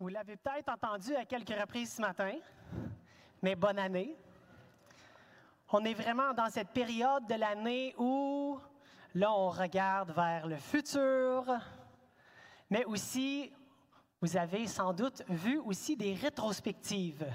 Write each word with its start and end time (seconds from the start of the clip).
Vous 0.00 0.06
l'avez 0.06 0.36
peut-être 0.36 0.68
entendu 0.68 1.16
à 1.16 1.24
quelques 1.24 1.58
reprises 1.60 1.94
ce 1.94 2.00
matin, 2.00 2.32
mais 3.42 3.56
bonne 3.56 3.80
année. 3.80 4.16
On 5.72 5.84
est 5.84 5.94
vraiment 5.94 6.32
dans 6.34 6.48
cette 6.50 6.68
période 6.68 7.26
de 7.26 7.34
l'année 7.34 7.96
où, 7.98 8.60
là, 9.16 9.32
on 9.32 9.50
regarde 9.50 10.12
vers 10.12 10.46
le 10.46 10.56
futur, 10.56 11.52
mais 12.70 12.84
aussi, 12.84 13.52
vous 14.20 14.36
avez 14.36 14.68
sans 14.68 14.92
doute 14.92 15.24
vu 15.28 15.58
aussi 15.58 15.96
des 15.96 16.14
rétrospectives. 16.14 17.26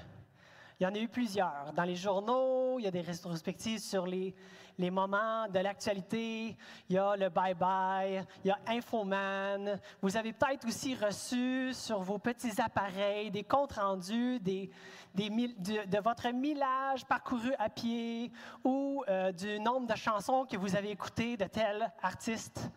Il 0.83 0.87
y 0.87 0.89
en 0.89 0.95
a 0.95 0.99
eu 0.99 1.07
plusieurs. 1.07 1.71
Dans 1.77 1.85
les 1.85 1.95
journaux, 1.95 2.77
il 2.77 2.83
y 2.83 2.87
a 2.87 2.91
des 2.91 2.99
rétrospectives 2.99 3.79
sur 3.79 4.05
les, 4.05 4.35
les 4.77 4.91
moments 4.91 5.47
de 5.47 5.59
l'actualité. 5.59 6.57
Il 6.89 6.95
y 6.95 6.97
a 6.97 7.15
le 7.15 7.29
bye-bye, 7.29 8.25
il 8.43 8.49
y 8.49 8.51
a 8.51 8.59
Infoman. 8.67 9.79
Vous 10.01 10.17
avez 10.17 10.33
peut-être 10.33 10.67
aussi 10.67 10.93
reçu 10.95 11.71
sur 11.71 12.01
vos 12.01 12.19
petits 12.19 12.61
appareils 12.61 13.31
des 13.31 13.45
comptes 13.45 13.71
rendus 13.71 14.41
des, 14.41 14.69
des, 15.15 15.29
de, 15.29 15.89
de, 15.89 15.99
votre 16.03 16.27
millage 16.33 17.05
parcouru 17.05 17.53
à 17.59 17.69
pied 17.69 18.29
ou 18.65 19.05
euh, 19.07 19.31
du 19.31 19.61
nombre 19.61 19.87
de 19.87 19.95
chansons 19.95 20.45
que 20.45 20.57
vous 20.57 20.75
avez 20.75 20.91
écoutées 20.91 21.37
de 21.37 21.45
tel 21.45 21.93
artiste. 22.01 22.69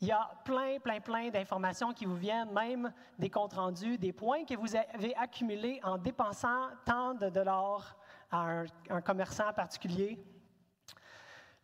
Il 0.00 0.08
y 0.08 0.12
a 0.12 0.30
plein, 0.44 0.78
plein, 0.78 1.00
plein 1.00 1.30
d'informations 1.30 1.92
qui 1.92 2.04
vous 2.04 2.16
viennent, 2.16 2.52
même 2.52 2.92
des 3.18 3.30
comptes 3.30 3.54
rendus, 3.54 3.96
des 3.96 4.12
points 4.12 4.44
que 4.44 4.54
vous 4.54 4.76
avez 4.76 5.14
accumulés 5.16 5.80
en 5.82 5.96
dépensant 5.96 6.68
tant 6.84 7.14
de 7.14 7.30
dollars 7.30 7.96
à 8.30 8.42
un, 8.42 8.64
un 8.90 9.00
commerçant 9.00 9.52
particulier. 9.54 10.22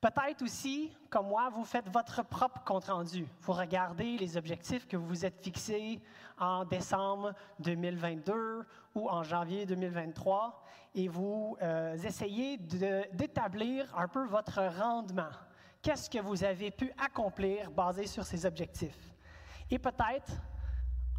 Peut-être 0.02 0.42
aussi, 0.42 0.90
comme 1.10 1.28
moi, 1.28 1.48
vous 1.50 1.64
faites 1.64 1.88
votre 1.88 2.24
propre 2.24 2.64
compte-rendu. 2.64 3.24
Vous 3.42 3.52
regardez 3.52 4.16
les 4.16 4.36
objectifs 4.36 4.88
que 4.88 4.96
vous 4.96 5.06
vous 5.06 5.24
êtes 5.24 5.40
fixés 5.40 6.00
en 6.40 6.64
décembre 6.64 7.34
2022 7.60 8.66
ou 8.96 9.08
en 9.08 9.22
janvier 9.22 9.64
2023 9.64 10.64
et 10.96 11.06
vous 11.06 11.56
euh, 11.62 11.94
essayez 11.98 12.56
d'établir 12.58 13.96
un 13.96 14.08
peu 14.08 14.24
votre 14.24 14.60
rendement. 14.76 15.30
Qu'est-ce 15.82 16.08
que 16.08 16.20
vous 16.20 16.44
avez 16.44 16.70
pu 16.70 16.92
accomplir 16.96 17.68
basé 17.72 18.06
sur 18.06 18.24
ces 18.24 18.46
objectifs? 18.46 19.12
Et 19.68 19.80
peut-être, 19.80 20.30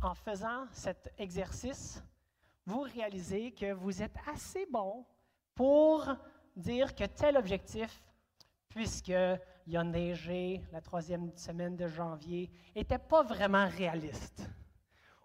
en 0.01 0.15
faisant 0.15 0.67
cet 0.71 1.13
exercice, 1.17 2.01
vous 2.65 2.81
réalisez 2.81 3.51
que 3.51 3.73
vous 3.73 4.01
êtes 4.01 4.15
assez 4.33 4.65
bon 4.71 5.05
pour 5.53 6.07
dire 6.55 6.95
que 6.95 7.03
tel 7.03 7.35
objectif 7.35 8.01
puisqu'il 8.69 9.77
a 9.77 9.83
neigé 9.83 10.63
la 10.71 10.81
troisième 10.81 11.35
semaine 11.37 11.75
de 11.75 11.87
janvier, 11.87 12.49
n'était 12.75 12.97
pas 12.97 13.21
vraiment 13.21 13.67
réaliste. 13.67 14.49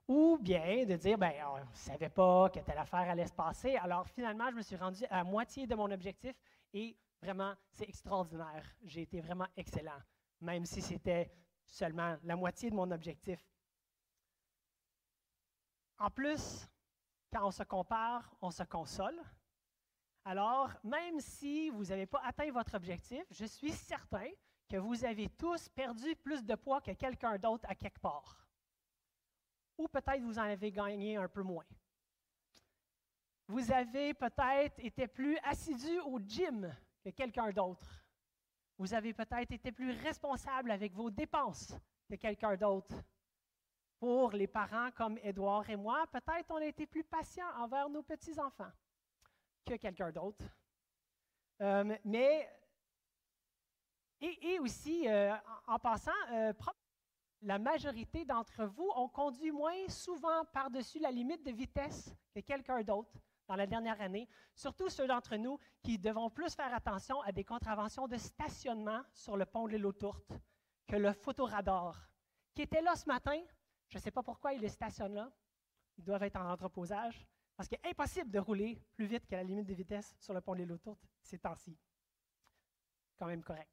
Ou 0.06 0.39
bien 0.41 0.84
de 0.84 0.97
dire, 0.97 1.17
ben, 1.17 1.33
on 1.55 1.58
ne 1.58 1.64
savait 1.73 2.08
pas 2.08 2.50
que 2.50 2.58
telle 2.61 2.78
affaire 2.78 3.08
allait 3.08 3.27
se 3.27 3.33
passer, 3.33 3.77
alors 3.77 4.06
finalement, 4.08 4.50
je 4.50 4.56
me 4.56 4.62
suis 4.62 4.77
rendu 4.77 5.05
à 5.08 5.25
moitié 5.25 5.67
de 5.67 5.75
mon 5.75 5.91
objectif 5.91 6.34
et 6.75 6.97
vraiment, 7.20 7.55
c'est 7.70 7.88
extraordinaire. 7.88 8.64
J'ai 8.84 9.02
été 9.02 9.20
vraiment 9.20 9.47
excellent, 9.56 10.00
même 10.41 10.64
si 10.64 10.80
c'était 10.80 11.30
seulement 11.66 12.16
la 12.22 12.36
moitié 12.36 12.70
de 12.70 12.74
mon 12.74 12.91
objectif. 12.91 13.41
En 15.98 16.11
plus, 16.11 16.69
quand 17.33 17.46
on 17.46 17.50
se 17.50 17.62
compare, 17.64 18.33
on 18.41 18.50
se 18.50 18.62
console. 18.62 19.20
Alors, 20.24 20.70
même 20.84 21.20
si 21.20 21.70
vous 21.70 21.84
n'avez 21.84 22.06
pas 22.06 22.20
atteint 22.24 22.50
votre 22.50 22.74
objectif, 22.74 23.24
je 23.30 23.44
suis 23.44 23.72
certain 23.72 24.28
que 24.69 24.77
vous 24.77 25.05
avez 25.05 25.28
tous 25.30 25.69
perdu 25.70 26.14
plus 26.16 26.44
de 26.44 26.55
poids 26.55 26.80
que 26.80 26.92
quelqu'un 26.92 27.39
d'autre 27.39 27.69
à 27.69 27.74
quelque 27.74 28.00
part. 28.00 28.46
Ou 29.77 29.89
peut-être 29.89 30.22
vous 30.22 30.39
en 30.39 30.42
avez 30.42 30.70
gagné 30.70 31.16
un 31.16 31.28
peu 31.28 31.42
moins. 31.42 31.64
Vous 33.46 33.72
avez 33.72 34.12
peut-être 34.12 34.78
été 34.78 35.06
plus 35.08 35.39
assidu 35.42 35.98
au 36.00 36.19
gym 36.20 36.70
que 37.11 37.17
quelqu'un 37.17 37.51
d'autre. 37.51 38.05
Vous 38.79 38.95
avez 38.95 39.13
peut-être 39.13 39.52
été 39.52 39.73
plus 39.73 39.91
responsable 40.02 40.70
avec 40.70 40.92
vos 40.92 41.11
dépenses 41.11 41.74
que 42.08 42.14
quelqu'un 42.14 42.57
d'autre. 42.57 42.95
Pour 43.98 44.30
les 44.30 44.46
parents 44.46 44.91
comme 44.92 45.19
Édouard 45.23 45.69
et 45.69 45.77
moi, 45.77 46.07
peut-être 46.13 46.51
on 46.51 46.57
a 46.57 46.67
été 46.67 46.86
plus 46.86 47.02
patient 47.02 47.48
envers 47.57 47.89
nos 47.89 48.02
petits-enfants 48.02 48.70
que 49.67 49.74
quelqu'un 49.74 50.13
d'autre. 50.13 50.45
Euh, 51.61 51.96
mais, 52.05 52.48
et, 54.20 54.61
aussi, 54.61 55.08
euh, 55.08 55.35
en, 55.67 55.79
passant, 55.80 56.13
euh, 56.30 56.52
la 57.42 57.58
majorité 57.58 58.25
d'entre 58.25 58.64
vous 58.67 58.90
ont 58.95 59.08
conduit 59.08 59.51
moins 59.51 59.89
souvent 59.89 60.45
par-dessus 60.52 61.01
la 61.01 61.11
limite 61.11 61.45
de 61.45 61.51
vitesse 61.51 62.14
que 62.33 62.40
quelqu'un 62.40 62.83
d'autre 62.83 63.13
dans 63.48 63.57
la 63.57 63.67
dernière 63.67 64.01
année, 64.01 64.29
surtout 64.55 64.89
ceux 64.91 65.07
d'entre 65.07 65.36
nous 65.36 65.59
qui 65.83 65.98
devons 65.98 66.31
plus 66.31 66.55
faire 66.55 66.73
attention 66.75 67.20
à 67.23 67.33
des 67.33 67.45
contraventions 67.45 68.07
de 68.07 68.19
stationnement 68.19 69.03
sur 69.14 69.36
le 69.36 69.47
pont 69.47 69.67
de 69.67 69.73
l'île 69.73 69.86
aux 69.86 69.92
Tourtes 69.92 70.33
que 70.86 70.97
le 70.97 71.13
photoradar, 71.13 72.11
qui 72.55 72.63
était 72.63 72.83
là 72.83 72.95
ce 72.95 73.07
matin. 73.07 73.41
Je 73.89 73.97
ne 73.97 74.03
sais 74.03 74.11
pas 74.11 74.23
pourquoi 74.23 74.53
il 74.53 74.63
est 74.63 74.69
stationne 74.69 75.14
là. 75.14 75.33
Ils 75.97 76.05
doivent 76.05 76.23
être 76.23 76.37
en 76.37 76.51
entreposage. 76.51 77.27
Parce 77.57 77.69
qu'il 77.69 77.79
est 77.83 77.91
impossible 77.91 78.31
de 78.31 78.39
rouler 78.39 78.81
plus 78.95 79.07
vite 79.07 79.27
que 79.27 79.35
la 79.35 79.42
limite 79.42 79.67
de 79.67 79.75
vitesse 79.75 80.14
sur 80.20 80.33
le 80.33 80.41
pont 80.41 80.53
de 80.55 80.58
l'île 80.58 80.79
ces 81.23 81.39
temps-ci. 81.39 81.77
Quand 83.19 83.27
même 83.27 83.42
correct. 83.42 83.70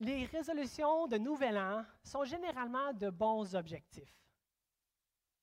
Les 0.00 0.24
résolutions 0.26 1.06
de 1.06 1.18
Nouvel 1.18 1.56
An 1.56 1.84
sont 2.02 2.24
généralement 2.24 2.92
de 2.92 3.10
bons 3.10 3.54
objectifs. 3.54 4.18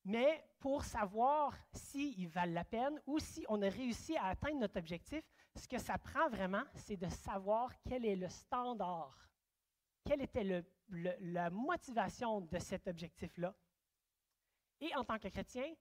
Mais 0.06 0.48
pour 0.60 0.84
savoir 0.84 1.52
s'ils 1.72 2.28
valent 2.28 2.52
la 2.52 2.64
peine 2.64 3.02
ou 3.06 3.18
si 3.18 3.44
on 3.48 3.60
a 3.60 3.68
réussi 3.68 4.16
à 4.16 4.26
atteindre 4.26 4.60
notre 4.60 4.78
objectif, 4.78 5.24
ce 5.56 5.66
que 5.66 5.78
ça 5.78 5.98
prend 5.98 6.28
vraiment, 6.28 6.62
c'est 6.74 6.96
de 6.96 7.08
savoir 7.08 7.72
quel 7.82 8.06
est 8.06 8.14
le 8.14 8.28
standard, 8.28 9.28
quelle 10.04 10.22
était 10.22 10.64
la 10.88 11.50
motivation 11.50 12.40
de 12.40 12.56
cet 12.60 12.86
objectif-là. 12.86 13.52
Et 14.80 14.94
en 14.94 15.02
tant 15.02 15.18
que 15.18 15.26
chrétien, 15.26 15.74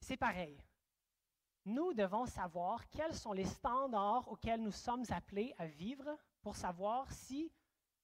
c'est 0.00 0.16
pareil. 0.16 0.58
Nous 1.66 1.92
devons 1.92 2.24
savoir 2.24 2.88
quels 2.88 3.14
sont 3.14 3.34
les 3.34 3.44
standards 3.44 4.26
auxquels 4.28 4.62
nous 4.62 4.72
sommes 4.72 5.04
appelés 5.10 5.54
à 5.58 5.66
vivre 5.66 6.08
pour 6.40 6.56
savoir 6.56 7.12
si 7.12 7.52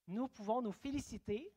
nous 0.05 0.27
pouvons 0.27 0.61
nous 0.61 0.71
féliciter 0.71 1.51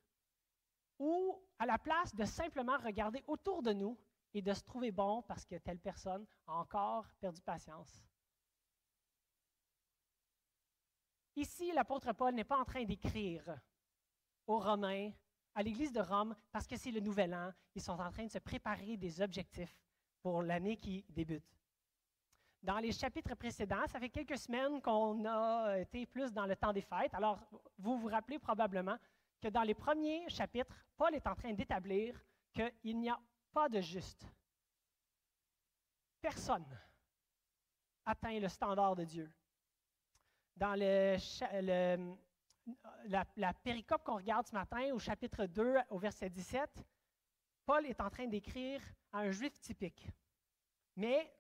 ou 1.01 1.43
à 1.59 1.67
la 1.67 1.79
place 1.79 2.15
de 2.15 2.25
simplement 2.25 2.77
regarder 2.77 3.25
autour 3.27 3.63
de 3.63 3.73
nous 3.73 3.99
et 4.35 4.43
de 4.43 4.53
se 4.53 4.63
trouver 4.63 4.93
bon 4.93 5.23
parce 5.23 5.45
que 5.47 5.57
telle 5.57 5.81
personne 5.81 6.27
a 6.47 6.53
encore 6.59 7.07
perdu 7.19 7.41
patience. 7.41 8.05
Ici, 11.35 11.73
l'apôtre 11.73 12.13
Paul 12.13 12.35
n'est 12.35 12.45
pas 12.45 12.59
en 12.59 12.65
train 12.65 12.85
d'écrire 12.85 13.59
aux 14.47 14.59
Romains, 14.59 15.11
à 15.55 15.63
l'Église 15.63 15.93
de 15.93 16.01
Rome, 16.01 16.37
parce 16.53 16.67
que 16.67 16.77
c'est 16.77 16.91
le 16.91 17.01
nouvel 17.01 17.35
an. 17.35 17.51
Ils 17.75 17.83
sont 17.83 17.99
en 17.99 18.11
train 18.11 18.27
de 18.27 18.31
se 18.31 18.39
préparer 18.39 18.97
des 18.97 19.23
objectifs 19.23 19.81
pour 20.21 20.43
l'année 20.43 20.77
qui 20.77 21.05
débute. 21.09 21.57
Dans 22.63 22.79
les 22.79 22.93
chapitres 22.93 23.35
précédents, 23.35 23.87
ça 23.87 23.99
fait 23.99 24.11
quelques 24.11 24.37
semaines 24.37 24.83
qu'on 24.83 25.25
a 25.25 25.79
été 25.79 26.05
plus 26.05 26.31
dans 26.31 26.45
le 26.45 26.57
temps 26.57 26.75
des 26.75 26.83
fêtes. 26.83 27.15
Alors, 27.15 27.41
vous 27.79 27.97
vous 27.97 28.09
rappelez 28.09 28.39
probablement 28.39 28.99
que 29.41 29.49
dans 29.49 29.63
les 29.63 29.75
premiers 29.75 30.29
chapitres, 30.29 30.75
Paul 30.97 31.15
est 31.15 31.27
en 31.27 31.35
train 31.35 31.53
d'établir 31.53 32.23
qu'il 32.53 32.99
n'y 32.99 33.09
a 33.09 33.19
pas 33.53 33.69
de 33.69 33.81
juste. 33.81 34.27
Personne 36.21 36.67
atteint 38.05 38.39
le 38.39 38.49
standard 38.49 38.95
de 38.97 39.05
Dieu. 39.05 39.33
Dans 40.57 40.75
la 43.07 43.55
péricope 43.55 44.05
qu'on 44.05 44.17
regarde 44.17 44.47
ce 44.47 44.55
matin, 44.55 44.93
au 44.93 44.99
chapitre 44.99 45.47
2, 45.47 45.77
au 45.89 45.99
verset 45.99 46.29
17, 46.29 46.71
Paul 47.65 47.87
est 47.87 48.01
en 48.01 48.11
train 48.11 48.27
d'écrire 48.27 48.83
à 49.13 49.21
un 49.21 49.31
juif 49.31 49.59
typique. 49.61 50.07
Mais 50.97 51.33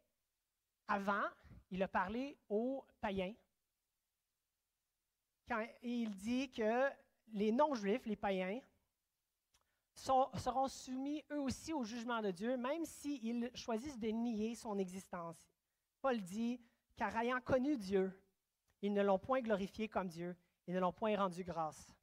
avant, 0.88 1.24
il 1.70 1.82
a 1.82 1.88
parlé 1.88 2.38
aux 2.48 2.86
païens. 3.00 3.34
Quand 5.46 5.66
il 5.82 6.16
dit 6.16 6.50
que 6.50 6.88
les 7.32 7.52
non-juifs, 7.52 8.06
les 8.06 8.16
païens, 8.16 8.60
seront 9.94 10.68
soumis 10.68 11.22
eux 11.30 11.40
aussi 11.40 11.72
au 11.72 11.84
jugement 11.84 12.22
de 12.22 12.30
Dieu, 12.30 12.56
même 12.56 12.84
s'ils 12.84 13.50
choisissent 13.54 13.98
de 13.98 14.08
nier 14.08 14.54
son 14.54 14.78
existence. 14.78 15.50
Paul 16.00 16.20
dit, 16.20 16.60
car 16.96 17.14
ayant 17.16 17.40
connu 17.40 17.76
Dieu, 17.76 18.12
ils 18.82 18.92
ne 18.92 19.02
l'ont 19.02 19.18
point 19.18 19.40
glorifié 19.40 19.88
comme 19.88 20.08
Dieu, 20.08 20.34
ils 20.66 20.74
ne 20.74 20.80
l'ont 20.80 20.92
point 20.92 21.16
rendu 21.16 21.44
grâce. 21.44 21.94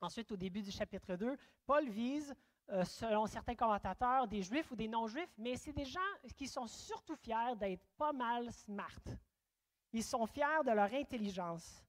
Ensuite, 0.00 0.30
au 0.32 0.36
début 0.36 0.62
du 0.62 0.70
chapitre 0.70 1.16
2, 1.16 1.36
Paul 1.66 1.88
vise 1.88 2.34
euh, 2.70 2.84
selon 2.84 3.26
certains 3.26 3.54
commentateurs, 3.54 4.28
des 4.28 4.42
juifs 4.42 4.70
ou 4.70 4.76
des 4.76 4.88
non-juifs, 4.88 5.32
mais 5.38 5.56
c'est 5.56 5.72
des 5.72 5.86
gens 5.86 6.00
qui 6.36 6.46
sont 6.46 6.66
surtout 6.66 7.16
fiers 7.16 7.56
d'être 7.58 7.84
pas 7.96 8.12
mal 8.12 8.52
smart. 8.52 9.00
Ils 9.92 10.04
sont 10.04 10.26
fiers 10.26 10.62
de 10.64 10.70
leur 10.70 10.92
intelligence. 10.92 11.82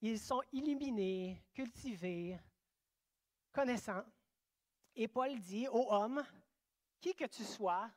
Ils 0.00 0.18
sont 0.18 0.42
illuminés, 0.52 1.42
cultivés, 1.52 2.38
connaissants. 3.52 4.04
Et 4.94 5.08
Paul 5.08 5.38
dit 5.38 5.66
aux 5.68 5.92
hommes, 5.92 6.24
Qui 7.00 7.14
que 7.14 7.24
tu 7.24 7.44
sois, 7.44 7.90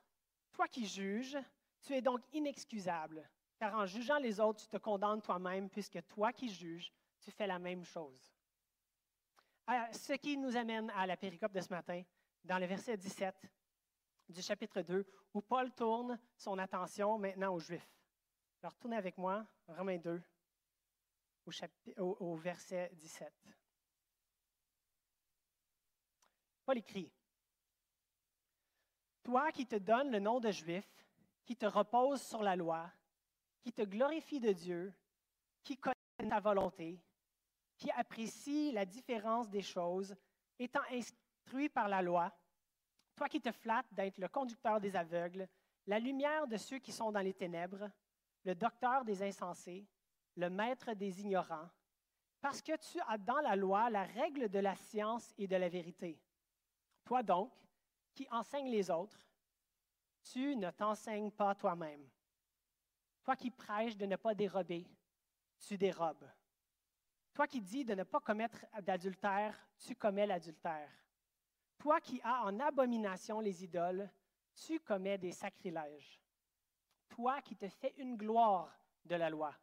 toi 0.51 0.67
qui 0.67 0.85
juges, 0.85 1.37
tu 1.81 1.93
es 1.93 2.01
donc 2.01 2.21
inexcusable, 2.33 3.27
car 3.57 3.75
en 3.75 3.85
jugeant 3.85 4.17
les 4.17 4.39
autres, 4.39 4.61
tu 4.61 4.67
te 4.67 4.77
condamnes 4.77 5.21
toi-même, 5.21 5.69
puisque 5.69 6.05
toi 6.07 6.31
qui 6.33 6.49
juges, 6.49 6.91
tu 7.19 7.31
fais 7.31 7.47
la 7.47 7.59
même 7.59 7.83
chose. 7.83 8.33
ce 9.91 10.13
qui 10.13 10.37
nous 10.37 10.55
amène 10.55 10.89
à 10.91 11.05
la 11.05 11.17
péricope 11.17 11.53
de 11.53 11.61
ce 11.61 11.69
matin, 11.69 12.03
dans 12.43 12.57
le 12.57 12.65
verset 12.65 12.97
17 12.97 13.35
du 14.29 14.41
chapitre 14.41 14.81
2, 14.81 15.05
où 15.33 15.41
Paul 15.41 15.71
tourne 15.71 16.19
son 16.35 16.57
attention 16.57 17.17
maintenant 17.17 17.53
aux 17.53 17.59
Juifs. 17.59 17.89
Alors, 18.61 18.75
tournez 18.75 18.97
avec 18.97 19.17
moi, 19.17 19.45
Romains 19.67 19.97
2, 19.97 20.21
au, 21.97 22.35
verset 22.35 22.91
17. 22.95 23.33
Paul 26.65 26.77
écrit, 26.77 27.11
Toi 29.23 29.51
qui 29.51 29.65
te 29.65 29.75
donnes 29.75 30.11
le 30.11 30.19
nom 30.19 30.39
de 30.39 30.51
Juif, 30.51 30.87
qui 31.45 31.55
te 31.55 31.65
repose 31.65 32.21
sur 32.21 32.43
la 32.43 32.55
loi, 32.55 32.91
qui 33.61 33.73
te 33.73 33.81
glorifie 33.81 34.39
de 34.39 34.51
Dieu, 34.51 34.93
qui 35.63 35.77
connaît 35.77 35.95
ta 36.29 36.39
volonté, 36.39 36.99
qui 37.77 37.91
apprécie 37.91 38.71
la 38.71 38.85
différence 38.85 39.49
des 39.49 39.61
choses, 39.61 40.15
étant 40.59 40.83
instruit 40.91 41.69
par 41.69 41.87
la 41.87 42.01
loi, 42.01 42.31
toi 43.15 43.27
qui 43.27 43.41
te 43.41 43.51
flattes 43.51 43.91
d'être 43.93 44.17
le 44.17 44.27
conducteur 44.27 44.79
des 44.79 44.95
aveugles, 44.95 45.47
la 45.87 45.99
lumière 45.99 46.47
de 46.47 46.57
ceux 46.57 46.79
qui 46.79 46.91
sont 46.91 47.11
dans 47.11 47.21
les 47.21 47.33
ténèbres, 47.33 47.89
le 48.43 48.55
docteur 48.55 49.03
des 49.03 49.21
insensés, 49.23 49.87
le 50.35 50.49
maître 50.49 50.93
des 50.93 51.21
ignorants, 51.21 51.69
parce 52.39 52.61
que 52.61 52.75
tu 52.77 52.99
as 53.07 53.17
dans 53.17 53.39
la 53.41 53.55
loi 53.55 53.89
la 53.89 54.03
règle 54.03 54.49
de 54.49 54.59
la 54.59 54.75
science 54.75 55.33
et 55.37 55.47
de 55.47 55.55
la 55.55 55.69
vérité. 55.69 56.19
Toi 57.03 57.23
donc, 57.23 57.53
qui 58.13 58.27
enseignes 58.31 58.69
les 58.69 58.89
autres, 58.89 59.27
tu 60.23 60.55
ne 60.55 60.71
t'enseignes 60.71 61.31
pas 61.31 61.55
toi-même. 61.55 62.07
Toi 63.23 63.35
qui 63.35 63.51
prêches 63.51 63.97
de 63.97 64.05
ne 64.05 64.15
pas 64.15 64.33
dérober, 64.33 64.87
tu 65.59 65.77
dérobes. 65.77 66.29
Toi 67.33 67.47
qui 67.47 67.61
dis 67.61 67.85
de 67.85 67.95
ne 67.95 68.03
pas 68.03 68.19
commettre 68.19 68.65
d'adultère, 68.81 69.55
tu 69.77 69.95
commets 69.95 70.27
l'adultère. 70.27 70.89
Toi 71.77 72.01
qui 72.01 72.19
as 72.23 72.43
en 72.43 72.59
abomination 72.59 73.39
les 73.39 73.63
idoles, 73.63 74.09
tu 74.53 74.79
commets 74.79 75.17
des 75.17 75.31
sacrilèges. 75.31 76.19
Toi 77.09 77.41
qui 77.41 77.55
te 77.55 77.67
fais 77.67 77.93
une 77.97 78.17
gloire 78.17 78.77
de 79.05 79.15
la 79.15 79.29
loi, 79.29 79.55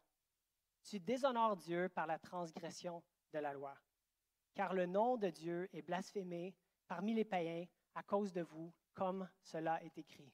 tu 0.83 0.99
déshonores 0.99 1.57
Dieu 1.57 1.89
par 1.89 2.07
la 2.07 2.19
transgression 2.19 3.03
de 3.33 3.39
la 3.39 3.53
loi. 3.53 3.75
Car 4.53 4.73
le 4.73 4.85
nom 4.85 5.17
de 5.17 5.29
Dieu 5.29 5.69
est 5.73 5.81
blasphémé 5.81 6.55
parmi 6.87 7.13
les 7.13 7.25
païens 7.25 7.65
à 7.95 8.03
cause 8.03 8.33
de 8.33 8.41
vous, 8.41 8.73
comme 8.93 9.29
cela 9.41 9.83
est 9.83 9.97
écrit. 9.97 10.33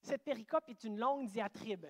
Cette 0.00 0.22
péricope 0.22 0.68
est 0.68 0.84
une 0.84 0.98
longue 0.98 1.26
diatribe. 1.26 1.86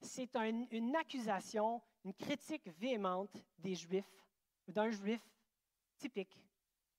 C'est 0.00 0.36
une 0.36 0.96
accusation, 0.96 1.82
une 2.04 2.14
critique 2.14 2.68
véhémente 2.78 3.42
des 3.58 3.74
Juifs, 3.74 4.26
d'un 4.68 4.90
Juif 4.90 5.22
typique 5.96 6.38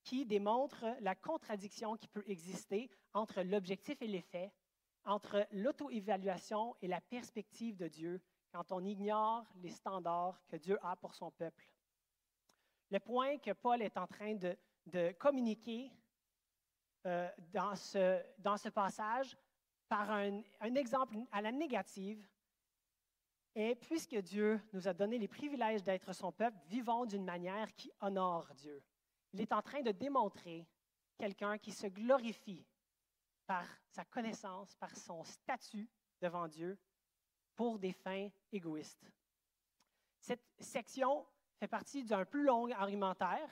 qui 0.03 0.25
démontre 0.25 0.86
la 1.01 1.15
contradiction 1.15 1.98
qui 1.98 2.07
peut 2.07 2.24
exister 2.27 2.89
entre 3.13 3.41
l'objectif 3.41 4.01
et 4.01 4.07
l'effet, 4.07 4.53
entre 5.03 5.48
l'auto-évaluation 5.51 6.75
et 6.81 6.88
la 6.88 7.01
perspective 7.01 7.75
de 7.75 7.88
Dieu 7.88 8.21
quand 8.55 8.71
on 8.71 8.85
ignore 8.85 9.45
les 9.61 9.69
standards 9.69 10.41
que 10.47 10.55
Dieu 10.55 10.79
a 10.81 10.95
pour 10.95 11.13
son 11.13 11.29
peuple. 11.29 11.69
Le 12.89 12.99
point 13.01 13.37
que 13.37 13.51
Paul 13.51 13.81
est 13.81 13.97
en 13.97 14.07
train 14.07 14.35
de, 14.35 15.11
communiquer 15.19 15.91
euh, 17.05 17.29
dans, 17.51 17.75
ce, 17.75 18.69
passage 18.69 19.37
par 19.89 20.09
un, 20.09 20.41
un 20.61 20.75
exemple 20.75 21.17
à 21.33 21.41
la 21.41 21.51
négative 21.51 22.25
est 23.55 23.75
puisque 23.75 24.15
Dieu 24.15 24.61
nous 24.71 24.87
a 24.87 24.93
donné 24.93 25.17
les 25.17 25.27
privilèges 25.27 25.83
d'être 25.83 26.13
son 26.13 26.31
peuple, 26.31 26.57
vivons 26.67 27.05
d'une 27.05 27.25
manière 27.25 27.73
qui 27.75 27.91
honore 27.99 28.47
Dieu 28.55 28.81
il 29.35 29.41
est 29.41 29.51
en 29.51 29.61
train 29.61 29.81
de 29.81 29.91
démontrer 29.91 30.65
quelqu'un 31.17 31.57
qui 31.57 31.73
se 31.73 31.87
glorifie 31.87 32.65
par 33.45 33.65
sa 33.89 34.05
connaissance, 34.05 34.73
par 34.75 34.95
son 34.95 35.25
statut 35.25 35.89
devant 36.21 36.47
Dieu 36.47 36.77
pour 37.55 37.79
des 37.79 37.93
fins 37.93 38.29
égoïstes. 38.51 39.11
Cette 40.19 40.45
section 40.59 41.25
fait 41.57 41.67
partie 41.67 42.03
d'un 42.03 42.25
plus 42.25 42.43
long 42.43 42.69
argumentaire, 42.71 43.49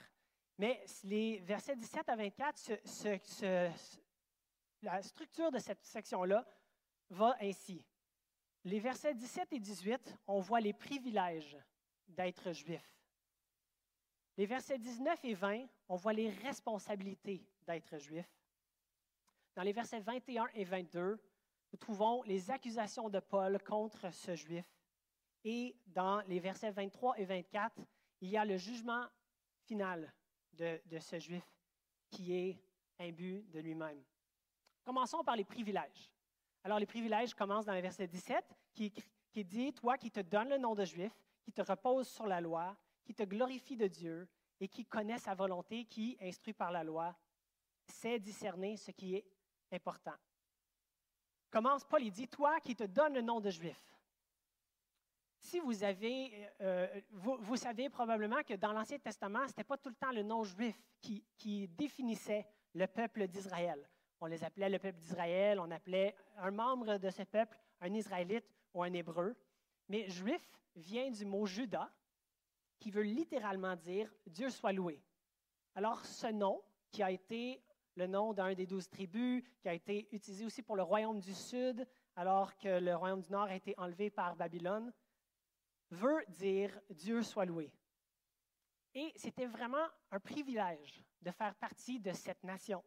mais 0.57 0.83
les 1.03 1.39
versets 1.39 1.75
17 1.75 2.09
à 2.09 2.15
24, 2.15 2.71
la 4.81 5.01
structure 5.01 5.51
de 5.51 5.59
cette 5.59 5.83
section-là 5.83 6.45
va 7.09 7.35
ainsi. 7.41 7.83
Les 8.65 8.79
versets 8.79 9.13
17 9.13 9.53
et 9.53 9.59
18, 9.59 10.17
on 10.27 10.39
voit 10.39 10.61
les 10.61 10.73
privilèges 10.73 11.57
d'être 12.07 12.51
juif. 12.51 12.83
Les 14.38 14.45
versets 14.45 14.79
19 14.79 15.25
et 15.25 15.33
20, 15.33 15.65
on 15.89 15.95
voit 15.95 16.13
les 16.13 16.29
responsabilités 16.29 17.45
d'être 17.67 17.97
juif. 17.97 18.27
Dans 19.55 19.63
les 19.63 19.73
versets 19.73 20.00
21 20.00 20.47
et 20.55 20.63
22, 20.63 21.21
nous 21.74 21.80
trouvons 21.80 22.22
les 22.24 22.52
accusations 22.52 23.10
de 23.10 23.20
Paul 23.20 23.60
contre 23.64 24.14
ce 24.14 24.36
juif. 24.36 24.64
Et 25.44 25.75
dans 25.88 26.22
les 26.28 26.40
versets 26.40 26.70
23 26.70 27.18
et 27.18 27.25
24, 27.25 27.81
il 28.22 28.30
y 28.30 28.38
a 28.38 28.46
le 28.46 28.58
jugement 28.58 29.08
final 29.66 30.14
de, 30.52 30.80
ce 31.00 31.18
juif 31.18 31.44
qui 32.12 32.36
est 32.36 32.64
imbu 33.00 33.42
de 33.52 33.60
lui-même. 33.60 34.04
Commençons 34.84 35.24
par 35.24 35.36
les 35.36 35.44
privilèges. 35.44 36.12
Alors, 36.64 36.78
les 36.78 36.86
privilèges 36.86 37.34
commencent 37.34 37.66
dans 37.66 37.74
le 37.74 37.81
verset 37.81 38.08
17 38.08 38.46
qui, 38.75 38.94
dit 39.44 39.74
Toi 39.74 39.98
qui 39.98 40.12
te 40.12 40.20
donnes 40.20 40.50
le 40.50 40.60
nom 40.60 40.75
de 40.75 40.86
juif, 40.86 41.12
qui 41.42 41.52
te 41.52 41.64
repose 41.64 42.08
sur 42.08 42.28
la 42.28 42.40
loi, 42.40 42.78
qui 43.04 43.16
te 43.16 43.24
glorifie 43.24 43.75
de 43.75 43.88
Dieu 43.88 44.30
et 44.60 44.68
qui 44.68 44.86
connaît 44.86 45.18
sa 45.18 45.34
volonté, 45.34 45.86
qui, 45.86 46.18
instruit 46.22 46.54
par 46.54 46.72
la 46.72 46.84
loi, 46.84 47.16
sait 47.88 48.20
discerner 48.20 48.78
ce 48.78 48.92
qui 48.92 49.16
est 49.16 49.25
important. 49.72 50.16
Commence 51.53 51.83
Paul, 51.83 52.01
il 52.01 52.11
dit, 52.11 52.27
toi 52.27 52.59
qui 52.61 52.75
te 52.75 52.83
donnes 52.83 53.13
le 53.13 53.21
nom 53.21 53.39
de 53.39 53.51
juif. 53.51 53.79
Si 55.38 55.59
vous 55.59 55.83
avez, 55.83 56.50
euh, 56.61 56.88
vous, 57.11 57.55
savez 57.57 57.91
probablement 57.91 58.41
que 58.41 58.55
dans 58.55 58.73
l'Ancien 58.73 58.97
Testament, 58.97 59.41
ce 59.44 59.50
n'était 59.50 59.63
pas 59.63 59.77
tout 59.77 59.89
le 59.89 59.95
temps 59.95 60.11
le 60.11 60.23
nom 60.23 60.44
juif 60.44 60.75
qui, 61.00 61.23
qui 61.38 61.67
définissait 61.67 62.47
le 62.73 62.88
peuple 62.88 63.27
d'Israël. 63.27 63.88
On 64.19 64.25
les 64.25 64.44
appelait 64.44 64.67
le 64.67 64.79
peuple 64.79 64.97
d'Israël, 64.97 65.59
on 65.59 65.69
appelait 65.69 66.15
un 66.38 66.50
membre 66.50 66.98
de 66.98 67.12
ce 67.12 67.22
peuple 67.22 67.55
un 67.81 67.93
Israélite 67.93 68.50
ou 68.74 68.81
un 68.81 68.91
Hébreu. 68.91 69.36
Mais 69.89 70.10
juif 70.10 70.41
vient 70.75 71.12
du 71.12 71.24
mot 71.24 71.45
Judas, 71.45 71.91
qui 72.79 72.89
veut 72.89 73.03
littéralement 73.03 73.75
dire 73.75 74.12
Dieu 74.25 74.50
soit 74.50 74.74
loué. 74.74 75.03
Alors 75.75 76.03
ce 76.03 76.27
nom, 76.31 76.63
qui 76.89 77.03
a 77.03 77.12
été 77.12 77.62
le 77.95 78.07
nom 78.07 78.33
d'un 78.33 78.53
des 78.53 78.65
douze 78.65 78.89
tribus, 78.89 79.43
qui 79.62 79.69
a 79.69 79.73
été 79.73 80.07
utilisé 80.12 80.45
aussi 80.45 80.62
pour 80.62 80.75
le 80.75 80.83
royaume 80.83 81.19
du 81.19 81.33
Sud, 81.33 81.88
alors 82.15 82.55
que 82.57 82.79
le 82.79 82.95
royaume 82.95 83.21
du 83.21 83.31
Nord 83.31 83.43
a 83.43 83.55
été 83.55 83.73
enlevé 83.77 84.09
par 84.09 84.35
Babylone, 84.35 84.91
veut 85.91 86.23
dire 86.29 86.79
Dieu 86.89 87.21
soit 87.21 87.45
loué. 87.45 87.71
Et 88.95 89.12
c'était 89.15 89.47
vraiment 89.47 89.88
un 90.12 90.19
privilège 90.19 91.03
de 91.21 91.31
faire 91.31 91.55
partie 91.55 92.00
de 92.00 92.13
cette 92.13 92.43
nation. 92.43 92.83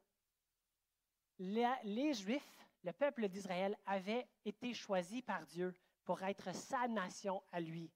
Les, 1.38 2.14
Juifs, 2.14 2.66
le 2.82 2.92
peuple 2.92 3.28
d'Israël, 3.28 3.76
avaient 3.84 4.28
été 4.44 4.72
choisis 4.72 5.22
par 5.22 5.44
Dieu 5.46 5.74
pour 6.04 6.22
être 6.22 6.54
sa 6.54 6.86
nation 6.88 7.42
à 7.50 7.60
lui. 7.60 7.90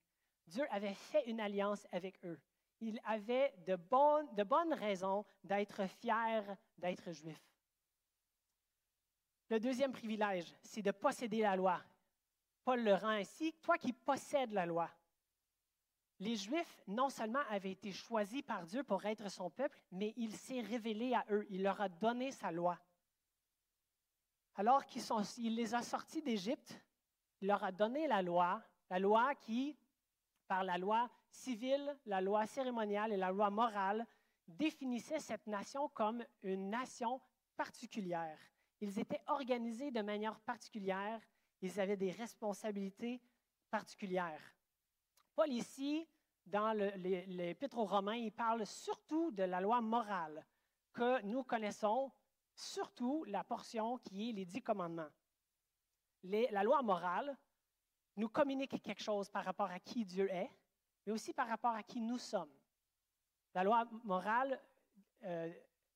Dieu 0.46 0.66
avait 0.70 0.94
fait 0.94 1.24
une 1.26 1.40
alliance 1.40 1.86
avec 1.92 2.18
eux. 2.24 2.38
Il 2.80 3.00
avait 3.04 3.54
de 3.66 3.76
bonnes, 3.76 4.72
raisons 4.72 5.25
d'être 5.44 5.87
fier 5.87 6.56
d'être 6.78 7.12
juif. 7.12 7.40
Le 9.50 9.60
deuxième 9.60 9.92
privilège, 9.92 10.54
c'est 10.62 10.82
de 10.82 10.90
posséder 10.90 11.40
la 11.40 11.56
loi. 11.56 11.82
Paul 12.64 12.82
le 12.82 12.94
rend 12.94 13.08
ainsi, 13.08 13.52
toi 13.62 13.76
qui 13.76 13.92
possèdes 13.92 14.52
la 14.52 14.64
loi. 14.64 14.88
Les 16.20 16.37
Juifs, 16.37 16.82
non 16.87 17.08
seulement 17.08 17.40
avaient 17.49 17.72
été 17.72 17.92
choisis 17.92 18.42
par 18.42 18.66
Dieu 18.66 18.84
pour 18.84 19.04
être 19.06 19.30
son 19.30 19.50
peuple, 19.50 19.80
mais 19.90 20.12
il 20.16 20.37
s'est 20.37 20.60
révélé 20.60 21.14
à 21.14 21.25
eux, 21.30 21.46
il 21.49 21.62
leur 21.62 21.80
a 21.80 21.88
donné 21.88 22.30
sa 22.30 22.52
loi. 22.52 22.78
Alors 24.54 24.84
qu'il 24.84 25.54
les 25.54 25.75
a 25.75 25.82
sortis 25.82 26.20
d'Égypte, 26.20 26.78
il 27.40 27.49
leur 27.49 27.64
a 27.64 27.72
donné 27.72 28.06
la 28.06 28.20
loi, 28.20 28.62
la 28.90 28.99
loi 28.99 29.34
qui 29.34 29.76
par 30.46 30.62
la 30.62 30.76
loi 30.76 31.08
civile, 31.30 31.99
la 32.06 32.20
loi 32.20 32.46
cérémoniale 32.46 33.12
et 33.12 33.16
la 33.16 33.30
loi 33.30 33.50
morale, 33.50 34.06
définissaient 34.46 35.20
cette 35.20 35.46
nation 35.46 35.88
comme 35.88 36.25
une 36.42 36.70
nation 36.70 37.20
particulière. 37.56 38.38
Ils 38.80 38.99
étaient 38.99 39.22
organisés 39.26 39.90
de 39.90 40.02
manière 40.02 40.40
particulière, 40.40 41.20
ils 41.60 41.78
avaient 41.78 41.96
des 41.96 42.10
responsabilités 42.10 43.20
particulières. 43.70 44.54
Paul 45.34 45.52
ici, 45.52 46.08
dans 46.46 46.72
l'Épître 46.72 47.78
aux 47.78 47.84
Romains, 47.84 48.16
il 48.16 48.32
parle 48.32 48.66
surtout 48.66 49.30
de 49.30 49.42
la 49.42 49.60
loi 49.60 49.80
morale 49.80 50.44
que 50.92 51.22
nous 51.22 51.44
connaissons 51.44 52.10
surtout 52.54 53.25
la 53.25 53.44
portion 53.44 53.99
qui 53.99 54.30
est 54.30 54.32
les 54.32 54.44
dix 54.44 54.62
commandements. 54.62 55.10
la 56.25 56.62
loi 56.62 56.82
morale 56.82 57.37
nous 58.16 58.28
communique 58.28 58.82
quelque 58.82 59.02
chose 59.02 59.30
par 59.30 59.44
rapport 59.44 59.70
à 59.70 59.78
qui 59.78 60.04
Dieu 60.04 60.30
est, 60.30 60.50
mais 61.07 61.12
aussi 61.12 61.33
par 61.33 61.49
rapport 61.49 61.75
à 61.75 61.83
qui 61.83 62.00
nous 62.00 62.19
sommes. 62.19 62.52
La 63.54 63.64
loi 63.64 63.88
morale 64.04 64.61
euh, 65.25 65.52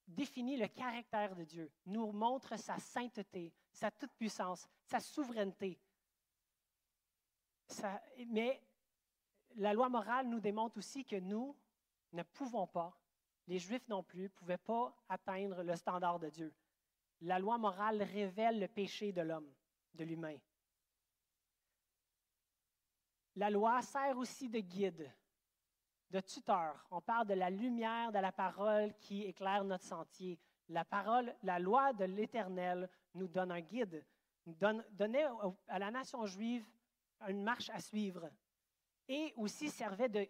définit 0.06 0.56
le 0.56 0.68
caractère 0.68 1.34
de 1.34 1.44
Dieu, 1.44 1.70
nous 1.86 2.12
montre 2.12 2.58
sa 2.58 2.78
sainteté, 2.78 3.52
sa 3.72 3.90
toute-puissance, 3.90 4.68
sa 4.84 5.00
souveraineté. 5.00 5.78
mais 8.28 8.62
la 9.56 9.72
loi 9.72 9.88
morale 9.88 10.28
nous 10.28 10.40
démontre 10.40 10.78
aussi 10.78 11.04
que 11.04 11.16
nous 11.16 11.56
ne 12.12 12.22
pouvons 12.22 12.66
pas, 12.66 12.96
les 13.46 13.58
Juifs 13.58 13.86
non 13.88 14.02
plus, 14.02 14.24
ne 14.24 14.28
pouvaient 14.28 14.58
pas 14.58 14.94
atteindre 15.08 15.62
le 15.62 15.76
standard 15.76 16.18
de 16.18 16.28
Dieu. 16.28 16.54
La 17.20 17.38
loi 17.38 17.56
morale 17.58 18.02
révèle 18.02 18.60
le 18.60 18.68
péché 18.68 19.12
de 19.12 19.22
l'homme, 19.22 19.50
de 19.94 20.04
l'humain. 20.04 20.36
La 23.36 23.50
loi 23.50 23.82
sert 23.82 24.16
aussi 24.16 24.48
de 24.48 24.60
guide, 24.60 25.10
de 26.10 26.20
tuteur. 26.20 26.86
On 26.90 27.00
parle 27.00 27.26
de 27.26 27.34
la 27.34 27.50
lumière 27.50 28.12
de 28.12 28.18
la 28.18 28.32
parole 28.32 28.94
qui 29.00 29.22
éclaire 29.22 29.64
notre 29.64 29.84
sentier. 29.84 30.38
La 30.68 30.84
parole, 30.84 31.34
la 31.42 31.58
loi 31.58 31.92
de 31.92 32.04
l'Éternel 32.04 32.88
nous 33.14 33.28
donne 33.28 33.50
un 33.50 33.60
guide, 33.60 34.04
nous 34.46 34.54
donne, 34.54 34.84
donnait 34.92 35.26
à 35.68 35.78
la 35.78 35.90
nation 35.90 36.24
juive 36.26 36.64
une 37.28 37.42
marche 37.42 37.70
à 37.70 37.80
suivre 37.80 38.30
et 39.08 39.34
aussi 39.36 39.68
servait 39.68 40.08
de, 40.08 40.26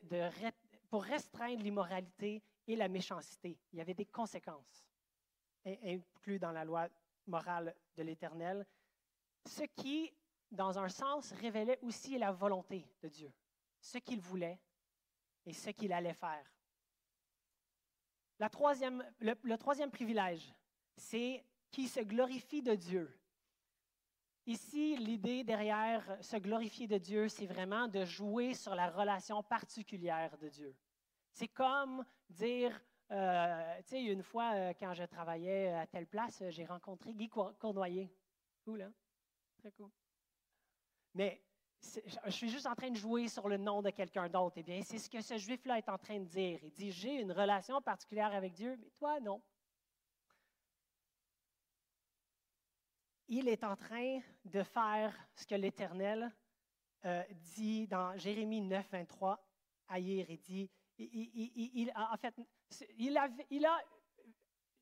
pour 0.88 1.04
restreindre 1.04 1.62
l'immoralité 1.62 2.42
et 2.66 2.76
la 2.76 2.88
méchanceté. 2.88 3.58
Il 3.72 3.78
y 3.78 3.82
avait 3.82 3.94
des 3.94 4.06
conséquences 4.06 4.86
incluses 5.66 6.40
dans 6.40 6.52
la 6.52 6.64
loi 6.64 6.88
morale 7.26 7.74
de 7.96 8.02
l'Éternel, 8.02 8.66
ce 9.46 9.62
qui, 9.62 10.12
dans 10.54 10.78
un 10.78 10.88
sens, 10.88 11.32
révélait 11.32 11.78
aussi 11.82 12.18
la 12.18 12.32
volonté 12.32 12.86
de 13.02 13.08
Dieu, 13.08 13.32
ce 13.80 13.98
qu'il 13.98 14.20
voulait 14.20 14.60
et 15.46 15.52
ce 15.52 15.70
qu'il 15.70 15.92
allait 15.92 16.14
faire. 16.14 16.44
Le, 18.38 19.56
troisième 19.56 19.90
privilège, 19.90 20.52
c'est 20.96 21.44
qui 21.70 21.88
se 21.88 22.00
glorifie 22.00 22.62
de 22.62 22.74
Dieu. 22.74 23.20
Ici, 24.46 24.96
l'idée 24.96 25.44
derrière 25.44 26.18
se 26.22 26.36
glorifier 26.36 26.86
de 26.86 26.98
Dieu, 26.98 27.28
c'est 27.28 27.46
vraiment 27.46 27.88
de 27.88 28.04
jouer 28.04 28.52
sur 28.52 28.74
la 28.74 28.90
relation 28.90 29.42
particulière 29.42 30.36
de 30.38 30.48
Dieu. 30.48 30.76
C'est 31.32 31.48
comme 31.48 32.04
dire, 32.28 32.78
euh, 33.10 33.76
tu 33.78 33.88
sais, 33.88 34.04
une 34.04 34.22
fois, 34.22 34.54
euh, 34.54 34.72
quand 34.78 34.92
je 34.92 35.04
travaillais 35.04 35.72
à 35.72 35.86
telle 35.86 36.06
place, 36.06 36.42
j'ai 36.50 36.66
rencontré 36.66 37.14
Guy 37.14 37.28
Cournoyer. 37.28 38.12
Cool, 38.64 38.82
hein? 38.82 38.92
Très 39.58 39.72
cool. 39.72 39.90
Mais 41.14 41.42
je 42.26 42.30
suis 42.30 42.48
juste 42.48 42.66
en 42.66 42.74
train 42.74 42.90
de 42.90 42.96
jouer 42.96 43.28
sur 43.28 43.48
le 43.48 43.56
nom 43.56 43.82
de 43.82 43.90
quelqu'un 43.90 44.28
d'autre. 44.28 44.54
Eh 44.56 44.62
bien, 44.62 44.82
c'est 44.82 44.98
ce 44.98 45.08
que 45.08 45.20
ce 45.20 45.36
juif-là 45.36 45.78
est 45.78 45.88
en 45.88 45.98
train 45.98 46.18
de 46.18 46.24
dire. 46.24 46.58
Il 46.62 46.72
dit, 46.72 46.90
j'ai 46.90 47.20
une 47.20 47.32
relation 47.32 47.80
particulière 47.82 48.32
avec 48.32 48.52
Dieu, 48.54 48.76
mais 48.80 48.90
toi, 48.98 49.20
non. 49.20 49.42
Il 53.28 53.48
est 53.48 53.64
en 53.64 53.76
train 53.76 54.20
de 54.44 54.62
faire 54.62 55.14
ce 55.34 55.46
que 55.46 55.54
l'Éternel 55.54 56.30
euh, 57.04 57.22
dit 57.54 57.86
dans 57.86 58.16
Jérémie 58.16 58.60
9, 58.60 58.90
23, 58.90 59.46
ailleurs. 59.88 60.26
Il 60.28 60.40
dit, 60.40 60.70
en 61.94 62.16
fait, 62.16 62.34
il 62.98 63.16
a 63.16 63.28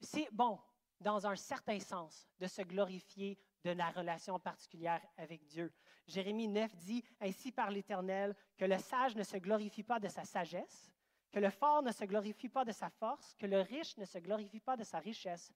c'est 0.03 0.29
bon, 0.33 0.59
dans 1.01 1.27
un 1.27 1.37
certain 1.37 1.79
sens, 1.79 2.29
de 2.39 2.47
se 2.47 2.63
glorifier 2.63 3.39
de 3.65 3.71
la 3.71 3.91
relation 3.91 4.39
particulière 4.39 5.01
avec 5.17 5.45
Dieu. 5.47 5.73
Jérémie 6.07 6.49
9 6.49 6.77
dit, 6.77 7.05
Ainsi 7.21 7.53
par 7.53 7.71
l'Éternel, 7.71 8.35
que 8.57 8.65
le 8.65 8.79
sage 8.79 9.17
ne 9.17 9.23
se 9.23 9.37
glorifie 9.37 9.83
pas 9.83 10.01
de 10.01 10.09
sa 10.09 10.25
sagesse, 10.25 10.93
que 11.31 11.39
le 11.39 11.51
fort 11.51 11.83
ne 11.83 11.93
se 11.93 12.05
glorifie 12.05 12.49
pas 12.49 12.65
de 12.65 12.73
sa 12.73 12.91
force, 12.91 13.35
que 13.35 13.47
le 13.47 13.61
riche 13.61 13.97
ne 13.97 14.05
se 14.05 14.19
glorifie 14.19 14.61
pas 14.61 14.77
de 14.77 14.85
sa 14.85 14.99
richesse, 14.99 15.53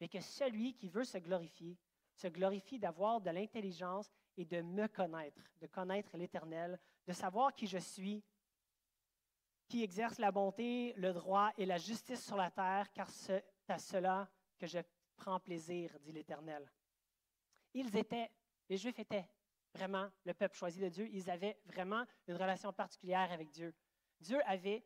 mais 0.00 0.08
que 0.08 0.20
celui 0.20 0.74
qui 0.74 0.88
veut 0.88 1.04
se 1.04 1.18
glorifier 1.18 1.76
se 2.14 2.26
glorifie 2.26 2.78
d'avoir 2.78 3.20
de 3.20 3.30
l'intelligence 3.30 4.10
et 4.36 4.44
de 4.44 4.60
me 4.60 4.88
connaître, 4.88 5.40
de 5.60 5.66
connaître 5.68 6.16
l'Éternel, 6.16 6.78
de 7.06 7.12
savoir 7.12 7.54
qui 7.54 7.66
je 7.66 7.78
suis, 7.78 8.24
qui 9.68 9.84
exerce 9.84 10.18
la 10.18 10.32
bonté, 10.32 10.94
le 10.96 11.12
droit 11.12 11.52
et 11.56 11.66
la 11.66 11.78
justice 11.78 12.24
sur 12.24 12.36
la 12.36 12.50
terre, 12.50 12.90
car 12.92 13.08
c'est 13.10 13.44
à 13.68 13.78
cela 13.78 14.28
que 14.58 14.66
je 14.66 14.80
prends 15.16 15.38
plaisir, 15.38 15.96
dit 16.00 16.12
l'Éternel. 16.12 16.68
Ils 17.74 17.96
étaient, 17.96 18.30
les 18.68 18.78
Juifs 18.78 18.98
étaient 18.98 19.28
vraiment 19.74 20.08
le 20.24 20.34
peuple 20.34 20.56
choisi 20.56 20.80
de 20.80 20.88
Dieu. 20.88 21.08
Ils 21.12 21.30
avaient 21.30 21.58
vraiment 21.66 22.04
une 22.26 22.36
relation 22.36 22.72
particulière 22.72 23.30
avec 23.32 23.50
Dieu. 23.50 23.74
Dieu 24.20 24.40
avait 24.46 24.84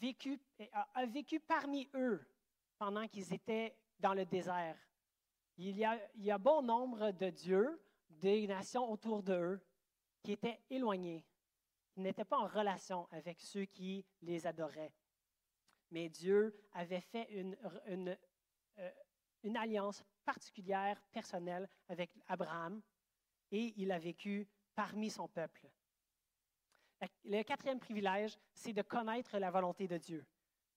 vécu, 0.00 0.40
a 0.72 1.06
vécu 1.06 1.40
parmi 1.40 1.88
eux 1.94 2.26
pendant 2.78 3.06
qu'ils 3.08 3.32
étaient 3.32 3.76
dans 3.98 4.14
le 4.14 4.24
désert. 4.24 4.76
Il 5.58 5.76
y, 5.78 6.30
a, 6.30 6.38
bon 6.38 6.60
nombre 6.60 7.12
de 7.12 7.30
dieux, 7.30 7.80
des 8.10 8.46
nations 8.46 8.90
autour 8.90 9.22
d'eux, 9.22 9.58
qui 10.22 10.32
étaient 10.32 10.60
éloignés, 10.68 11.24
qui 11.92 12.00
n'étaient 12.00 12.26
pas 12.26 12.38
en 12.38 12.46
relation 12.46 13.08
avec 13.10 13.40
ceux 13.40 13.64
qui 13.64 14.04
les 14.20 14.46
adoraient. 14.46 14.92
Mais 15.90 16.10
Dieu 16.10 16.54
avait 16.72 17.00
fait 17.00 17.30
une, 17.30 17.56
euh, 18.78 18.90
une 19.44 19.56
alliance 19.56 20.04
particulière, 20.24 21.00
personnelle 21.12 21.68
avec 21.88 22.10
Abraham, 22.26 22.82
et 23.50 23.74
il 23.76 23.92
a 23.92 23.98
vécu 23.98 24.46
parmi 24.74 25.10
son 25.10 25.28
peuple. 25.28 25.68
Le 27.24 27.42
quatrième 27.42 27.78
privilège, 27.78 28.38
c'est 28.52 28.72
de 28.72 28.82
connaître 28.82 29.38
la 29.38 29.50
volonté 29.50 29.86
de 29.86 29.98
Dieu. 29.98 30.24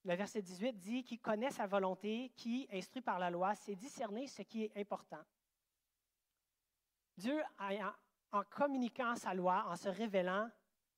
Le 0.05 0.15
verset 0.15 0.41
18 0.41 0.77
dit 0.77 1.03
qu'il 1.03 1.19
connaît 1.19 1.51
sa 1.51 1.67
volonté, 1.67 2.31
qui, 2.35 2.67
instruit 2.71 3.01
par 3.01 3.19
la 3.19 3.29
loi, 3.29 3.55
sait 3.55 3.75
discerner 3.75 4.27
ce 4.27 4.41
qui 4.41 4.63
est 4.63 4.77
important. 4.77 5.23
Dieu, 7.17 7.41
en 8.31 8.43
communiquant 8.43 9.15
sa 9.15 9.33
loi, 9.33 9.65
en 9.67 9.75
se 9.75 9.89
révélant, 9.89 10.49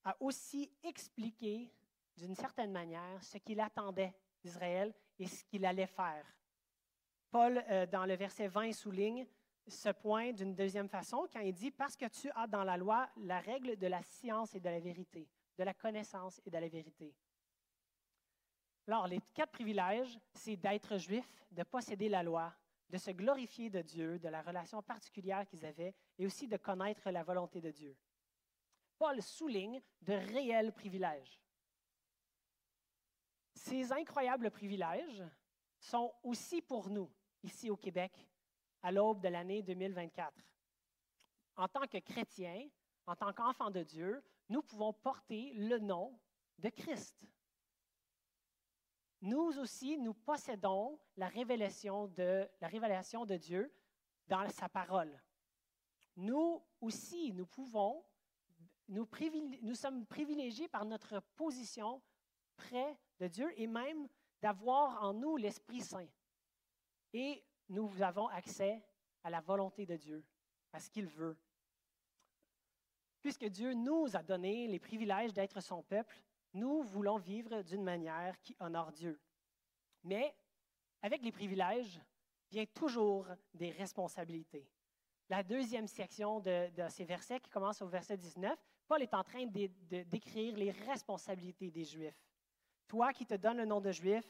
a 0.04 0.16
aussi 0.20 0.72
expliqué 0.84 1.72
d'une 2.16 2.36
certaine 2.36 2.72
manière 2.72 3.24
ce 3.24 3.38
qu'il 3.38 3.60
attendait 3.60 4.14
d'Israël 4.44 4.94
et 5.18 5.28
ce 5.28 5.44
qu'il 5.44 5.66
allait 5.66 5.88
faire. 5.88 6.26
Paul, 7.32 7.64
euh, 7.70 7.86
dans 7.86 8.06
le 8.06 8.16
verset 8.16 8.48
20, 8.48 8.74
souligne 8.74 9.26
ce 9.68 9.90
point 9.90 10.32
d'une 10.34 10.56
deuxième 10.56 10.90
façon 10.90 11.28
quand 11.32 11.40
il 11.40 11.54
dit 11.54 11.72
Parce 11.72 11.96
que 11.96 12.08
tu 12.08 12.30
as 12.36 12.48
dans 12.48 12.64
la 12.64 12.78
loi 12.78 13.10
la 13.18 13.40
règle 13.40 13.78
de 13.78 13.88
la 13.88 14.02
science 14.02 14.56
et 14.56 14.60
de 14.60 14.70
la 14.70 14.80
vérité, 14.80 15.28
de 15.58 15.64
la 15.64 15.74
connaissance 15.74 16.42
et 16.46 16.50
de 16.50 16.58
la 16.58 16.68
vérité. 16.68 17.14
Alors, 18.88 19.08
les 19.08 19.22
quatre 19.34 19.52
privilèges, 19.52 20.20
c'est 20.34 20.58
d'être 20.58 20.98
juif, 20.98 21.46
de 21.52 21.64
posséder 21.64 22.10
la 22.10 22.24
loi, 22.24 22.54
de 22.90 22.98
se 22.98 23.12
glorifier 23.12 23.70
de 23.70 23.82
Dieu, 23.82 24.20
de 24.20 24.28
la 24.28 24.42
relation 24.42 24.82
particulière 24.82 25.46
qu'ils 25.46 25.66
avaient, 25.66 25.96
et 26.18 26.26
aussi 26.26 26.48
de 26.48 26.58
connaître 26.58 27.10
la 27.10 27.24
volonté 27.24 27.62
de 27.62 27.72
Dieu. 27.72 27.96
Paul 28.98 29.22
souligne 29.22 29.82
de 30.02 30.14
réels 30.14 30.74
privilèges. 30.74 31.40
Ces 33.56 33.92
incroyables 33.92 34.52
privilèges 34.52 35.24
sont 35.80 36.14
aussi 36.24 36.62
pour 36.62 36.90
nous, 36.90 37.10
ici 37.44 37.70
au 37.70 37.78
Québec, 37.78 38.28
à 38.84 38.92
l'aube 38.92 39.22
de 39.22 39.30
l'année 39.30 39.62
2024. 39.62 40.34
En 41.58 41.68
tant 41.68 41.88
que 41.88 41.98
chrétiens, 42.00 42.68
en 43.06 43.16
tant 43.16 43.34
qu'enfants 43.34 43.72
de 43.72 43.84
Dieu, 43.84 44.24
nous 44.50 44.62
pouvons 44.62 44.94
porter 44.94 45.54
le 45.54 45.80
nom 45.80 46.20
de 46.60 46.70
Christ. 46.70 47.26
Nous 49.22 49.60
aussi, 49.60 49.98
nous 49.98 50.14
possédons 50.14 51.00
la 51.16 51.28
révélation 51.28 52.08
de, 52.08 52.50
la 52.60 52.68
révélation 52.68 53.26
de 53.26 53.38
Dieu 53.38 53.72
dans 54.28 54.50
sa 54.50 54.68
parole. 54.68 55.22
Nous 56.16 56.64
aussi, 56.82 57.32
nous 57.34 57.46
pouvons, 57.46 58.04
nous, 58.88 59.08
nous 59.62 59.76
sommes 59.76 60.06
privilégiés 60.08 60.68
par 60.68 60.86
notre 60.86 61.20
position 61.36 62.02
près 62.56 62.98
de 63.20 63.28
Dieu 63.28 63.54
et 63.60 63.68
même 63.68 64.08
d'avoir 64.42 65.04
en 65.04 65.14
nous 65.14 65.38
l'Esprit 65.38 65.82
Saint. 65.82 66.08
Et 67.14 67.44
nous 67.72 67.90
avons 68.02 68.28
accès 68.28 68.84
à 69.24 69.30
la 69.30 69.40
volonté 69.40 69.86
de 69.86 69.96
Dieu, 69.96 70.24
à 70.74 70.80
ce 70.80 70.90
qu'il 70.90 71.08
veut. 71.08 71.38
Puisque 73.22 73.46
Dieu 73.46 73.74
nous 73.74 74.16
a 74.16 74.24
donné 74.24 74.68
les 74.68 74.80
privilèges 74.80 75.34
d'être 75.34 75.62
son 75.62 75.82
peuple, 75.82 76.22
nous 76.54 76.84
voulons 76.84 77.18
vivre 77.18 77.62
d'une 77.62 77.84
manière 77.84 78.40
qui 78.42 78.56
honore 78.60 78.92
Dieu. 78.92 79.20
Mais 80.04 80.36
avec 81.02 81.24
les 81.24 81.32
privilèges 81.32 82.02
vient 82.50 82.66
toujours 82.66 83.28
des 83.54 83.72
responsabilités. 83.72 84.68
La 85.30 85.44
deuxième 85.44 85.88
section 85.88 86.42
de, 86.42 86.68
ces 86.90 87.06
versets, 87.06 87.40
qui 87.40 87.50
commence 87.50 87.82
au 87.82 87.88
verset 87.88 88.18
19, 88.18 88.60
Paul 88.86 89.02
est 89.02 89.14
en 89.14 89.24
train 89.24 89.46
de, 89.46 89.70
décrire 90.04 90.58
les 90.58 90.72
responsabilités 90.72 91.72
des 91.72 91.86
Juifs. 91.86 92.20
Toi 92.88 93.14
qui 93.14 93.26
te 93.26 93.36
donnes 93.36 93.58
le 93.58 93.66
nom 93.66 93.80
de 93.80 93.92
Juif, 93.92 94.26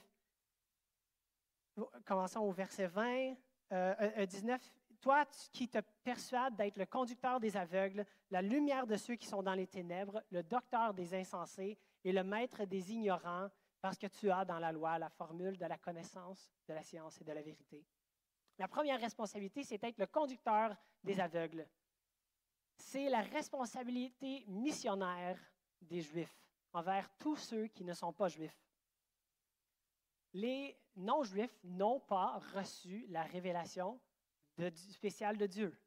commençons 2.06 2.42
au 2.42 2.52
verset 2.52 2.88
20, 2.88 3.36
euh, 3.72 4.26
19, 4.26 4.62
toi 5.02 5.26
qui 5.52 5.68
te 5.68 5.80
persuades 6.04 6.56
d'être 6.56 6.78
le 6.78 6.86
conducteur 6.86 7.40
des 7.40 7.58
aveugles, 7.58 8.06
la 8.30 8.42
lumière 8.42 8.86
de 8.86 8.96
ceux 8.96 9.16
qui 9.16 9.28
sont 9.28 9.42
dans 9.42 9.56
les 9.56 9.68
ténèbres, 9.68 10.22
le 10.30 10.44
docteur 10.44 10.94
des 10.94 11.14
insensés 11.14 11.78
et 12.04 12.12
le 12.12 12.24
maître 12.24 12.66
des 12.66 12.92
ignorants, 12.92 13.50
parce 13.82 13.98
que 13.98 14.08
tu 14.08 14.30
as 14.30 14.46
dans 14.46 14.60
la 14.60 14.72
loi 14.72 15.00
la 15.00 15.10
formule 15.10 15.58
de 15.58 15.66
la 15.66 15.78
connaissance, 15.78 16.52
de 16.68 16.74
la 16.74 16.84
science 16.84 17.20
et 17.20 17.24
de 17.24 17.32
la 17.32 17.42
vérité. 17.42 17.84
La 18.60 18.68
première 18.68 19.00
responsabilité, 19.00 19.64
c'est 19.64 19.80
d'être 19.80 19.98
le 19.98 20.06
conducteur 20.06 20.76
des 21.04 21.20
aveugles. 21.20 21.68
C'est 22.78 23.10
la 23.10 23.22
responsabilité 23.22 24.46
missionnaire 24.48 25.40
des 25.82 26.02
Juifs 26.02 26.46
envers 26.74 27.10
tous 27.18 27.38
ceux 27.38 27.68
qui 27.68 27.84
ne 27.84 27.94
sont 27.94 28.14
pas 28.14 28.28
Juifs. 28.28 28.64
Les 30.34 30.78
non-Juifs 30.96 31.58
n'ont 31.64 32.00
pas 32.00 32.40
reçu 32.54 33.06
la 33.10 33.24
révélation 33.24 34.00
spéciale 34.74 35.38
de 35.38 35.48
Dieu. 35.48 35.78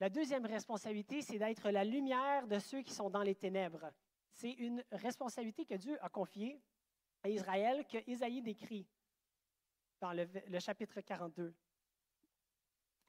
La 0.00 0.10
deuxième 0.10 0.44
responsabilité, 0.44 1.22
c'est 1.22 1.38
d'être 1.38 1.70
la 1.70 1.84
lumière 1.84 2.46
de 2.46 2.58
ceux 2.58 2.82
qui 2.82 2.92
sont 2.92 3.08
dans 3.08 3.22
les 3.22 3.34
ténèbres. 3.34 3.90
C'est 4.32 4.52
une 4.52 4.84
responsabilité 4.92 5.64
que 5.64 5.74
Dieu 5.74 5.96
a 6.04 6.08
confiée 6.08 6.60
à 7.22 7.28
Israël, 7.28 7.86
que 7.86 7.98
Isaïe 8.06 8.42
décrit 8.42 8.86
dans 10.00 10.12
le, 10.12 10.28
le 10.48 10.58
chapitre 10.58 11.00
42. 11.00 11.54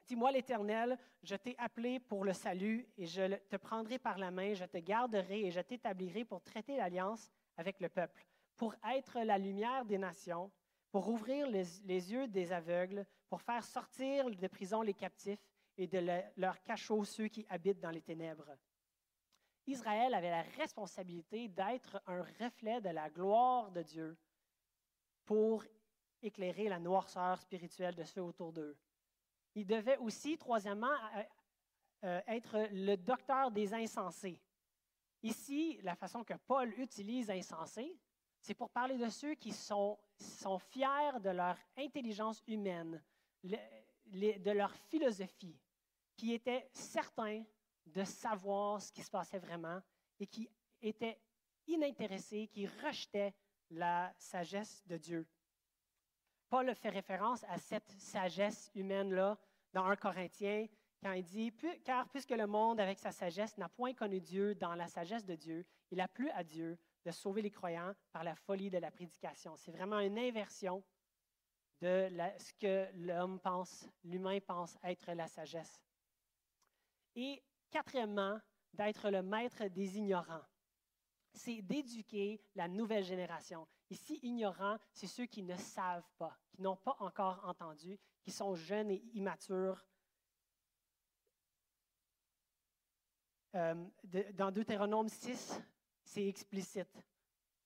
Dis-moi 0.08 0.32
l'Éternel, 0.32 0.98
je 1.22 1.36
t'ai 1.36 1.56
appelé 1.58 2.00
pour 2.00 2.24
le 2.24 2.32
salut 2.32 2.88
et 2.98 3.06
je 3.06 3.36
te 3.50 3.58
prendrai 3.58 4.00
par 4.00 4.18
la 4.18 4.32
main, 4.32 4.54
je 4.54 4.64
te 4.64 4.78
garderai 4.78 5.48
et 5.48 5.52
je 5.52 5.60
t'établirai 5.60 6.24
pour 6.24 6.42
traiter 6.42 6.78
l'alliance 6.78 7.30
avec 7.58 7.82
le 7.82 7.90
peuple, 7.90 8.26
pour 8.58 8.76
être 8.92 9.20
la 9.22 9.38
lumière 9.38 9.86
des 9.86 9.98
nations, 9.98 10.52
pour 10.92 11.08
ouvrir 11.10 11.48
les, 11.48 12.12
yeux 12.12 12.28
des 12.28 12.52
aveugles, 12.52 13.06
pour 13.30 13.42
faire 13.42 13.64
sortir 13.64 14.30
de 14.30 14.48
prison 14.48 14.82
les 14.82 14.94
captifs 14.94 15.40
et 15.78 15.88
de 15.88 16.00
leur 16.36 16.62
cachot 16.64 17.04
ceux 17.06 17.28
qui 17.28 17.46
habitent 17.50 17.80
dans 17.80 17.92
les 17.92 18.02
ténèbres. 18.02 18.50
Israël 19.68 20.14
avait 20.14 20.32
la 20.32 20.42
responsabilité 20.42 21.50
d'être 21.50 22.02
un 22.08 22.24
reflet 22.40 22.82
de 22.82 22.90
la 22.90 23.10
gloire 23.10 23.72
de 23.72 23.84
Dieu 23.84 24.18
pour 25.26 25.64
éclairer 26.22 26.70
la 26.70 26.80
noirceur 26.80 27.40
spirituelle 27.40 27.94
de 27.94 28.04
ceux 28.06 28.22
autour 28.22 28.54
d'eux. 28.54 28.76
Il 29.56 29.68
devait 29.68 29.98
aussi, 29.98 30.38
troisièmement, 30.38 30.96
euh, 31.16 31.24
euh, 32.06 32.22
être 32.28 32.68
le 32.72 32.96
docteur 32.96 33.52
des 33.52 33.74
insensés. 33.74 34.42
Ici, 35.22 35.80
la 35.84 35.96
façon 35.96 36.24
que 36.24 36.36
Paul 36.46 36.74
utilise 36.80 37.30
insensé, 37.30 38.00
c'est 38.48 38.54
pour 38.54 38.70
parler 38.70 38.98
de 38.98 39.10
ceux 39.10 39.36
qui 39.36 39.52
sont, 39.52 40.00
sont 40.18 40.58
fiers 40.58 41.20
de 41.22 41.32
leur 41.32 41.58
intelligence 41.78 42.42
humaine, 42.48 43.04
de 43.44 44.52
leur 44.52 44.74
philosophie, 44.90 45.60
qui 46.16 46.34
étaient 46.34 46.70
certains 46.72 47.44
de 47.86 48.06
savoir 48.06 48.82
ce 48.82 48.90
qui 48.94 49.04
se 49.04 49.12
passait 49.12 49.38
vraiment 49.38 49.82
et 50.18 50.28
qui 50.28 50.50
étaient 50.82 51.20
inintéressés, 51.68 52.48
qui 52.48 52.68
rejetaient 52.68 53.34
la 53.70 54.14
sagesse 54.18 54.82
de 54.88 54.96
Dieu. 54.96 55.28
Paul 56.48 56.74
fait 56.74 56.88
référence 56.88 57.44
à 57.50 57.58
cette 57.58 57.90
sagesse 58.00 58.72
humaine-là 58.76 59.38
dans 59.74 59.84
1 59.84 59.98
Corinthiens, 59.98 60.68
quand 61.04 61.12
il 61.12 61.26
dit 61.26 61.54
Car 61.84 62.08
puisque 62.08 62.32
le 62.32 62.48
monde, 62.48 62.80
avec 62.80 62.98
sa 62.98 63.12
sagesse, 63.12 63.58
n'a 63.58 63.68
point 63.68 63.94
connu 63.94 64.22
Dieu 64.22 64.56
dans 64.56 64.74
la 64.74 64.88
sagesse 64.88 65.26
de 65.26 65.36
Dieu, 65.36 65.66
il 65.92 66.00
a 66.00 66.08
plu 66.08 66.30
à 66.30 66.46
Dieu 66.46 66.80
de 67.08 67.12
sauver 67.14 67.42
les 67.42 67.52
croyants 67.52 67.94
par 68.12 68.26
la 68.26 68.36
folie 68.36 68.70
de 68.70 68.80
la 68.80 68.92
prédication. 68.92 69.56
C'est 69.56 69.72
vraiment 69.72 70.00
une 70.00 70.20
inversion 70.20 70.84
de 71.80 72.10
ce 72.38 72.54
que 72.56 72.92
l'homme 72.96 73.40
pense, 73.40 73.88
l'humain 74.04 74.40
pense 74.42 74.78
être 74.84 75.14
la 75.14 75.26
sagesse. 75.28 75.82
Et 77.16 77.42
quatrièmement, 77.70 78.38
d'être 78.74 79.10
le 79.10 79.22
maître 79.22 79.68
des 79.68 79.98
ignorants. 79.98 80.44
C'est 81.32 81.62
d'éduquer 81.62 82.42
la 82.56 82.68
nouvelle 82.68 83.06
génération. 83.06 83.66
Ici, 83.90 84.20
ignorants, 84.22 84.78
c'est 84.92 85.08
ceux 85.08 85.28
qui 85.28 85.44
ne 85.44 85.56
savent 85.56 86.12
pas, 86.18 86.38
qui 86.50 86.62
n'ont 86.62 86.76
pas 86.76 86.98
encore 87.00 87.42
entendu, 87.46 87.98
qui 88.22 88.32
sont 88.32 88.54
jeunes 88.54 88.92
et 88.92 89.02
immatures. 89.14 89.88
Euh, 93.56 93.76
dans 94.34 94.52
Deutéronome 94.52 95.08
6, 95.08 95.62
c'est 96.08 96.28
explicite. 96.28 96.98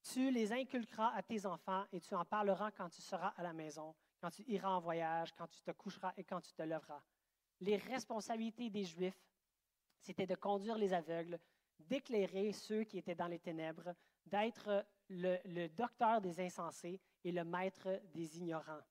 Tu 0.01 0.31
les 0.31 0.51
inculqueras 0.51 1.13
à 1.13 1.21
tes 1.21 1.45
enfants 1.45 1.85
et 1.91 2.01
tu 2.01 2.15
en 2.15 2.25
parleras 2.25 2.71
quand 2.71 2.89
tu 2.89 3.01
seras 3.01 3.33
à 3.37 3.43
la 3.43 3.53
maison, 3.53 3.95
quand 4.19 4.31
tu 4.31 4.43
iras 4.47 4.71
en 4.71 4.79
voyage, 4.79 5.31
quand 5.37 5.47
tu 5.47 5.61
te 5.61 5.71
coucheras 5.71 6.11
et 6.17 6.23
quand 6.23 6.41
tu 6.41 6.51
te 6.53 6.63
lèveras. 6.63 7.01
Les 7.59 7.77
responsabilités 7.77 8.69
des 8.69 8.83
Juifs, 8.83 9.21
c'était 9.99 10.25
de 10.25 10.35
conduire 10.35 10.77
les 10.77 10.91
aveugles, 10.91 11.39
d'éclairer 11.79 12.51
ceux 12.51 12.83
qui 12.83 12.97
étaient 12.97 13.15
dans 13.15 13.27
les 13.27 13.39
ténèbres, 13.39 13.93
d'être 14.25 14.85
le, 15.09 15.37
le, 15.45 15.67
docteur 15.69 16.19
des 16.19 16.39
insensés 16.39 16.99
et 17.23 17.31
le 17.31 17.43
maître 17.43 18.01
des 18.13 18.39
ignorants. 18.39 18.81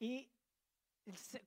Et 0.00 0.28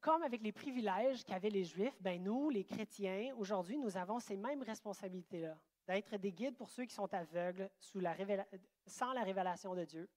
comme 0.02 0.24
avec 0.24 0.42
les 0.42 0.52
privilèges 0.52 1.24
qu'avaient 1.24 1.50
les 1.50 1.64
Juifs, 1.64 2.02
ben 2.02 2.22
nous, 2.22 2.50
les 2.50 2.64
chrétiens, 2.64 3.34
aujourd'hui, 3.38 3.78
nous 3.78 3.98
avons 3.98 4.20
ces 4.20 4.38
mêmes 4.38 4.64
responsabilités-là, 4.64 5.58
d'être 5.88 6.18
des 6.18 6.32
guides 6.32 6.56
pour 6.56 6.70
ceux 6.70 6.86
qui 6.86 6.94
sont 6.94 7.14
aveugles 7.14 7.70
sans 7.80 9.14
la 9.14 9.24
révélation 9.24 9.76
de 9.76 9.86
Dieu, 9.86 10.10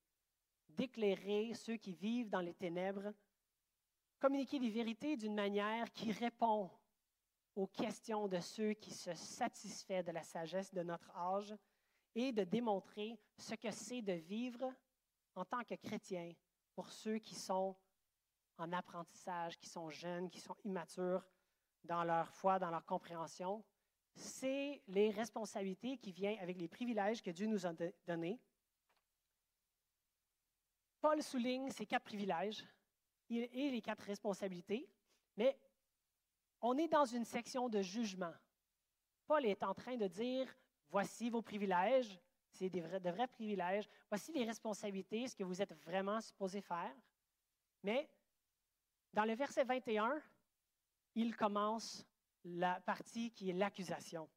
d'éclairer 0.69 1.55
ceux 1.55 1.77
qui 1.77 1.93
vivent 1.93 2.31
dans 2.31 2.41
les 2.41 2.55
ténèbres, 2.55 3.13
communiquer 4.19 4.59
des 4.59 4.71
vérités 4.71 5.17
d'une 5.17 5.35
manière 5.35 5.93
qui 5.93 6.13
répond 6.13 6.71
aux 7.55 7.67
questions 7.67 8.29
de 8.29 8.39
ceux 8.39 8.75
qui 8.75 8.93
se 8.93 9.15
satisfait 9.15 10.03
de 10.03 10.13
la 10.13 10.23
sagesse 10.23 10.73
de 10.73 10.83
notre 10.83 11.11
âge 11.17 11.55
et 12.15 12.33
de 12.33 12.45
démontrer 12.45 13.19
ce 13.37 13.55
que 13.55 13.71
c'est 13.71 14.03
de 14.03 14.13
vivre 14.13 14.73
en 15.35 15.45
tant 15.45 15.65
que 15.65 15.75
chrétien 15.75 16.33
pour 16.75 16.91
ceux 16.91 17.19
qui 17.19 17.35
sont 17.35 17.77
en 18.59 18.73
apprentissage, 18.73 19.59
qui 19.59 19.69
sont 19.69 19.91
jeunes, 19.91 20.31
qui 20.31 20.41
sont 20.41 20.57
immatures 20.65 21.27
dans 21.85 22.05
leur 22.05 22.31
foi, 22.33 22.59
dans 22.59 22.71
leur 22.71 22.85
compréhension. 22.85 23.65
C'est 24.15 24.83
les 24.89 25.11
responsabilités 25.11 25.99
qui 25.99 26.13
viennent 26.13 26.39
avec 26.39 26.59
les 26.59 26.69
privilèges 26.69 27.23
que 27.23 27.31
Dieu 27.31 27.47
nous 27.47 27.67
a 27.67 27.73
donnés. 28.07 28.41
Paul 31.01 31.23
souligne 31.23 31.71
ces 31.71 31.87
quatre 31.87 32.05
privilèges 32.05 32.65
et 33.29 33.71
les 33.71 33.83
quatre 33.83 34.05
responsabilités, 34.05 34.89
mais 35.37 35.59
on 36.61 36.79
est 36.79 36.89
dans 36.89 37.05
une 37.05 37.25
section 37.25 37.69
de 37.69 37.83
jugement. 37.83 38.35
Paul 39.27 39.45
est 39.45 39.63
en 39.63 39.75
train 39.75 39.97
de 39.97 40.07
dire, 40.07 40.53
voici 40.89 41.29
vos 41.29 41.43
privilèges, 41.43 42.19
c'est 42.51 42.71
de 42.71 43.11
vrais 43.11 43.27
privilèges, 43.27 43.89
voici 44.09 44.33
les 44.33 44.45
responsabilités, 44.45 45.29
ce 45.29 45.37
que 45.37 45.45
vous 45.45 45.61
êtes 45.61 45.75
vraiment 45.85 46.21
supposé 46.21 46.63
faire. 46.63 46.95
Mais 47.83 48.09
dans 49.17 49.25
le 49.25 49.35
verset 49.35 49.65
21, 49.65 50.21
il 51.15 51.35
commence 51.35 52.07
la 52.45 52.79
partie 52.83 53.33
qui 53.33 53.49
est 53.49 53.55
l'accusation. 53.55 54.29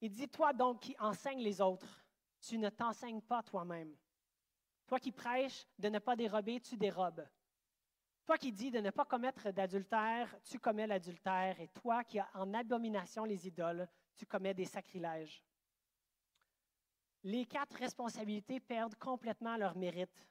Il 0.00 0.10
dit, 0.10 0.28
toi 0.28 0.52
donc 0.52 0.80
qui 0.80 0.96
enseignes 0.98 1.40
les 1.40 1.60
autres, 1.60 2.04
tu 2.40 2.58
ne 2.58 2.68
t'enseignes 2.70 3.22
pas 3.22 3.44
toi-même. 3.44 3.96
Toi 4.88 4.98
qui 4.98 5.12
prêches 5.12 5.64
de 5.78 5.88
ne 5.90 6.00
pas 6.00 6.16
dérober, 6.16 6.60
tu 6.60 6.76
dérobes. 6.76 7.24
Toi 8.26 8.36
qui 8.36 8.50
dis 8.52 8.72
de 8.72 8.80
ne 8.80 8.90
pas 8.90 9.04
commettre 9.04 9.52
d'adultère, 9.52 10.36
tu 10.42 10.58
commets 10.58 10.88
l'adultère. 10.88 11.60
Et 11.60 11.68
toi 11.68 12.02
qui 12.02 12.18
as 12.18 12.28
en 12.34 12.52
abomination 12.52 13.24
les 13.24 13.46
idoles, 13.46 13.88
tu 14.16 14.26
commets 14.26 14.54
des 14.54 14.64
sacrilèges. 14.64 15.44
Les 17.22 17.46
quatre 17.46 17.76
responsabilités 17.76 18.58
perdent 18.58 18.96
complètement 18.96 19.56
leur 19.56 19.76
mérite 19.76 20.28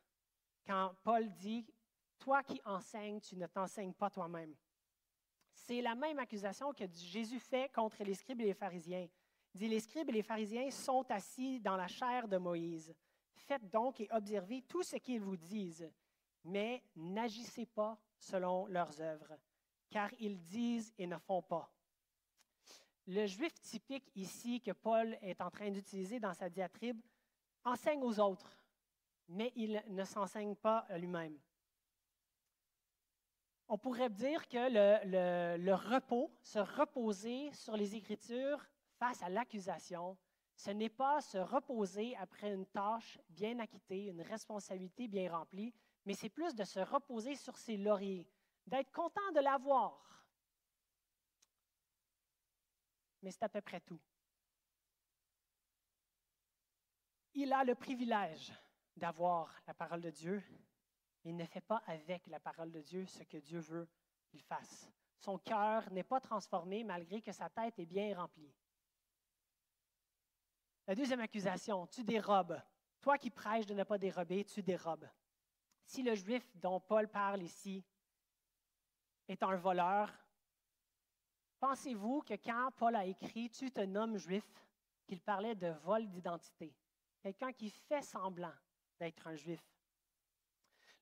quand 0.68 0.94
Paul 1.02 1.32
dit 1.36 1.66
toi 2.24 2.42
qui 2.42 2.62
enseignes, 2.64 3.20
tu 3.20 3.36
ne 3.36 3.48
t'enseignes 3.48 3.94
pas 3.94 4.10
toi-même. 4.10 4.56
C'est 5.52 5.82
la 5.82 5.94
même 5.94 6.20
accusation 6.20 6.74
que 6.74 6.86
Jésus 6.88 7.40
fait 7.40 7.70
contre 7.74 8.02
les 8.02 8.14
scribes 8.14 8.40
et 8.40 8.46
les 8.46 8.54
pharisiens. 8.54 9.10
Il 9.54 9.60
dit, 9.60 9.68
les 9.68 9.82
scribes 9.82 10.10
et 10.10 10.14
les 10.14 10.24
pharisiens 10.24 10.72
sont 10.72 11.06
assis 11.12 11.60
dans 11.60 11.76
la 11.76 11.88
chair 11.88 12.28
de 12.30 12.38
Moïse. 12.38 12.96
Faites 13.36 13.70
donc 13.70 14.00
et 14.00 14.08
observez 14.12 14.62
tout 14.62 14.84
ce 14.84 14.96
qu'ils 14.96 15.20
vous 15.20 15.36
disent, 15.36 15.92
mais 16.46 16.82
n'agissez 16.96 17.66
pas 17.66 18.00
selon 18.18 18.68
leurs 18.68 19.02
œuvres, 19.02 19.38
car 19.90 20.10
ils 20.18 20.42
disent 20.42 20.94
et 20.98 21.06
ne 21.06 21.18
font 21.18 21.42
pas. 21.42 21.70
Le 23.06 23.26
juif 23.26 23.54
typique 23.60 24.10
ici 24.16 24.62
que 24.62 24.72
Paul 24.72 25.18
est 25.22 25.42
en 25.42 25.52
train 25.52 25.70
d'utiliser 25.72 26.22
dans 26.22 26.34
sa 26.34 26.50
diatribe 26.50 27.02
enseigne 27.66 28.02
aux 28.02 28.18
autres, 28.18 28.58
mais 29.28 29.52
il 29.58 29.84
ne 29.90 30.06
s'enseigne 30.06 30.56
pas 30.56 30.88
lui-même 30.96 31.38
on 33.74 33.78
pourrait 33.80 34.12
dire 34.12 34.48
que 34.48 34.70
le, 35.58 35.74
repos, 35.74 36.32
se 36.44 36.60
reposer 36.60 37.52
sur 37.54 37.76
les 37.76 37.96
Écritures 37.96 38.64
face 39.00 39.24
à 39.24 39.30
l'accusation, 39.30 40.16
ce 40.56 40.70
n'est 40.70 40.92
pas 40.92 41.22
se 41.22 41.40
reposer 41.40 42.16
après 42.18 42.54
une 42.54 42.68
tâche 42.68 43.18
bien 43.30 43.58
acquittée, 43.58 44.06
une 44.10 44.22
responsabilité 44.22 45.08
bien 45.08 45.32
remplie, 45.32 45.74
mais 46.06 46.14
c'est 46.14 46.30
plus 46.30 46.54
de 46.54 46.64
se 46.64 46.82
reposer 46.82 47.36
sur 47.36 47.58
ses 47.58 47.78
lauriers, 47.78 48.28
d'être 48.68 48.92
content 48.92 49.32
de 49.34 49.40
l'avoir. 49.40 50.24
Mais 53.24 53.32
c'est 53.32 53.42
à 53.42 53.50
peu 53.50 53.62
près 53.62 53.80
tout. 53.80 54.00
Il 57.34 57.52
a 57.52 57.64
le 57.64 57.74
privilège 57.74 58.54
d'avoir 58.96 59.60
la 59.66 59.74
parole 59.74 60.02
de 60.02 60.12
Dieu, 60.12 60.44
il 61.24 61.36
ne 61.36 61.46
fait 61.46 61.62
pas 61.62 61.82
avec 61.88 62.28
la 62.28 62.40
parole 62.40 62.72
de 62.72 62.82
Dieu 62.82 63.06
ce 63.06 63.24
que 63.24 63.38
Dieu 63.38 63.60
veut 63.60 63.88
qu'il 64.28 64.42
fasse. 64.42 64.92
Son 65.20 65.38
cœur 65.38 65.90
n'est 65.92 66.04
pas 66.04 66.20
transformé 66.20 66.84
malgré 66.84 67.22
que 67.22 67.32
sa 67.32 67.50
tête 67.50 67.80
est 67.80 67.86
bien 67.86 68.16
remplie. 68.16 68.54
La 70.86 70.96
deuxième 70.96 71.22
accusation, 71.22 71.88
tu 71.88 72.04
dérobes. 72.04 72.62
Toi 73.02 73.18
qui 73.18 73.30
prêches 73.30 73.66
de 73.66 73.74
ne 73.74 73.84
pas 73.84 73.98
dérober, 73.98 74.44
tu 74.44 74.62
dérobes. 74.62 75.10
Si 75.86 76.04
le 76.04 76.16
juif 76.16 76.46
dont 76.56 76.80
Paul 76.80 77.08
parle 77.08 77.44
ici 77.44 77.84
est 79.28 79.42
un 79.44 79.56
voleur, 79.56 80.12
pensez-vous 81.60 82.22
que 82.22 82.34
quand 82.34 82.72
Paul 82.76 82.96
a 82.96 83.06
écrit 83.06 83.50
Tu 83.50 83.72
te 83.72 83.82
nommes 83.82 84.18
juif, 84.18 84.46
qu'il 85.06 85.22
parlait 85.22 85.56
de 85.56 85.70
vol 85.84 86.10
d'identité? 86.10 86.76
quelqu'un 87.24 87.54
qui 87.54 87.70
fait 87.70 88.02
semblant 88.02 88.54
d'être 89.00 89.28
un 89.28 89.36
juif. 89.36 89.64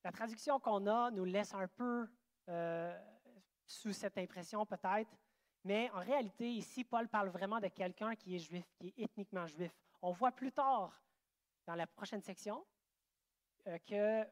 La 0.04 0.12
traduction 0.12 0.60
qu'on 0.60 0.88
a 0.88 1.12
nous 1.12 1.26
laisse 1.26 1.54
un 1.54 1.68
peu 1.68 2.08
euh, 2.50 3.00
sous 3.66 3.94
cette 3.94 4.18
impression 4.18 4.66
peut-être, 4.66 5.16
mais 5.64 5.92
en 5.92 6.00
réalité, 6.00 6.50
ici, 6.50 6.84
Paul 6.84 7.08
parle 7.08 7.30
vraiment 7.30 7.60
de 7.60 7.68
quelqu'un 7.68 8.16
qui 8.16 8.36
est 8.36 8.40
juif, 8.40 8.66
qui 8.80 8.88
est 8.88 9.04
ethniquement 9.04 9.46
juif. 9.46 9.72
On 10.02 10.12
voit 10.12 10.32
plus 10.32 10.52
tard, 10.52 11.00
dans 11.68 11.76
la 11.76 11.86
prochaine 11.86 12.22
section, 12.22 12.66
euh, 13.68 13.78
que 13.86 14.28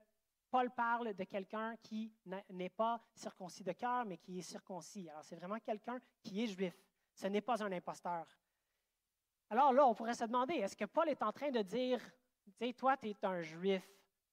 Paul 0.49 0.71
parle 0.71 1.13
de 1.13 1.23
quelqu'un 1.25 1.75
qui 1.77 2.11
n'est 2.49 2.69
pas 2.69 2.99
circoncis 3.13 3.63
de 3.63 3.71
cœur, 3.73 4.05
mais 4.05 4.17
qui 4.17 4.39
est 4.39 4.41
circoncis. 4.41 5.07
Alors, 5.09 5.23
c'est 5.23 5.35
vraiment 5.35 5.59
quelqu'un 5.59 5.99
qui 6.23 6.43
est 6.43 6.47
juif. 6.47 6.73
Ce 7.13 7.27
n'est 7.27 7.41
pas 7.41 7.63
un 7.63 7.71
imposteur. 7.71 8.25
Alors 9.51 9.71
là, 9.73 9.85
on 9.85 9.93
pourrait 9.93 10.15
se 10.15 10.23
demander, 10.23 10.55
est-ce 10.55 10.75
que 10.75 10.85
Paul 10.85 11.09
est 11.09 11.21
en 11.21 11.31
train 11.31 11.51
de 11.51 11.61
dire, 11.61 12.01
tu 12.43 12.51
sais, 12.51 12.73
toi, 12.73 12.97
tu 12.97 13.09
es 13.09 13.25
un 13.25 13.41
juif, 13.41 13.87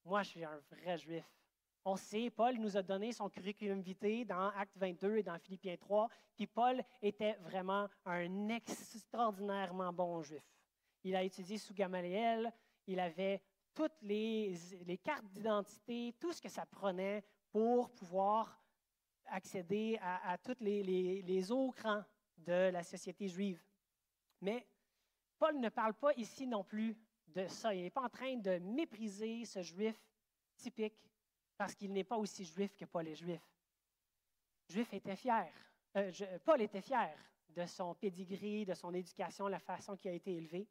moi, 0.07 0.23
je 0.23 0.31
suis 0.31 0.45
un 0.45 0.59
vrai 0.71 0.97
juif. 0.97 1.25
On 1.85 1.97
sait, 1.97 2.31
Paul 2.31 2.57
nous 2.59 2.77
a 2.77 2.83
donné 2.83 3.13
son 3.13 3.29
curriculum 3.29 3.81
vitae 3.81 4.25
dans 4.25 4.49
Acte 4.51 4.77
22 4.77 5.19
et 5.19 5.23
dans 5.23 5.39
Philippiens 5.39 5.77
3, 5.77 6.09
puis 6.35 6.47
Paul 6.47 6.83
était 7.03 7.35
vraiment 7.35 7.89
un 8.05 8.49
extraordinairement 8.49 9.93
bon 9.93 10.23
juif. 10.23 10.43
Il 11.05 11.15
a 11.15 11.23
étudié 11.23 11.59
sous 11.59 11.75
Gamaliel, 11.75 12.53
il 12.87 12.99
avait 12.99 13.43
toutes 13.75 14.01
les, 14.03 14.57
cartes 15.03 15.27
d'identité, 15.27 16.15
tout 16.19 16.33
ce 16.33 16.41
que 16.41 16.49
ça 16.49 16.67
prenait 16.67 17.25
pour 17.51 17.91
pouvoir 17.91 18.61
accéder 19.27 19.99
à, 20.01 20.39
tous 20.39 20.57
les, 20.61 20.83
les, 20.83 21.23
les 21.23 21.53
hauts 21.53 21.73
crans 21.73 22.05
de 22.39 22.71
la 22.71 22.83
société 22.83 23.29
juive. 23.29 23.63
Mais 24.41 24.67
Paul 25.39 25.59
ne 25.59 25.69
parle 25.69 25.95
pas 25.95 26.13
ici 26.15 26.47
non 26.47 26.65
plus 26.65 26.97
de 27.29 27.47
ça. 27.49 27.75
Il 27.75 27.83
n'est 27.83 27.91
pas 27.91 28.03
en 28.03 28.09
train 28.09 28.37
de 28.37 28.59
mépriser 28.59 29.45
ce 29.45 29.63
juif 29.63 29.97
typique 30.57 30.99
parce 31.57 31.75
qu'il 31.75 31.93
n'est 31.93 32.05
pas 32.05 32.17
aussi 32.17 32.45
juif 32.45 32.75
que 32.77 32.85
Paul 32.85 33.09
est 33.09 33.15
juif. 33.15 33.43
Juif 34.69 34.93
était 34.93 35.17
fier. 35.17 35.53
Euh, 35.97 36.13
Paul 36.45 36.61
était 36.61 36.83
fier 36.83 37.17
de 37.49 37.65
son 37.67 37.95
pédigree, 37.95 38.65
de 38.65 38.75
son 38.75 38.93
éducation, 38.93 39.49
la 39.49 39.59
façon 39.59 39.97
qu'il 39.97 40.11
a 40.11 40.15
été 40.15 40.35
élevé. 40.35 40.69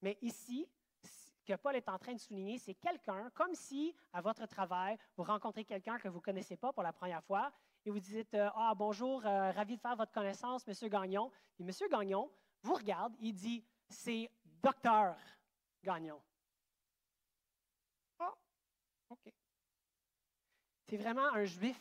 Mais 0.00 0.16
ici, 0.22 0.66
ce 1.02 1.42
que 1.44 1.54
Paul 1.56 1.76
est 1.76 1.88
en 1.88 1.98
train 1.98 2.14
de 2.14 2.20
souligner, 2.20 2.58
c'est 2.58 2.74
quelqu'un, 2.74 3.30
comme 3.34 3.54
si 3.54 3.94
à 4.12 4.22
votre 4.22 4.46
travail, 4.46 4.96
vous 5.16 5.24
rencontrez 5.24 5.64
quelqu'un 5.64 5.98
que 5.98 6.08
vous 6.08 6.18
ne 6.18 6.22
connaissez 6.22 6.56
pas 6.56 6.72
pour 6.72 6.82
la 6.82 6.92
première 6.92 7.22
fois 7.24 7.52
et 7.84 7.90
vous 7.90 8.00
dites 8.00 8.32
euh, 8.34 8.48
Ah, 8.54 8.72
bonjour, 8.74 9.24
euh, 9.26 9.50
ravi 9.50 9.76
de 9.76 9.80
faire 9.80 9.96
votre 9.96 10.12
connaissance, 10.12 10.66
Monsieur 10.66 10.88
Gagnon. 10.88 11.30
Et 11.58 11.64
Monsieur 11.64 11.88
Gagnon 11.88 12.30
vous 12.62 12.74
regarde, 12.74 13.14
il 13.20 13.34
dit 13.34 13.62
c'est 13.88 14.30
docteur 14.62 15.16
Gagnon. 15.84 16.20
Ah, 18.18 18.34
OK. 19.10 19.32
C'est 20.86 20.96
vraiment 20.96 21.32
un 21.34 21.44
juif 21.44 21.80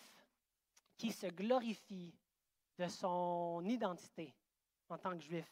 qui 0.98 1.12
se 1.12 1.28
glorifie 1.28 2.14
de 2.78 2.88
son 2.88 3.64
identité 3.66 4.36
en 4.90 4.98
tant 4.98 5.18
que 5.18 5.24
juif. 5.24 5.50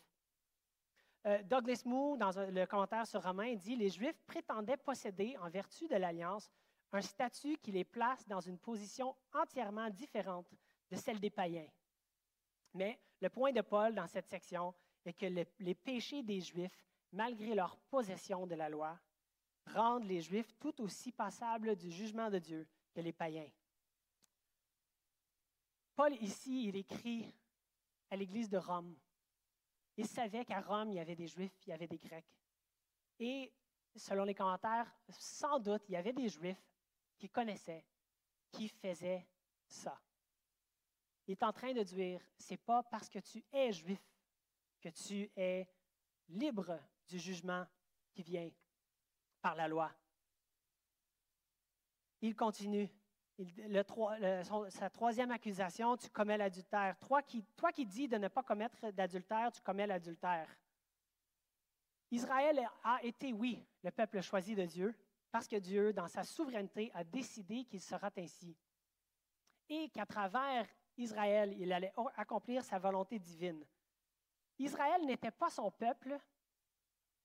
Euh, 1.26 1.42
Douglas 1.44 1.84
Moo, 1.86 2.18
dans 2.18 2.32
le 2.32 2.66
commentaire 2.66 3.08
sur 3.08 3.24
Romain, 3.24 3.56
dit 3.56 3.76
Les 3.76 3.90
Juifs 3.90 4.20
prétendaient 4.26 4.78
posséder, 4.78 5.38
en 5.38 5.50
vertu 5.50 5.88
de 5.88 5.96
l'alliance, 5.96 6.52
un 6.92 7.02
statut 7.02 7.58
qui 7.58 7.72
les 7.72 7.86
place 7.86 8.28
dans 8.28 8.42
une 8.42 8.58
position 8.58 9.16
entièrement 9.34 9.90
différente 9.90 10.52
de 10.90 10.96
celle 10.96 11.20
des 11.20 11.30
païens. 11.30 11.70
Mais 12.74 13.00
le 13.22 13.30
point 13.30 13.52
de 13.52 13.62
Paul 13.62 13.94
dans 13.96 14.08
cette 14.08 14.28
section 14.28 14.74
est 15.06 15.14
que 15.14 15.28
les 15.60 15.76
péchés 15.76 16.24
des 16.24 16.42
Juifs, 16.42 16.91
malgré 17.12 17.56
leur 17.56 17.78
possession 17.78 18.48
de 18.48 18.56
la 18.56 18.70
loi, 18.70 19.00
rendent 19.68 20.06
les 20.06 20.22
Juifs 20.22 20.54
tout 20.60 20.82
aussi 20.82 21.12
passables 21.12 21.76
du 21.76 21.92
jugement 21.92 22.30
de 22.30 22.40
Dieu 22.40 22.68
que 22.94 23.02
les 23.02 23.14
païens. 23.14 23.50
Paul, 25.96 26.14
ici, 26.16 26.68
il 26.70 26.76
écrit 26.76 27.34
à 28.10 28.16
l'Église 28.16 28.50
de 28.50 28.58
Rome. 28.58 28.96
Il 29.98 30.08
savait 30.08 30.46
qu'à 30.46 30.62
Rome, 30.62 30.90
il 30.90 30.96
y 30.96 31.00
avait 31.00 31.16
des 31.16 31.28
Juifs, 31.28 31.56
il 31.66 31.70
y 31.70 31.74
avait 31.74 31.88
des 31.88 31.98
Grecs. 31.98 32.38
Et 33.20 33.54
selon 33.96 34.24
les 34.24 34.34
commentaires, 34.34 34.92
sans 35.10 35.60
doute, 35.60 35.84
il 35.90 35.94
y 35.94 35.98
avait 35.98 36.14
des 36.14 36.30
Juifs 36.30 36.64
qui 37.18 37.30
connaissaient, 37.30 37.86
qui 38.52 38.68
faisaient 38.68 39.28
ça. 39.68 40.00
Il 41.28 41.34
est 41.34 41.44
en 41.44 41.54
train 41.54 41.74
de 41.74 41.84
dire, 41.84 42.22
c'est 42.38 42.58
pas 42.58 42.84
parce 42.84 43.10
que 43.10 43.20
tu 43.20 43.44
es 43.54 43.72
juif 43.72 44.02
que 44.82 44.90
tu 44.90 45.32
es 45.36 45.68
libre 46.30 46.80
du 47.12 47.20
jugement 47.20 47.66
qui 48.14 48.24
vient 48.24 48.50
par 49.42 49.56
la 49.56 49.68
loi. 49.68 49.92
Il 52.22 52.36
continue. 52.36 52.90
sa 54.70 54.90
troisième 54.90 55.32
accusation, 55.32 55.98
tu 55.98 56.10
commets 56.10 56.38
l'adultère. 56.38 56.98
Toi 57.00 57.22
qui, 57.22 57.86
dis 57.86 58.08
de 58.08 58.18
ne 58.18 58.30
pas 58.30 58.44
commettre 58.44 58.92
d'adultère, 58.92 59.52
tu 59.52 59.62
commets 59.62 59.88
l'adultère. 59.88 60.48
Israël 62.12 62.66
a 62.84 63.04
été, 63.04 63.34
oui, 63.34 63.66
le 63.84 63.92
peuple 63.92 64.22
choisi 64.22 64.56
de 64.56 64.66
Dieu, 64.66 64.96
parce 65.32 65.48
que 65.48 65.56
Dieu, 65.56 65.94
dans 65.94 66.08
sa 66.08 66.24
souveraineté, 66.24 66.92
a 66.94 67.04
décidé 67.04 67.66
qu'il 67.66 67.82
sera 67.82 68.10
ainsi. 68.18 68.56
Et 69.70 69.90
qu'à 69.90 70.06
travers 70.06 70.68
Israël, 70.98 71.56
il 71.58 71.72
allait 71.74 71.94
accomplir 72.16 72.64
sa 72.64 72.78
volonté 72.80 73.18
divine. 73.18 73.66
Israël 74.60 75.04
n'était 75.06 75.32
pas 75.32 75.50
son 75.50 75.72
peuple 75.72 76.20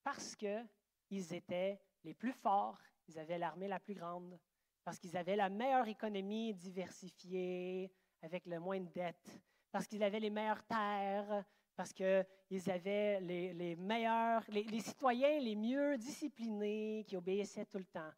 parce 0.07 0.37
qu'ils 0.37 1.35
étaient 1.35 1.81
les 2.05 2.15
plus 2.15 2.33
forts, 2.33 2.79
ils 3.09 3.19
avaient 3.19 3.39
l'armée 3.39 3.67
la 3.67 3.81
plus 3.81 3.95
grande, 3.95 4.39
parce 4.85 5.01
qu'ils 5.01 5.17
avaient 5.17 5.35
la 5.35 5.49
meilleure 5.49 5.89
économie 5.89 6.55
diversifiée, 6.55 7.91
avec 8.23 8.47
le 8.47 8.61
moins 8.61 8.79
de 8.79 8.89
dettes, 8.89 9.43
parce 9.73 9.89
qu'ils 9.89 10.05
avaient 10.05 10.21
les 10.21 10.31
meilleures 10.31 10.63
terres, 10.63 11.45
parce 11.75 11.93
qu'ils 11.93 12.71
avaient 12.71 13.21
les, 13.21 13.75
meilleurs, 13.75 14.45
les, 14.47 14.79
citoyens 14.79 15.41
les 15.41 15.57
mieux 15.57 15.99
disciplinés, 15.99 17.05
qui 17.09 17.17
obéissaient 17.17 17.67
tout 17.67 17.79
le 17.79 17.87
temps. 17.87 18.13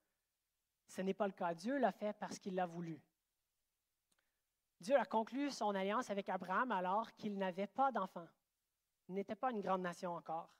Ce 0.88 1.00
n'est 1.00 1.14
pas 1.14 1.26
le 1.26 1.32
cas. 1.32 1.54
Dieu 1.54 1.78
l'a 1.78 1.92
fait 1.92 2.12
parce 2.12 2.38
qu'il 2.38 2.54
l'a 2.54 2.66
voulu. 2.66 3.00
Dieu 4.78 4.94
a 4.94 5.06
conclu 5.06 5.50
son 5.50 5.74
alliance 5.74 6.10
avec 6.10 6.28
Abraham 6.28 6.70
alors 6.70 7.10
qu'il 7.14 7.38
n'avait 7.38 7.66
pas 7.66 7.90
d'enfant 7.90 8.28
n'était 9.08 9.36
pas 9.36 9.50
une 9.50 9.62
grande 9.62 9.80
nation 9.80 10.14
encore. 10.14 10.54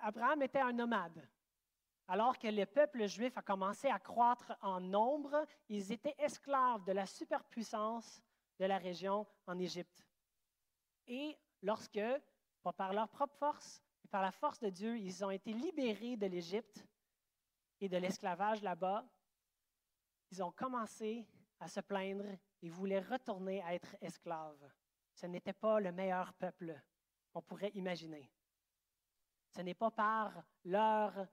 Abraham 0.00 0.42
était 0.42 0.60
un 0.60 0.72
nomade. 0.72 1.28
Alors 2.08 2.38
que 2.38 2.48
le 2.48 2.66
peuple 2.66 3.06
juif 3.06 3.36
a 3.36 3.42
commencé 3.42 3.88
à 3.88 3.98
croître 3.98 4.52
en 4.60 4.80
nombre, 4.80 5.46
ils 5.68 5.92
étaient 5.92 6.14
esclaves 6.18 6.84
de 6.84 6.92
la 6.92 7.06
superpuissance 7.06 8.22
de 8.58 8.66
la 8.66 8.78
région 8.78 9.26
en 9.46 9.58
Égypte. 9.58 10.06
Et 11.06 11.36
lorsque, 11.62 12.00
pas 12.62 12.72
par 12.72 12.92
leur 12.92 13.08
propre 13.08 13.36
force, 13.36 13.82
mais 14.02 14.08
par 14.08 14.22
la 14.22 14.32
force 14.32 14.60
de 14.60 14.68
Dieu, 14.68 14.98
ils 14.98 15.24
ont 15.24 15.30
été 15.30 15.52
libérés 15.52 16.16
de 16.16 16.26
l'Égypte 16.26 16.86
et 17.80 17.88
de 17.88 17.96
l'esclavage 17.96 18.62
là-bas, 18.62 19.04
ils 20.30 20.42
ont 20.42 20.52
commencé 20.52 21.26
à 21.60 21.68
se 21.68 21.80
plaindre 21.80 22.26
et 22.62 22.68
voulaient 22.68 23.00
retourner 23.00 23.62
à 23.62 23.74
être 23.74 23.96
esclaves. 24.00 24.70
Ce 25.14 25.26
n'était 25.26 25.52
pas 25.52 25.80
le 25.80 25.92
meilleur 25.92 26.32
peuple 26.34 26.80
on 27.34 27.42
pourrait 27.42 27.72
imaginer. 27.74 28.30
Ce 29.54 29.60
n'est 29.60 29.74
pas 29.74 29.90
par 29.90 30.32
leur 30.64 31.28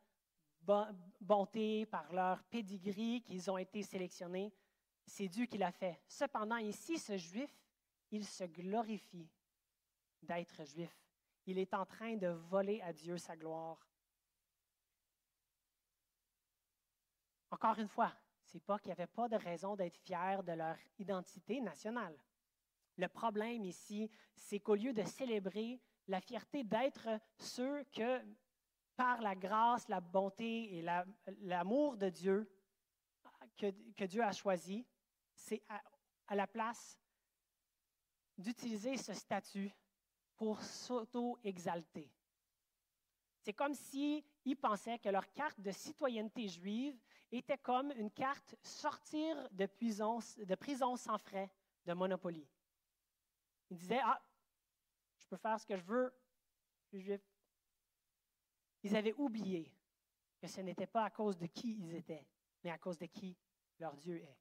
bonté, 1.21 1.85
par 1.85 2.11
leur 2.13 2.43
pedigree 2.43 3.21
qu'ils 3.23 3.49
ont 3.49 3.57
été 3.57 3.81
sélectionnés, 3.81 4.53
c'est 5.05 5.27
Dieu 5.27 5.45
qui 5.45 5.57
l'a 5.57 5.71
fait. 5.71 5.99
Cependant, 6.07 6.57
ici, 6.57 6.99
ce 6.99 7.17
juif, 7.17 7.49
il 8.11 8.25
se 8.25 8.43
glorifie 8.43 9.29
d'être 10.21 10.65
juif. 10.65 10.93
Il 11.45 11.57
est 11.57 11.73
en 11.73 11.85
train 11.85 12.17
de 12.17 12.27
voler 12.27 12.81
à 12.81 12.91
Dieu 12.93 13.17
sa 13.17 13.35
gloire. 13.35 13.87
Encore 17.51 17.79
une 17.79 17.87
fois, 17.87 18.13
c'est 18.43 18.63
pas 18.63 18.77
qu'il 18.77 18.89
n'y 18.89 18.93
avait 18.93 19.07
pas 19.07 19.29
de 19.29 19.37
raison 19.37 19.75
d'être 19.75 19.97
fiers 19.97 20.43
de 20.45 20.51
leur 20.51 20.75
identité 20.99 21.61
nationale. 21.61 22.15
Le 22.97 23.07
problème 23.07 23.63
ici, 23.63 24.11
c'est 24.35 24.59
qu'au 24.59 24.75
lieu 24.75 24.93
de 24.93 25.03
célébrer 25.03 25.79
la 26.09 26.19
fierté 26.19 26.63
d'être 26.63 27.07
ceux 27.37 27.83
que, 27.85 28.21
par 28.95 29.21
la 29.21 29.35
grâce, 29.35 29.87
la 29.87 30.01
bonté 30.01 30.77
et 30.77 30.81
l'amour 31.41 31.97
de 31.97 32.09
Dieu, 32.09 32.51
que, 33.55 34.05
Dieu 34.05 34.23
a 34.23 34.31
choisi, 34.31 34.85
c'est 35.35 35.61
à, 35.69 36.35
la 36.35 36.47
place 36.47 36.99
d'utiliser 38.37 38.97
ce 38.97 39.13
statut 39.13 39.71
pour 40.35 40.61
s'auto-exalter. 40.61 42.11
C'est 43.41 43.53
comme 43.53 43.73
s'ils 43.73 44.57
pensaient 44.59 44.99
que 44.99 45.09
leur 45.09 45.31
carte 45.33 45.61
de 45.61 45.71
citoyenneté 45.71 46.47
juive 46.47 46.99
était 47.31 47.57
comme 47.57 47.91
une 47.91 48.11
carte 48.11 48.55
sortir 48.63 49.47
de 49.51 49.65
prison, 49.67 50.19
de 50.37 50.55
prison 50.55 50.95
sans 50.95 51.17
frais 51.17 51.51
de 51.85 51.93
Monopoly. 51.93 52.47
Ils 53.69 53.77
disaient 53.77 54.01
Ah, 54.03 54.21
peux 55.29 55.37
faire 55.37 55.59
ce 55.59 55.65
que 55.65 55.77
je 55.77 55.83
veux, 55.83 56.13
je 56.81 56.87
suis 56.87 57.01
juif. 57.01 57.21
Ils 58.83 58.95
avaient 58.95 59.13
oublié 59.13 59.71
que 60.41 60.47
ce 60.47 60.61
n'était 60.61 60.87
pas 60.87 61.03
à 61.03 61.09
cause 61.09 61.37
de 61.37 61.45
qui 61.45 61.77
ils 61.79 61.95
étaient, 61.95 62.27
mais 62.63 62.71
à 62.71 62.77
cause 62.77 62.97
de 62.97 63.05
qui 63.05 63.37
leur 63.79 63.95
Dieu 63.95 64.17
est. 64.17 64.37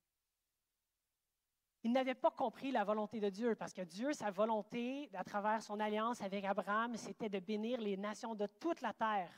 Ils 1.85 1.93
n'avaient 1.93 2.15
pas 2.15 2.31
compris 2.31 2.73
la 2.73 2.85
volonté 2.85 3.21
de 3.21 3.29
Dieu, 3.29 3.55
parce 3.55 3.73
que 3.73 3.83
Dieu, 3.83 4.13
sa 4.13 4.31
volonté, 4.31 5.09
à 5.15 5.23
travers 5.23 5.63
son 5.63 5.79
alliance 5.79 6.21
avec 6.21 6.45
Abraham, 6.45 6.97
c'était 6.97 7.29
de 7.29 7.39
bénir 7.39 7.81
les 7.81 7.97
nations 7.97 8.35
de 8.35 8.47
toute 8.47 8.81
la 8.81 8.93
terre, 8.93 9.33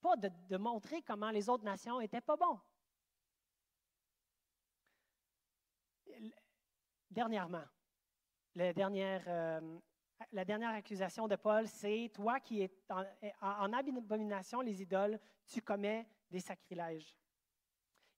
pas 0.00 0.16
de, 0.16 0.56
montrer 0.56 1.02
comment 1.02 1.30
les 1.30 1.48
autres 1.48 1.64
nations 1.64 2.00
n'étaient 2.00 2.20
pas 2.20 2.36
bons. 2.36 2.60
Dernièrement, 7.10 7.64
la 8.54 8.72
dernière, 8.72 9.22
euh, 9.26 9.78
la 10.32 10.44
dernière 10.44 10.70
accusation 10.70 11.28
de 11.28 11.36
Paul, 11.36 11.66
c'est 11.66 12.10
toi 12.14 12.40
qui 12.40 12.62
es 12.62 12.70
en, 13.40 13.72
abomination 13.72 14.60
les 14.60 14.82
idoles, 14.82 15.18
tu 15.46 15.62
commets 15.62 16.06
des 16.30 16.40
sacrilèges. 16.40 17.16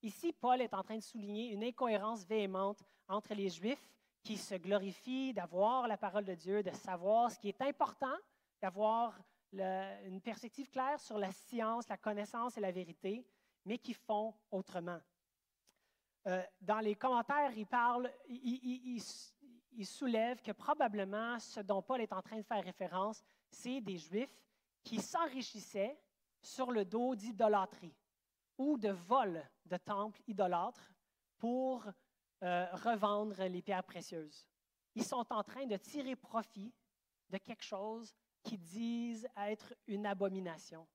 Ici, 0.02 0.32
Paul 0.32 0.60
est 0.60 0.74
en 0.74 0.82
train 0.82 0.96
de 0.96 1.02
souligner 1.02 1.52
une 1.52 1.64
incohérence 1.64 2.24
véhémente 2.24 2.82
entre 3.08 3.34
les 3.34 3.48
Juifs 3.48 3.88
qui 4.22 4.36
se 4.36 4.54
glorifient 4.54 5.32
d'avoir 5.32 5.86
la 5.86 5.96
parole 5.96 6.24
de 6.24 6.34
Dieu, 6.34 6.62
de 6.62 6.70
savoir 6.70 7.30
ce 7.30 7.38
qui 7.38 7.48
est 7.48 7.62
important, 7.62 8.16
d'avoir 8.60 9.18
une 9.52 10.20
perspective 10.22 10.70
claire 10.70 10.98
sur 11.00 11.18
la 11.18 11.30
science, 11.30 11.88
la 11.88 11.96
connaissance 11.96 12.56
et 12.56 12.60
la 12.60 12.72
vérité, 12.72 13.26
mais 13.64 13.78
qui 13.78 13.94
font 13.94 14.34
autrement. 14.50 15.00
Euh, 16.26 16.42
dans 16.60 16.78
les 16.78 16.94
commentaires, 16.94 17.52
il 17.56 17.66
parle, 17.66 18.10
soulève 19.84 20.40
que 20.40 20.52
probablement 20.52 21.38
ce 21.38 21.60
dont 21.60 21.82
Paul 21.82 22.00
est 22.00 22.12
en 22.12 22.22
train 22.22 22.36
de 22.36 22.42
faire 22.42 22.62
référence, 22.62 23.22
c'est 23.50 23.80
des 23.80 23.96
Juifs 23.96 24.42
qui 24.82 25.00
s'enrichissaient 25.00 25.98
sur 26.40 26.70
le 26.70 26.84
dos 26.84 27.14
d'idolâtrie 27.14 27.94
ou 28.58 28.76
de 28.78 28.90
vol 28.90 29.42
de 29.66 29.76
temples 29.76 30.20
idolâtres 30.26 30.92
pour 31.38 31.86
euh, 32.42 32.66
revendre 32.72 33.42
les 33.44 33.62
pierres 33.62 33.84
précieuses. 33.84 34.46
Ils 34.94 35.04
sont 35.04 35.26
en 35.30 35.42
train 35.42 35.66
de 35.66 35.76
tirer 35.76 36.16
profit 36.16 36.72
de 37.30 37.38
quelque 37.38 37.64
chose 37.64 38.14
qui 38.42 38.58
disent 38.58 39.26
être 39.36 39.74
une 39.86 40.06
abomination. 40.06 40.86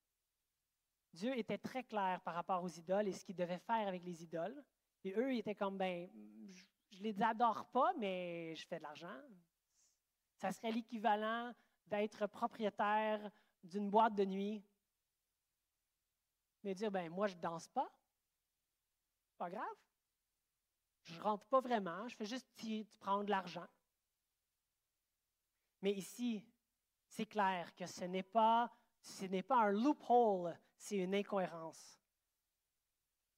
Dieu 1.13 1.35
était 1.37 1.57
très 1.57 1.83
clair 1.83 2.21
par 2.21 2.35
rapport 2.35 2.63
aux 2.63 2.69
idoles 2.69 3.07
et 3.07 3.13
ce 3.13 3.25
qu'il 3.25 3.35
devait 3.35 3.59
faire 3.59 3.87
avec 3.87 4.03
les 4.03 4.23
idoles. 4.23 4.63
Et 5.03 5.13
eux, 5.13 5.33
ils 5.33 5.39
étaient 5.39 5.55
comme, 5.55 5.77
ben, 5.77 6.09
je 6.97 7.03
les 7.03 7.21
adore 7.21 7.65
pas, 7.67 7.93
mais 7.97 8.55
je 8.55 8.65
fais 8.65 8.77
de 8.77 8.83
l'argent. 8.83 9.21
Ça 10.35 10.51
serait 10.51 10.71
l'équivalent 10.71 11.53
d'être 11.85 12.27
propriétaire 12.27 13.31
d'une 13.63 13.89
boîte 13.89 14.15
de 14.15 14.25
nuit 14.25 14.63
mais 16.67 16.75
dire, 16.75 16.91
ben 16.91 17.09
moi, 17.09 17.27
je 17.27 17.35
danse 17.37 17.69
pas. 17.69 17.89
Pas 19.37 19.49
grave. 19.49 19.77
Je 21.03 21.21
rentre 21.21 21.45
pas 21.45 21.61
vraiment, 21.61 22.05
je 22.09 22.15
fais 22.17 22.25
juste 22.25 22.49
prendre 22.99 23.23
de 23.23 23.29
l'argent. 23.29 23.67
Mais 25.81 25.93
ici, 25.93 26.43
c'est 27.07 27.25
clair 27.25 27.73
que 27.73 27.85
ce 27.85 28.03
n'est 28.03 28.21
pas, 28.21 28.69
ce 28.99 29.23
n'est 29.25 29.43
pas 29.43 29.61
un 29.61 29.71
loophole, 29.71 30.59
c'est 30.75 30.97
une 30.97 31.15
incohérence. 31.15 31.97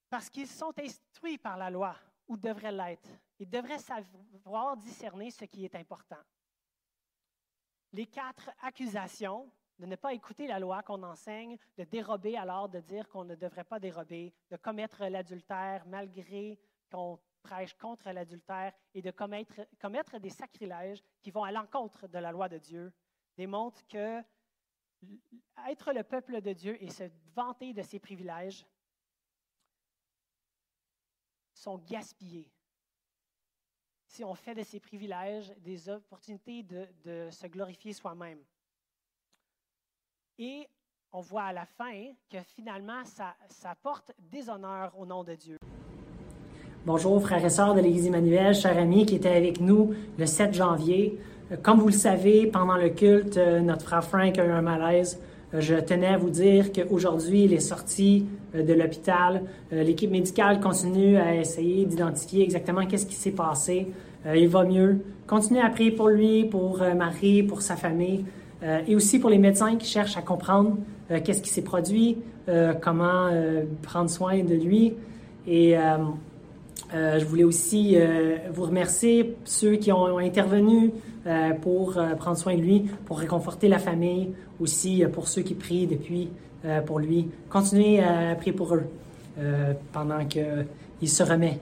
Parce 0.10 0.28
qu'ils 0.28 0.48
sont 0.48 0.74
instruits 0.80 1.38
par 1.38 1.58
la 1.58 1.70
loi, 1.70 1.96
ou 2.28 2.36
devraient 2.36 2.72
l'être. 2.72 3.10
Ils 3.40 3.50
devraient 3.50 3.80
savoir 3.80 4.76
discerner 4.78 5.32
ce 5.32 5.46
qui 5.46 5.64
est 5.64 5.76
important. 5.76 6.22
Les 7.94 8.06
quatre 8.06 8.52
accusations 8.62 9.52
de 9.80 9.86
ne 9.86 9.96
pas 9.96 10.14
écouter 10.14 10.46
la 10.46 10.60
loi 10.60 10.84
qu'on 10.84 11.02
enseigne, 11.04 11.58
de 11.78 11.86
dérober 11.86 12.36
alors, 12.36 12.68
de 12.68 12.82
dire 12.82 13.08
qu'on 13.08 13.24
ne 13.24 13.36
devrait 13.36 13.64
pas 13.64 13.80
dérober, 13.80 14.34
de 14.52 14.58
commettre 14.58 15.06
l'adultère 15.06 15.86
malgré 15.88 16.60
qu'on 16.92 17.18
prêche 17.42 17.74
contre 17.76 18.12
l'adultère 18.12 18.74
et 18.94 19.02
de 19.02 19.12
commettre, 19.12 19.66
commettre 19.80 20.20
des 20.20 20.30
sacrilèges 20.30 21.02
qui 21.22 21.32
vont 21.32 21.46
à 21.46 21.52
l'encontre 21.54 22.08
de 22.08 22.20
la 22.20 22.34
loi 22.34 22.50
de 22.50 22.58
Dieu, 22.58 22.92
démontrent 23.38 23.88
que 23.88 24.22
être 25.70 25.94
le 25.94 26.04
peuple 26.04 26.42
de 26.42 26.52
Dieu 26.52 26.84
et 26.84 26.90
se 26.90 27.10
vanter 27.34 27.74
de 27.74 27.82
ses 27.82 28.00
privilèges 28.00 28.68
sont 31.54 31.78
gaspillés 31.78 32.52
si 34.10 34.24
on 34.24 34.34
fait 34.34 34.56
de 34.56 34.64
ces 34.64 34.80
privilèges 34.80 35.54
des 35.64 35.88
opportunités 35.88 36.64
de, 36.64 37.30
se 37.30 37.46
glorifier 37.48 37.94
soi-même. 37.94 38.40
Et 40.40 40.68
on 41.12 41.22
voit 41.22 41.44
à 41.44 41.54
la 41.54 41.66
fin 41.66 42.12
que 42.30 42.40
finalement, 42.56 43.04
ça, 43.06 43.36
porte 43.84 44.12
déshonneur 44.32 44.94
au 44.98 45.06
nom 45.06 45.24
de 45.24 45.36
Dieu. 45.36 45.58
Bonjour 46.86 47.22
frères 47.22 47.44
et 47.44 47.50
sœurs 47.50 47.76
de 47.76 47.82
l'Église 47.82 48.08
Emmanuel, 48.08 48.56
chers 48.56 48.78
amis 48.78 49.06
qui 49.06 49.16
étaient 49.16 49.30
avec 49.30 49.60
nous 49.60 49.94
le 50.18 50.26
7 50.26 50.54
janvier. 50.54 51.20
Euh, 51.52 51.58
comme 51.58 51.80
vous 51.80 51.88
le 51.88 51.94
savez, 51.94 52.48
pendant 52.48 52.78
le 52.78 52.90
culte, 52.90 53.38
euh, 53.38 53.60
notre 53.60 53.84
frère 53.84 54.04
Frank 54.04 54.40
a 54.40 54.46
eu 54.46 54.52
un 54.52 54.62
malaise. 54.62 55.22
Euh, 55.54 55.62
je 55.62 55.76
tenais 55.76 56.08
à 56.08 56.18
vous 56.18 56.30
dire 56.30 56.72
qu'aujourd'hui, 56.72 57.44
il 57.44 57.54
est 57.54 57.60
sorti 57.60 58.26
de 58.54 58.74
l'hôpital. 58.74 59.44
L'équipe 59.72 60.10
médicale 60.10 60.60
continue 60.60 61.18
à 61.18 61.36
essayer 61.36 61.86
d'identifier 61.86 62.44
exactement 62.44 62.86
qu'est-ce 62.88 63.06
qui 63.06 63.16
s'est 63.16 63.32
passé. 63.32 63.88
Il 64.26 64.48
va 64.48 64.64
mieux. 64.64 65.02
Continuez 65.28 65.62
à 65.62 65.70
prier 65.70 65.92
pour 65.92 66.10
lui, 66.10 66.46
pour 66.46 66.82
Marie, 66.96 67.44
pour 67.44 67.62
sa 67.62 67.76
famille. 67.76 68.26
Euh, 68.62 68.82
et 68.88 68.96
aussi 68.96 69.20
pour 69.20 69.30
les 69.30 69.38
médecins 69.38 69.76
qui 69.78 69.88
cherchent 69.88 70.18
à 70.18 70.22
comprendre 70.22 70.78
euh, 71.12 71.20
qu'est-ce 71.24 71.42
qui 71.42 71.50
s'est 71.50 71.62
produit, 71.62 72.18
euh, 72.50 72.74
comment 72.74 73.30
prendre 73.82 74.10
soin 74.10 74.44
de 74.44 74.56
lui. 74.56 74.94
Et 75.48 75.76
je 76.92 77.24
voulais 77.26 77.44
aussi 77.44 77.98
vous 78.52 78.64
remercier, 78.64 79.36
ceux 79.46 79.76
qui 79.76 79.92
ont 79.92 80.18
intervenu 80.18 80.92
pour 81.62 82.00
prendre 82.18 82.38
soin 82.38 82.56
de 82.56 82.62
lui, 82.62 82.86
pour 83.06 83.20
réconforter 83.20 83.68
la 83.68 83.80
famille, 83.80 84.30
aussi 84.60 85.04
pour 85.12 85.28
ceux 85.28 85.42
qui 85.42 85.54
prient 85.54 85.88
depuis 85.88 86.30
pour 86.86 87.00
lui. 87.00 87.28
Continuez 87.50 88.02
à 88.02 88.36
prier 88.36 88.54
pour 88.54 88.76
eux 88.76 88.86
pendant 89.92 90.26
qu'il 90.26 91.10
se 91.10 91.24
remet. 91.24 91.60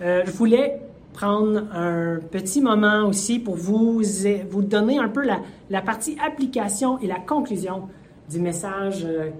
je 0.00 0.30
voulais 0.30 0.80
prendre 1.12 1.64
un 1.72 2.18
petit 2.30 2.60
moment 2.60 3.06
aussi 3.06 3.38
pour 3.38 3.56
vous, 3.56 4.02
vous 4.50 4.62
donner 4.62 4.98
un 4.98 5.08
peu 5.08 5.22
la, 5.70 5.82
partie 5.82 6.16
application 6.24 6.98
et 7.00 7.06
la 7.06 7.18
conclusion 7.18 7.88
du 8.30 8.40
message 8.40 9.04
euh, 9.04 9.30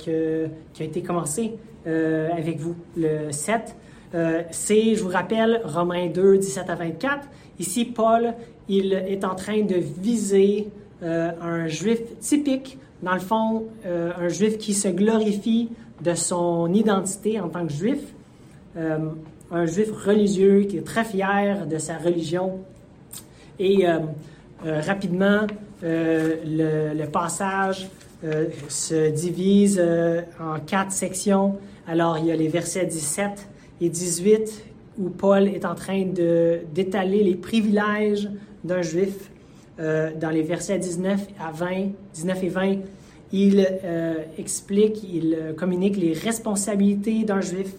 qui 0.72 0.83
a 0.83 0.85
été 0.85 1.02
commencé 1.02 1.54
euh, 1.87 2.28
avec 2.37 2.59
vous, 2.59 2.74
le 2.96 3.30
7. 3.30 3.76
Euh, 4.14 4.42
c'est, 4.51 4.94
je 4.94 5.03
vous 5.03 5.11
rappelle, 5.11 5.61
Romains 5.64 6.09
2, 6.09 6.38
17 6.38 6.70
à 6.70 6.75
24. 6.75 7.29
Ici, 7.59 7.85
Paul, 7.85 8.35
il 8.68 8.92
est 8.92 9.25
en 9.25 9.35
train 9.35 9.62
de 9.62 9.77
viser 9.77 10.68
un 11.03 11.66
juif 11.66 12.01
typique, 12.20 12.79
dans 13.03 13.14
le 13.14 13.20
fond, 13.20 13.64
un 13.85 14.29
juif 14.29 14.59
qui 14.59 14.75
se 14.75 14.88
glorifie 14.88 15.70
de 16.03 16.14
son 16.14 16.73
identité 16.75 17.40
en 17.40 17.49
tant 17.49 17.66
que 17.66 17.73
juif 17.73 18.01
un 19.51 19.66
juif 19.66 19.90
religieux 19.92 20.62
qui 20.62 20.79
est 20.79 20.87
très 20.87 21.05
fier 21.05 21.66
de 21.66 21.79
sa 21.79 21.96
religion. 21.99 22.61
Et 23.59 23.87
euh, 23.87 23.99
euh, 24.64 24.81
rapidement, 24.81 25.46
euh, 25.83 26.92
le, 26.94 27.07
passage 27.07 27.88
se 28.68 29.11
divise 29.11 29.83
en 30.38 30.61
quatre 30.61 30.92
sections. 30.92 31.57
Alors, 31.88 32.18
il 32.18 32.27
y 32.27 32.33
a 32.33 32.37
les 32.37 32.49
versets 32.49 32.85
17 32.85 33.49
et 33.81 33.88
18 33.88 34.64
où 34.99 35.09
Paul 35.09 35.49
est 35.49 35.64
en 35.64 35.75
train 35.75 36.05
d'étaler 36.05 37.23
les 37.23 37.37
privilèges 37.37 38.29
d'un 38.64 38.83
juif. 38.83 39.31
dans 39.79 40.31
les 40.31 40.43
versets 40.43 40.79
19 40.79 41.29
à 41.40 41.53
20, 41.53 41.93
19 42.12 42.45
et 42.45 42.49
20, 42.49 42.77
il 43.33 43.66
explique, 44.37 45.03
il 45.05 45.55
communique 45.57 45.97
les 45.97 46.12
responsabilités 46.12 47.25
d'un 47.25 47.40
juif 47.40 47.73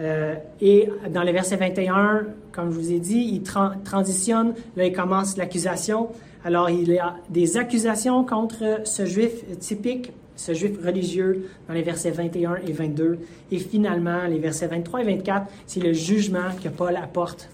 Euh, 0.00 0.34
et 0.60 0.88
dans 1.10 1.22
le 1.22 1.30
verset 1.30 1.56
21, 1.56 2.26
comme 2.52 2.70
je 2.70 2.76
vous 2.76 2.92
ai 2.92 2.98
dit, 2.98 3.30
il 3.32 3.42
transitionne, 3.42 4.54
là 4.76 4.86
il 4.86 4.92
commence 4.92 5.36
l'accusation. 5.36 6.08
Alors 6.44 6.68
il 6.68 6.92
y 6.92 6.98
a 6.98 7.14
des 7.30 7.56
accusations 7.56 8.24
contre 8.24 8.80
ce 8.84 9.06
juif 9.06 9.44
typique, 9.58 10.12
ce 10.36 10.52
juif 10.52 10.78
religieux 10.84 11.48
dans 11.68 11.74
les 11.74 11.82
versets 11.82 12.10
21 12.10 12.56
et 12.66 12.72
22. 12.72 13.18
Et 13.50 13.58
finalement, 13.58 14.24
les 14.24 14.38
versets 14.38 14.66
23 14.66 15.02
et 15.02 15.04
24, 15.16 15.46
c'est 15.66 15.80
le 15.80 15.92
jugement 15.92 16.50
que 16.62 16.68
Paul 16.68 16.96
apporte 16.96 17.50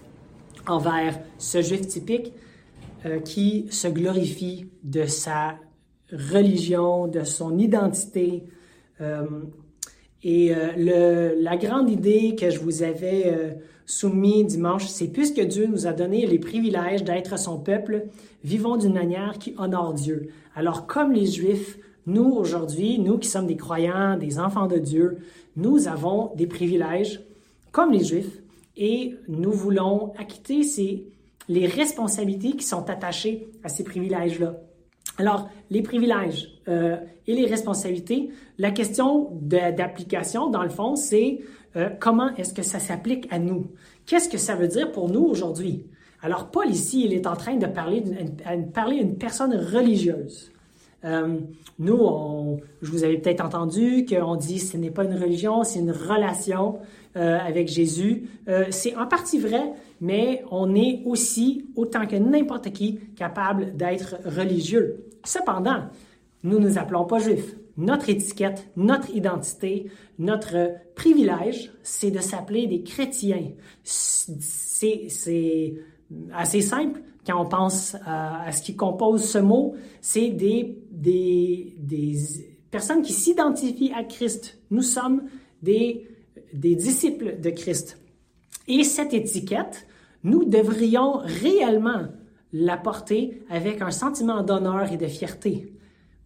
envers 0.67 1.19
ce 1.37 1.61
juif 1.61 1.87
typique 1.87 2.33
euh, 3.05 3.19
qui 3.19 3.67
se 3.69 3.87
glorifie 3.87 4.67
de 4.83 5.05
sa 5.05 5.55
religion, 6.11 7.07
de 7.07 7.23
son 7.23 7.57
identité. 7.57 8.43
Euh, 8.99 9.25
et 10.23 10.53
euh, 10.53 11.33
la 11.39 11.57
grande 11.57 11.89
idée 11.89 12.35
que 12.35 12.49
je 12.49 12.59
vous 12.59 12.83
avais 12.83 13.57
soumise 13.87 14.45
dimanche, 14.45 14.85
c'est 14.85 15.07
puisque 15.07 15.41
Dieu 15.41 15.65
nous 15.65 15.87
a 15.87 15.93
donné 15.93 16.25
les 16.27 16.37
privilèges 16.37 17.03
d'être 17.03 17.39
son 17.39 17.57
peuple, 17.57 18.05
vivons 18.43 18.77
d'une 18.77 18.93
manière 18.93 19.39
qui 19.39 19.55
honore 19.57 19.93
Dieu. 19.93 20.29
Alors 20.55 20.85
comme 20.85 21.11
les 21.11 21.25
Juifs, 21.25 21.77
nous 22.05 22.31
aujourd'hui, 22.31 22.99
nous 22.99 23.17
qui 23.17 23.29
sommes 23.29 23.47
des 23.47 23.57
croyants, 23.57 24.17
des 24.17 24.39
enfants 24.39 24.67
de 24.67 24.77
Dieu, 24.77 25.19
nous 25.55 25.87
avons 25.87 26.33
des 26.35 26.47
privilèges 26.47 27.21
comme 27.71 27.91
les 27.91 28.03
Juifs 28.03 28.41
et 28.77 29.15
nous 29.27 29.51
voulons 29.51 30.13
acquitter 30.17 30.63
ces, 30.63 31.07
les 31.47 31.67
responsabilités 31.67 32.51
qui 32.51 32.65
sont 32.65 32.89
attachées 32.89 33.47
à 33.63 33.69
ces 33.69 33.83
privilèges-là. 33.83 34.55
Alors, 35.17 35.49
les 35.69 35.81
privilèges 35.81 36.61
euh, 36.67 36.97
et 37.27 37.35
les 37.35 37.45
responsabilités, 37.45 38.29
la 38.57 38.71
question 38.71 39.29
d'application, 39.41 40.49
dans 40.49 40.63
le 40.63 40.69
fond, 40.69 40.95
c'est 40.95 41.39
euh, 41.75 41.89
comment 41.99 42.33
est-ce 42.35 42.53
que 42.53 42.63
ça 42.63 42.79
s'applique 42.79 43.27
à 43.31 43.39
nous? 43.39 43.67
Qu'est-ce 44.05 44.29
que 44.29 44.37
ça 44.37 44.55
veut 44.55 44.67
dire 44.67 44.91
pour 44.91 45.09
nous 45.09 45.23
aujourd'hui? 45.23 45.85
Alors, 46.21 46.51
Paul 46.51 46.69
ici, 46.69 47.03
il 47.05 47.13
est 47.13 47.27
en 47.27 47.35
train 47.35 47.55
de 47.55 47.65
parler, 47.65 48.03
parler 48.73 48.99
à 48.99 49.01
une 49.01 49.17
personne 49.17 49.55
religieuse. 49.55 50.51
Euh, 51.03 51.39
nous, 51.79 52.59
je 52.81 52.91
vous 52.91 53.03
avais 53.03 53.17
peut-être 53.17 53.43
entendu 53.43 54.05
qu'on 54.05 54.35
dit 54.35 54.59
ce 54.59 54.77
n'est 54.77 54.91
pas 54.91 55.03
une 55.03 55.15
religion, 55.15 55.63
c'est 55.63 55.79
une 55.79 55.91
relation 55.91 56.79
euh, 57.15 57.39
avec 57.39 57.67
Jésus. 57.67 58.29
Euh, 58.47 58.65
c'est 58.69 58.95
en 58.95 59.07
partie 59.07 59.39
vrai, 59.39 59.73
mais 59.99 60.43
on 60.51 60.75
est 60.75 61.01
aussi, 61.05 61.65
autant 61.75 62.05
que 62.05 62.15
n'importe 62.15 62.71
qui, 62.71 62.99
capable 63.15 63.75
d'être 63.75 64.17
religieux. 64.25 65.05
Cependant, 65.23 65.83
nous 66.43 66.59
ne 66.59 66.69
nous 66.69 66.77
appelons 66.77 67.05
pas 67.05 67.19
juifs. 67.19 67.55
Notre 67.77 68.09
étiquette, 68.09 68.67
notre 68.75 69.09
identité, 69.15 69.87
notre 70.19 70.71
privilège, 70.95 71.71
c'est 71.83 72.11
de 72.11 72.19
s'appeler 72.19 72.67
des 72.67 72.83
chrétiens. 72.83 73.51
C'est 73.83 75.07
assez 76.33 76.61
simple 76.61 77.01
quand 77.25 77.41
on 77.41 77.45
pense 77.45 77.95
à, 78.05 78.51
ce 78.51 78.61
qui 78.61 78.75
compose 78.75 79.23
ce 79.23 79.37
mot. 79.37 79.75
C'est 80.01 80.29
des, 80.29 80.77
des, 80.91 81.75
des 81.77 82.15
personnes 82.69 83.01
qui 83.01 83.13
s'identifient 83.13 83.93
à 83.93 84.03
Christ. 84.03 84.59
Nous 84.71 84.81
sommes 84.81 85.23
des, 85.61 86.07
des 86.53 86.75
disciples 86.75 87.39
de 87.39 87.49
Christ. 87.49 87.99
Et 88.67 88.83
cette 88.83 89.13
étiquette, 89.13 89.87
nous 90.23 90.45
devrions 90.45 91.17
réellement 91.17 92.07
la 92.53 92.77
porter 92.77 93.43
avec 93.49 93.81
un 93.81 93.91
sentiment 93.91 94.43
d'honneur 94.43 94.91
et 94.91 94.97
de 94.97 95.07
fierté. 95.07 95.73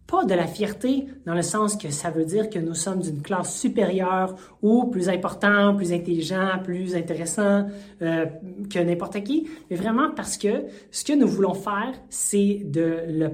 Pas 0.06 0.24
de 0.24 0.34
la 0.34 0.46
fierté 0.46 1.06
dans 1.24 1.34
le 1.34 1.42
sens 1.42 1.76
que 1.76 1.90
ça 1.90 2.10
veut 2.10 2.24
dire 2.24 2.48
que 2.48 2.60
nous 2.60 2.74
sommes 2.74 3.00
d'une 3.00 3.22
classe 3.22 3.58
supérieure 3.58 4.36
ou 4.62 4.84
plus 4.84 5.08
important, 5.08 5.74
plus 5.74 5.92
intelligent, 5.92 6.60
plus 6.62 6.94
intéressant 6.94 7.66
euh, 8.02 8.26
que 8.70 8.78
n'importe 8.78 9.24
qui, 9.24 9.48
mais 9.68 9.76
vraiment 9.76 10.10
parce 10.14 10.36
que 10.36 10.66
ce 10.92 11.04
que 11.04 11.12
nous 11.12 11.26
voulons 11.26 11.54
faire, 11.54 11.92
c'est 12.08 12.62
de, 12.64 13.00
le 13.08 13.28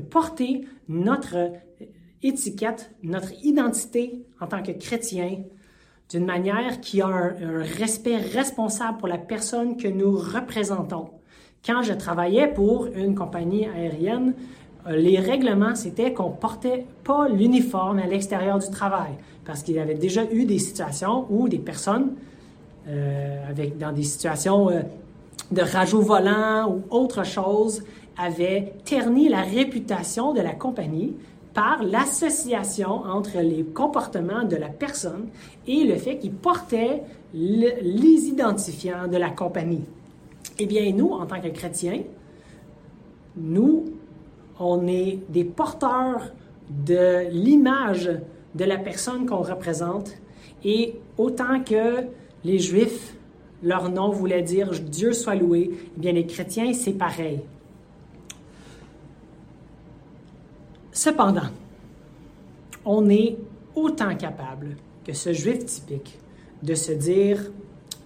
porter 0.00 0.66
notre 0.88 1.52
étiquette, 2.22 2.90
notre 3.02 3.32
identité 3.44 4.24
en 4.40 4.46
tant 4.46 4.62
que 4.62 4.72
chrétien 4.72 5.44
d'une 6.10 6.26
manière 6.26 6.80
qui 6.80 7.00
a 7.00 7.06
un, 7.06 7.62
respect 7.78 8.16
responsable 8.16 8.98
pour 8.98 9.08
la 9.08 9.18
personne 9.18 9.76
que 9.76 9.88
nous 9.88 10.16
représentons. 10.16 11.10
Quand 11.64 11.82
je 11.82 11.94
travaillais 11.94 12.48
pour 12.48 12.86
une 12.86 13.14
compagnie 13.14 13.66
aérienne, 13.66 14.34
les 14.88 15.18
règlements, 15.18 15.74
c'était 15.74 16.12
qu'on 16.12 16.30
portait 16.30 16.86
pas 17.04 17.28
l'uniforme 17.28 17.98
à 17.98 18.06
l'extérieur 18.06 18.58
du 18.58 18.68
travail, 18.70 19.12
parce 19.44 19.62
qu'il 19.62 19.76
y 19.76 19.78
avait 19.78 19.94
déjà 19.94 20.24
eu 20.30 20.44
des 20.44 20.58
situations 20.58 21.26
où 21.30 21.48
des 21.48 21.58
personnes, 21.58 22.12
euh, 22.88 23.48
avec, 23.48 23.78
dans 23.78 23.92
des 23.92 24.02
situations 24.02 24.70
euh, 24.70 24.82
de 25.50 25.62
rajout 25.62 26.02
volant 26.02 26.70
ou 26.70 26.82
autre 26.94 27.24
chose, 27.24 27.82
avaient 28.18 28.74
terni 28.84 29.28
la 29.28 29.42
réputation 29.42 30.32
de 30.32 30.40
la 30.40 30.52
compagnie 30.52 31.14
par 31.54 31.82
l'association 31.82 32.88
entre 32.88 33.38
les 33.38 33.62
comportements 33.62 34.44
de 34.44 34.56
la 34.56 34.68
personne 34.68 35.28
et 35.66 35.84
le 35.84 35.96
fait 35.96 36.18
qu'il 36.18 36.32
portait 36.32 37.02
les 37.32 38.26
identifiants 38.26 39.08
de 39.08 39.16
la 39.16 39.30
compagnie. 39.30 39.84
Eh 40.58 40.66
bien, 40.66 40.92
nous, 40.92 41.10
en 41.10 41.26
tant 41.26 41.40
que 41.40 41.48
chrétiens, 41.48 42.02
nous, 43.36 43.84
on 44.58 44.86
est 44.86 45.20
des 45.28 45.44
porteurs 45.44 46.32
de 46.68 47.28
l'image 47.30 48.10
de 48.54 48.64
la 48.64 48.78
personne 48.78 49.26
qu'on 49.26 49.42
représente. 49.42 50.12
Et 50.64 50.96
autant 51.18 51.62
que 51.62 52.06
les 52.44 52.58
Juifs, 52.58 53.16
leur 53.62 53.88
nom 53.90 54.10
voulait 54.10 54.42
dire 54.42 54.70
Dieu 54.70 55.12
soit 55.12 55.34
loué, 55.34 55.70
eh 55.72 56.00
bien 56.00 56.12
les 56.12 56.26
chrétiens, 56.26 56.72
c'est 56.72 56.92
pareil. 56.92 57.40
Cependant, 60.92 61.48
on 62.84 63.08
est 63.08 63.36
autant 63.74 64.14
capable 64.16 64.76
que 65.04 65.12
ce 65.12 65.32
Juif 65.32 65.64
typique 65.64 66.18
de 66.62 66.74
se 66.74 66.92
dire, 66.92 67.50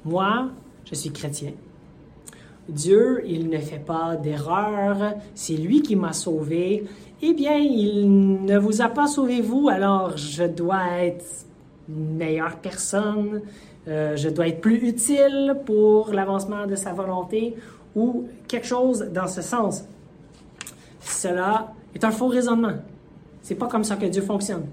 moi, 0.05 0.49
je 0.85 0.95
suis 0.95 1.13
chrétien, 1.13 1.53
Dieu, 2.69 3.23
il 3.27 3.49
ne 3.49 3.59
fait 3.59 3.85
pas 3.85 4.17
d'erreur, 4.17 5.15
c'est 5.35 5.57
lui 5.57 5.81
qui 5.83 5.97
m'a 5.97 6.13
sauvé. 6.13 6.85
Eh 7.23 7.33
bien, 7.33 7.57
il 7.57 8.45
ne 8.45 8.59
vous 8.59 8.83
a 8.83 8.89
pas 8.89 9.07
sauvé 9.07 9.41
vous, 9.41 9.69
alors 9.69 10.17
je 10.17 10.45
dois 10.45 11.01
être 11.01 11.25
une 11.89 12.17
meilleure 12.17 12.57
personne, 12.57 13.41
euh, 13.89 14.17
je 14.17 14.29
dois 14.29 14.49
être 14.49 14.61
plus 14.61 14.77
utile 14.87 15.57
pour 15.65 16.13
l'avancement 16.13 16.67
de 16.67 16.77
sa 16.77 16.93
volonté 16.93 17.55
ou 17.97 18.29
quelque 18.47 18.67
chose 18.67 19.09
dans 19.13 19.27
ce 19.27 19.41
sens. 19.41 19.85
Cela 21.01 21.73
est 21.95 22.05
un 22.05 22.11
faux 22.11 22.29
raisonnement. 22.29 22.75
C'est 23.43 23.55
pas 23.55 23.67
comme 23.67 23.85
ça 23.85 23.97
que 23.97 24.05
Dieu 24.05 24.21
fonctionne. 24.21 24.67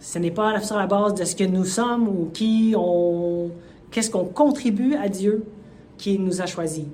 Ce 0.00 0.18
n'est 0.18 0.32
pas 0.32 0.60
sur 0.60 0.76
la 0.76 0.86
base 0.86 1.14
de 1.14 1.24
ce 1.24 1.36
que 1.36 1.44
nous 1.44 1.64
sommes 1.64 2.08
ou 2.08 2.30
qui 2.32 2.74
on, 2.76 3.50
qu'est-ce 3.90 4.10
qu'on 4.10 4.24
contribue 4.24 4.94
à 4.94 5.08
Dieu, 5.08 5.44
qui 5.96 6.18
nous 6.18 6.40
a 6.40 6.46
choisis. 6.46 6.84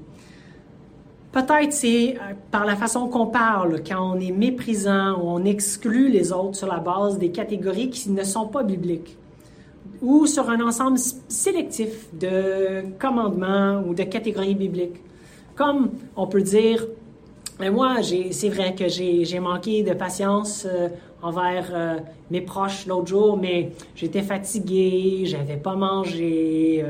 Peut-être 1.33 1.73
c'est 1.73 2.17
euh, 2.17 2.35
par 2.51 2.67
la 2.67 2.77
façon 2.77 3.09
qu'on 3.09 3.27
parle, 3.27 3.83
quand 3.83 4.17
on 4.17 4.21
est 4.21 4.33
méprisant 4.33 5.19
ou 5.19 5.29
on 5.29 5.45
exclut 5.45 6.11
les 6.11 6.31
autres 6.31 6.57
sur 6.57 6.67
la 6.67 6.79
base 6.79 7.19
des 7.19 7.31
catégories 7.31 7.89
qui 7.89 8.11
ne 8.11 8.23
sont 8.23 8.49
pas 8.49 8.63
bibliques, 8.63 9.17
ou 10.03 10.27
sur 10.27 10.51
un 10.51 10.61
ensemble 10.61 10.99
sélectif 11.29 12.09
de 12.13 12.83
commandements 12.99 13.83
ou 13.87 13.95
de 13.95 14.03
catégories 14.03 14.55
bibliques. 14.55 15.01
Comme 15.55 15.93
on 16.17 16.27
peut 16.27 16.43
dire, 16.43 16.87
mais 17.61 17.71
moi, 17.71 17.97
c'est 18.03 18.49
vrai 18.51 18.75
que 18.75 18.89
j'ai 18.89 19.41
manqué 19.41 19.83
de 19.83 19.95
patience 19.95 20.67
euh, 20.67 20.89
envers 21.23 21.71
euh, 21.73 21.97
mes 22.31 22.43
proches 22.43 22.87
l'autre 22.87 23.07
jour, 23.07 23.39
mais 23.39 23.71
j'étais 23.95 24.23
fatigué, 24.23 25.23
j'avais 25.25 25.57
pas 25.57 25.77
mangé. 25.77 26.85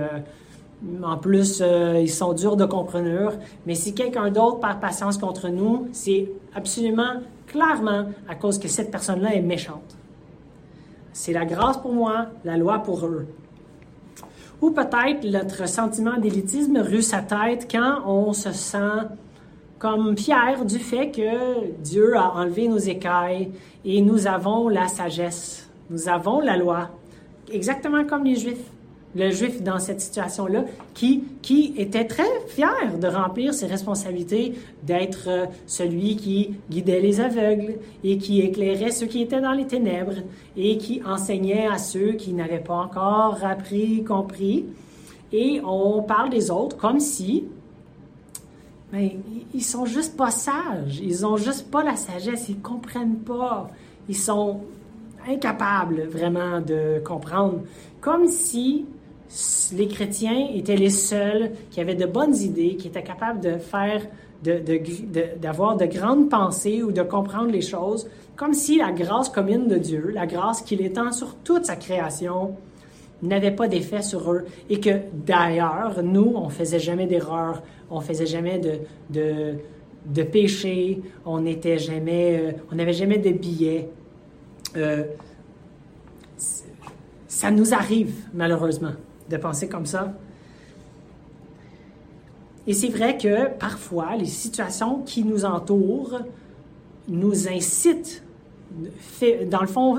En 1.03 1.17
plus, 1.17 1.61
euh, 1.61 2.01
ils 2.01 2.11
sont 2.11 2.33
durs 2.33 2.57
de 2.57 2.65
compreneur. 2.65 3.35
Mais 3.67 3.75
si 3.75 3.95
quelqu'un 3.95 4.31
d'autre 4.31 4.59
perd 4.61 4.81
patience 4.81 5.19
contre 5.19 5.49
nous, 5.49 5.89
c'est 5.93 6.31
absolument 6.55 7.21
clairement 7.47 8.07
à 8.29 8.35
cause 8.35 8.59
que 8.59 8.69
cette 8.69 8.91
personne-là 8.91 9.35
est 9.35 9.43
méchante. 9.43 9.97
C'est 11.13 11.33
la 11.33 11.45
grâce 11.45 11.79
pour 11.79 11.93
moi, 11.93 12.27
la 12.45 12.57
loi 12.57 12.81
pour 12.81 13.05
eux. 13.07 13.27
Ou 14.61 14.71
peut-être 14.71 15.25
notre 15.25 15.69
sentiment 15.69 16.17
d'élitisme 16.19 16.79
rue 16.79 17.03
sa 17.03 17.19
tête 17.19 17.69
quand 17.71 17.99
on 18.07 18.33
se 18.33 18.53
sent 18.53 19.09
comme 19.79 20.17
fier 20.17 20.65
du 20.65 20.79
fait 20.79 21.11
que 21.11 21.73
Dieu 21.83 22.17
a 22.17 22.35
enlevé 22.37 22.69
nos 22.69 22.79
écailles 22.79 23.51
et 23.85 24.01
nous 24.01 24.29
avons 24.29 24.69
la 24.69 24.87
sagesse, 24.87 25.69
nous 25.91 26.09
avons 26.09 26.41
la 26.41 26.57
loi, 26.57 26.91
exactement 27.51 28.05
comme 28.05 28.25
les 28.25 28.37
Juifs. 28.37 28.72
Le 29.15 29.31
juif 29.31 29.63
dans 29.63 29.79
cette 29.79 30.01
situation-là, 30.01 30.65
qui, 30.95 31.25
qui 31.43 31.75
était 31.77 32.07
très 32.07 32.29
fier 32.49 32.99
de 32.99 33.07
remplir 33.07 33.53
ses 33.53 33.67
responsabilités, 33.67 34.55
d'être 34.83 35.29
euh, 35.29 35.47
celui 35.67 36.17
qui 36.17 36.55
guidait 36.71 37.01
les 37.01 37.21
aveugles 37.21 37.75
et 38.05 38.19
qui 38.19 38.41
éclairait 38.41 38.91
ceux 38.91 39.07
qui 39.07 39.23
étaient 39.23 39.41
dans 39.41 39.53
les 39.53 39.67
ténèbres 39.67 40.17
et 40.57 40.79
qui 40.79 41.03
enseignait 41.05 41.67
à 41.67 41.79
ceux 41.79 42.13
qui 42.13 42.33
n'avaient 42.33 42.59
pas 42.59 42.77
encore 42.77 43.39
appris, 43.45 44.03
compris. 44.05 44.65
Et 45.33 45.61
on 45.65 46.03
parle 46.03 46.31
des 46.31 46.51
autres 46.51 46.77
comme 46.77 47.01
si, 47.01 47.45
mais 48.93 49.17
ils 49.55 49.65
sont 49.65 49.87
juste 49.87 50.17
pas 50.17 50.31
sages, 50.31 51.01
ils 51.03 51.25
ont 51.25 51.37
juste 51.37 51.71
pas 51.71 51.83
la 51.83 51.97
sagesse, 51.97 52.49
ils 52.51 52.61
comprennent 52.61 53.17
pas, 53.17 53.71
ils 54.09 54.17
sont 54.17 54.61
incapables 55.27 56.03
vraiment 56.03 56.61
de 56.61 57.01
comprendre, 57.05 57.61
comme 58.01 58.27
si 58.27 58.85
les 59.73 59.89
chrétiens 59.89 60.49
étaient 60.55 60.77
les 60.77 60.91
seuls 60.91 61.53
qui 61.71 61.81
avaient 61.81 61.95
de 61.95 62.07
bonnes 62.07 62.37
idées, 62.37 62.77
qui 62.77 62.89
étaient 62.89 63.03
capables 63.03 63.41
de 63.41 63.57
faire, 63.57 64.03
d'avoir 64.43 65.77
de, 65.77 65.87
de, 65.87 65.91
grandes 65.91 66.29
pensées 66.29 66.83
ou 66.83 66.93
de 66.93 67.03
comprendre 67.03 67.51
les 67.51 67.63
choses, 67.63 68.09
comme 68.37 68.55
si 68.55 68.79
la 68.79 68.93
grâce 68.93 69.29
commune 69.29 69.69
de 69.69 69.77
Dieu, 69.77 70.11
la 70.13 70.27
grâce 70.27 70.63
qu'il 70.63 70.83
étend 70.83 71.13
sur 71.13 71.37
toute 71.37 71.65
sa 71.65 71.77
création, 71.77 72.57
n'avait 73.23 73.53
pas 73.53 73.69
d'effet 73.69 74.03
sur 74.03 74.33
eux 74.33 74.45
et 74.69 74.81
que 74.81 74.91
d'ailleurs, 75.13 76.03
nous, 76.03 76.33
on 76.35 76.49
faisait 76.49 76.81
jamais 76.81 77.07
d'erreur, 77.07 77.63
on 77.89 78.01
faisait 78.01 78.27
jamais 78.27 78.59
de, 78.59 78.81
de, 79.11 80.23
péché, 80.25 81.01
on 81.25 81.45
jamais, 81.45 82.53
euh, 82.73 82.75
n'avait 82.75 82.93
jamais 82.93 83.19
de 83.19 83.31
billets. 83.31 83.89
Euh, 84.77 85.05
ça 87.29 87.53
nous 87.53 87.73
arrive, 87.73 88.13
malheureusement 88.35 88.93
de 89.29 89.37
penser 89.37 89.69
comme 89.69 89.87
ça. 89.87 90.13
Et 92.67 92.75
c'est 92.75 92.89
vrai 92.89 93.19
que 93.19 93.49
parfois, 93.49 94.17
les 94.17 94.27
situations 94.27 95.03
qui 95.03 95.25
nous 95.25 95.45
entourent 95.45 96.21
nous 97.09 97.49
incitent, 97.49 98.23
dans 99.51 99.61
le 99.61 99.67
fond, 99.67 99.99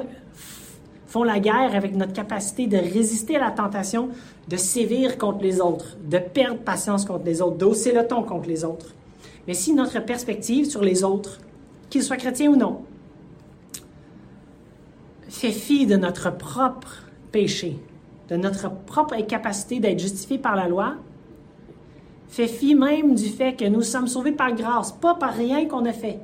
font 1.07 1.23
la 1.23 1.39
guerre 1.39 1.75
avec 1.75 1.95
notre 1.95 2.13
capacité 2.13 2.67
de 2.67 2.77
résister 2.77 3.35
à 3.35 3.39
la 3.39 3.51
tentation 3.51 4.09
de 4.47 4.57
sévir 4.57 5.17
contre 5.17 5.43
les 5.43 5.61
autres, 5.61 5.97
de 6.09 6.17
perdre 6.17 6.59
patience 6.59 7.05
contre 7.05 7.25
les 7.25 7.41
autres, 7.41 7.57
d'hausser 7.57 7.91
le 7.91 8.07
ton 8.07 8.23
contre 8.23 8.47
les 8.47 8.63
autres. 8.63 8.93
Mais 9.47 9.53
si 9.53 9.73
notre 9.73 9.99
perspective 9.99 10.65
sur 10.65 10.81
les 10.81 11.03
autres, 11.03 11.39
qu'ils 11.89 12.03
soient 12.03 12.17
chrétiens 12.17 12.49
ou 12.49 12.55
non, 12.55 12.81
fait 15.29 15.51
fi 15.51 15.85
de 15.85 15.97
notre 15.97 16.35
propre 16.35 17.03
péché, 17.31 17.77
de 18.29 18.35
notre 18.35 18.71
propre 18.71 19.13
incapacité 19.13 19.79
d'être 19.79 19.99
justifié 19.99 20.37
par 20.37 20.55
la 20.55 20.67
loi, 20.67 20.95
fait 22.27 22.47
fi 22.47 22.73
même 22.73 23.15
du 23.15 23.29
fait 23.29 23.53
que 23.53 23.65
nous 23.65 23.81
sommes 23.81 24.07
sauvés 24.07 24.31
par 24.31 24.53
grâce, 24.55 24.91
pas 24.91 25.15
par 25.15 25.33
rien 25.33 25.67
qu'on 25.67 25.85
a 25.85 25.93
fait. 25.93 26.19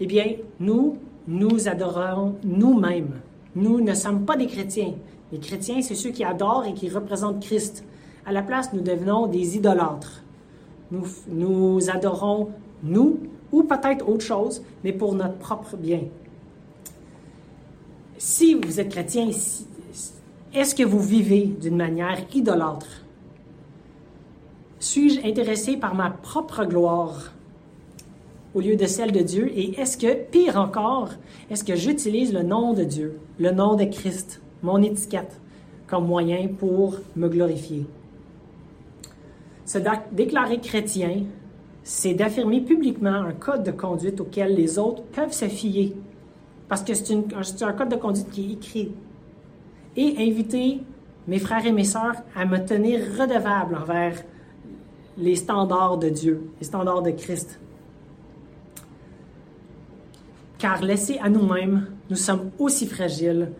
Eh 0.00 0.06
bien, 0.06 0.26
nous, 0.60 0.98
nous 1.26 1.68
adorons 1.68 2.34
nous-mêmes. 2.44 3.20
Nous 3.54 3.80
ne 3.80 3.94
sommes 3.94 4.24
pas 4.24 4.36
des 4.36 4.46
chrétiens. 4.46 4.94
Les 5.32 5.38
chrétiens, 5.38 5.80
c'est 5.80 5.94
ceux 5.94 6.10
qui 6.10 6.24
adorent 6.24 6.66
et 6.66 6.74
qui 6.74 6.88
représentent 6.88 7.40
Christ. 7.40 7.84
À 8.26 8.32
la 8.32 8.42
place, 8.42 8.72
nous 8.72 8.80
devenons 8.80 9.26
des 9.26 9.56
idolâtres. 9.56 10.22
Nous, 10.90 11.06
nous 11.28 11.90
adorons 11.90 12.50
nous, 12.82 13.18
ou 13.52 13.62
peut-être 13.62 14.08
autre 14.08 14.24
chose, 14.24 14.62
mais 14.82 14.92
pour 14.92 15.14
notre 15.14 15.38
propre 15.38 15.76
bien. 15.76 16.02
Si 18.18 18.54
vous 18.54 18.80
êtes 18.80 18.90
chrétien, 18.90 19.30
est-ce 20.54 20.74
que 20.74 20.84
vous 20.84 21.00
vivez 21.00 21.46
d'une 21.60 21.76
manière 21.76 22.18
idolâtre? 22.32 23.04
Suis-je 24.78 25.26
intéressé 25.26 25.76
par 25.76 25.94
ma 25.94 26.10
propre 26.10 26.64
gloire 26.64 27.32
au 28.54 28.60
lieu 28.60 28.76
de 28.76 28.86
celle 28.86 29.10
de 29.10 29.20
Dieu? 29.20 29.50
Et 29.54 29.80
est-ce 29.80 29.98
que, 29.98 30.14
pire 30.14 30.56
encore, 30.56 31.10
est-ce 31.50 31.64
que 31.64 31.74
j'utilise 31.74 32.32
le 32.32 32.42
nom 32.42 32.72
de 32.72 32.84
Dieu, 32.84 33.18
le 33.38 33.50
nom 33.50 33.74
de 33.74 33.84
Christ, 33.84 34.40
mon 34.62 34.80
étiquette, 34.82 35.40
comme 35.86 36.06
moyen 36.06 36.48
pour 36.48 36.96
me 37.16 37.28
glorifier? 37.28 37.86
Se 39.64 39.78
déclarer 40.12 40.60
chrétien, 40.60 41.24
c'est 41.82 42.14
d'affirmer 42.14 42.60
publiquement 42.60 43.10
un 43.10 43.32
code 43.32 43.64
de 43.64 43.72
conduite 43.72 44.20
auquel 44.20 44.54
les 44.54 44.78
autres 44.78 45.02
peuvent 45.02 45.32
se 45.32 45.48
fier. 45.48 45.94
Parce 46.68 46.82
que 46.82 46.94
c'est 46.94 47.62
un 47.62 47.72
code 47.72 47.90
de 47.90 47.96
conduite 47.96 48.30
qui 48.30 48.50
est 48.50 48.52
écrit 48.52 48.92
et 49.96 50.16
inviter 50.18 50.80
mes 51.26 51.38
frères 51.38 51.64
et 51.64 51.72
mes 51.72 51.84
sœurs 51.84 52.16
à 52.34 52.44
me 52.44 52.58
tenir 52.58 53.00
redevable 53.18 53.76
envers 53.76 54.22
les 55.16 55.36
standards 55.36 55.98
de 55.98 56.08
Dieu, 56.08 56.50
les 56.60 56.66
standards 56.66 57.02
de 57.02 57.10
Christ. 57.10 57.58
Car 60.58 60.82
laissés 60.82 61.18
à 61.18 61.28
nous-mêmes, 61.28 61.88
nous 62.10 62.16
sommes 62.16 62.50
aussi 62.58 62.86
fragiles, 62.86 63.52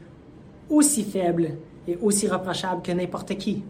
aussi 0.69 1.05
faibles 1.05 1.51
et 1.87 1.97
aussi 2.03 2.29
reprochables 2.29 2.83
que 2.83 2.93
n'importe 2.93 3.37
qui. 3.37 3.63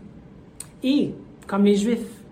Et, 0.82 1.14
comme 1.46 1.64
les 1.64 1.76
Juifs, 1.76 2.24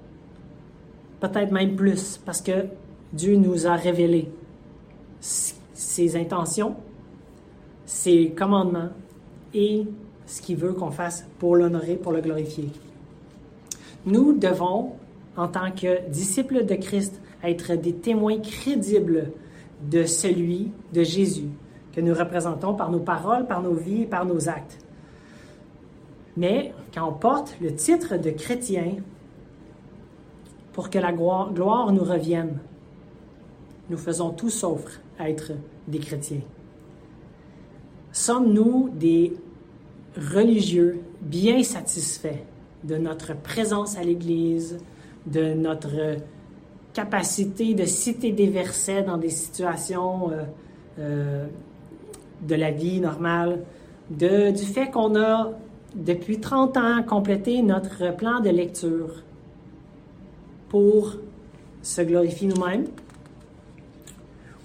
peut-être 1.20 1.52
même 1.52 1.76
plus, 1.76 2.18
parce 2.24 2.40
que 2.40 2.66
Dieu 3.12 3.36
nous 3.36 3.66
a 3.66 3.74
révélé 3.74 4.30
ses 5.20 6.16
intentions, 6.16 6.76
ses 7.84 8.30
commandements 8.30 8.90
et 9.54 9.86
ce 10.26 10.40
qu'il 10.40 10.56
veut 10.56 10.72
qu'on 10.72 10.90
fasse 10.90 11.26
pour 11.38 11.56
l'honorer, 11.56 11.96
pour 11.96 12.12
le 12.12 12.20
glorifier. 12.20 12.70
Nous 14.04 14.32
devons, 14.32 14.92
en 15.36 15.48
tant 15.48 15.70
que 15.70 16.08
disciples 16.08 16.64
de 16.64 16.74
Christ, 16.74 17.20
être 17.42 17.74
des 17.74 17.94
témoins 17.94 18.38
crédibles 18.38 19.32
de 19.90 20.04
celui, 20.04 20.70
de 20.92 21.02
Jésus, 21.02 21.48
que 21.92 22.00
nous 22.00 22.14
représentons 22.14 22.74
par 22.74 22.90
nos 22.90 23.00
paroles, 23.00 23.46
par 23.46 23.62
nos 23.62 23.74
vies 23.74 24.06
par 24.06 24.24
nos 24.24 24.48
actes. 24.48 24.78
Mais 26.36 26.72
quand 26.94 27.06
on 27.08 27.12
porte 27.12 27.56
le 27.60 27.74
titre 27.74 28.16
de 28.16 28.30
chrétien, 28.30 28.96
pour 30.72 30.88
que 30.88 30.98
la 30.98 31.12
gloire 31.12 31.92
nous 31.92 32.04
revienne, 32.04 32.58
nous 33.90 33.98
faisons 33.98 34.30
tout 34.30 34.48
sauf 34.48 35.00
être 35.20 35.52
des 35.86 35.98
chrétiens. 35.98 36.40
Sommes-nous 38.12 38.90
des 38.94 39.36
religieux 40.16 41.00
bien 41.20 41.62
satisfaits 41.62 42.44
de 42.84 42.96
notre 42.96 43.36
présence 43.36 43.96
à 43.96 44.02
l'Église, 44.02 44.78
de 45.26 45.54
notre 45.54 46.16
capacité 46.92 47.74
de 47.74 47.84
citer 47.84 48.32
des 48.32 48.48
versets 48.48 49.02
dans 49.02 49.16
des 49.16 49.30
situations 49.30 50.30
euh, 50.30 50.42
euh, 50.98 51.46
de 52.42 52.54
la 52.54 52.70
vie 52.70 53.00
normale, 53.00 53.60
de, 54.10 54.50
du 54.50 54.64
fait 54.64 54.90
qu'on 54.90 55.18
a 55.18 55.52
depuis 55.94 56.40
30 56.40 56.76
ans 56.76 57.02
complété 57.02 57.62
notre 57.62 58.14
plan 58.16 58.40
de 58.40 58.50
lecture 58.50 59.22
pour 60.68 61.16
se 61.82 62.02
glorifier 62.02 62.48
nous-mêmes? 62.48 62.86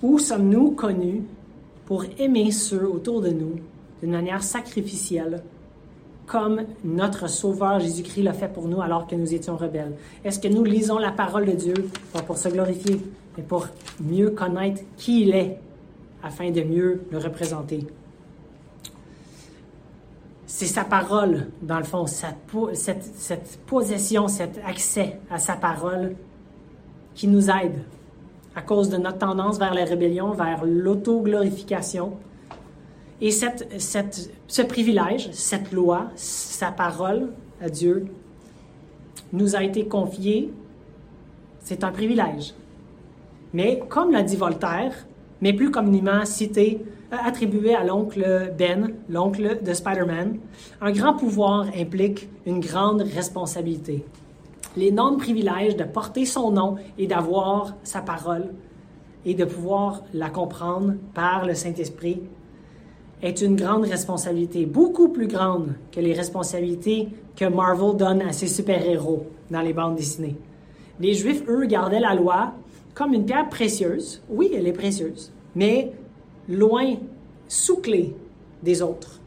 Ou 0.01 0.19
sommes-nous 0.19 0.71
connus 0.71 1.23
pour 1.85 2.05
aimer 2.19 2.51
ceux 2.51 2.87
autour 2.87 3.21
de 3.21 3.29
nous 3.29 3.55
d'une 4.01 4.11
manière 4.11 4.43
sacrificielle, 4.43 5.43
comme 6.25 6.63
notre 6.83 7.29
Sauveur 7.29 7.79
Jésus-Christ 7.79 8.23
l'a 8.23 8.33
fait 8.33 8.51
pour 8.51 8.67
nous 8.67 8.81
alors 8.81 9.07
que 9.07 9.15
nous 9.15 9.33
étions 9.33 9.55
rebelles? 9.55 9.93
Est-ce 10.23 10.39
que 10.39 10.47
nous 10.47 10.63
lisons 10.63 10.97
la 10.97 11.11
parole 11.11 11.45
de 11.45 11.53
Dieu 11.53 11.73
pas 12.13 12.21
pour 12.21 12.37
se 12.37 12.49
glorifier, 12.49 13.01
mais 13.37 13.43
pour 13.43 13.67
mieux 14.01 14.31
connaître 14.31 14.81
qui 14.97 15.21
il 15.21 15.33
est, 15.33 15.57
afin 16.21 16.51
de 16.51 16.61
mieux 16.61 17.03
le 17.11 17.17
représenter? 17.17 17.87
C'est 20.45 20.65
sa 20.65 20.83
parole, 20.83 21.47
dans 21.61 21.77
le 21.77 21.83
fond, 21.83 22.05
cette, 22.07 22.37
cette 22.73 23.59
possession, 23.65 24.27
cet 24.27 24.59
accès 24.65 25.19
à 25.29 25.39
sa 25.39 25.53
parole 25.53 26.15
qui 27.15 27.27
nous 27.27 27.49
aide 27.49 27.83
à 28.55 28.61
cause 28.61 28.89
de 28.89 28.97
notre 28.97 29.19
tendance 29.19 29.59
vers 29.59 29.73
la 29.73 29.85
rébellion, 29.85 30.31
vers 30.31 30.65
l'auto-glorification, 30.65 32.13
et 33.19 33.31
ce 33.31 34.61
privilège, 34.61 35.31
cette 35.31 35.71
loi, 35.71 36.07
sa 36.15 36.71
parole 36.71 37.33
à 37.61 37.69
Dieu, 37.69 38.05
nous 39.33 39.55
a 39.55 39.63
été 39.63 39.87
confié. 39.87 40.51
C'est 41.59 41.83
un 41.83 41.91
privilège. 41.91 42.53
Mais 43.53 43.81
comme 43.89 44.11
l'a 44.11 44.21
dit 44.21 44.35
Voltaire, 44.35 45.07
mais 45.41 45.53
plus 45.53 45.71
communément 45.71 46.25
cité, 46.25 46.81
euh, 47.13 47.15
attribué 47.23 47.73
à 47.73 47.83
l'oncle 47.83 48.53
Ben, 48.57 48.93
l'oncle 49.09 49.63
de 49.63 49.73
Spider-Man, 49.73 50.39
un 50.81 50.91
grand 50.91 51.13
pouvoir 51.13 51.67
implique 51.75 52.27
une 52.45 52.59
grande 52.59 53.01
responsabilité. 53.01 54.03
L'énorme 54.75 55.17
privilège 55.17 55.75
de 55.75 55.85
porter 55.85 56.25
son 56.25 56.51
nom 56.51 56.75
et 56.97 57.07
d'avoir 57.07 57.75
sa 57.83 58.01
parole 58.01 58.53
et 59.25 59.33
de 59.33 59.45
pouvoir 59.45 60.03
la 60.13 60.29
comprendre 60.29 60.93
par 61.13 61.45
le 61.45 61.55
Saint-Esprit 61.55 62.21
est 63.21 63.41
une 63.41 63.55
grande 63.55 63.85
responsabilité, 63.85 64.65
beaucoup 64.65 65.09
plus 65.09 65.27
grande 65.27 65.73
que 65.91 65.99
les 65.99 66.13
responsabilités 66.13 67.09
que 67.35 67.45
Marvel 67.45 67.95
donne 67.97 68.21
à 68.21 68.31
ses 68.31 68.47
super-héros 68.47 69.25
dans 69.49 69.61
les 69.61 69.73
bandes 69.73 69.95
dessinées. 69.95 70.35
Les 70.99 71.13
Juifs, 71.13 71.43
eux, 71.47 71.65
gardaient 71.65 71.99
la 71.99 72.15
loi 72.15 72.53
comme 72.93 73.13
une 73.13 73.25
pierre 73.25 73.49
précieuse. 73.49 74.21
Oui, 74.29 74.51
elle 74.55 74.67
est 74.67 74.73
précieuse, 74.73 75.31
mais 75.55 75.91
loin, 76.49 76.95
sous 77.47 77.77
clé 77.77 78.15
des 78.63 78.81
autres. 78.81 79.19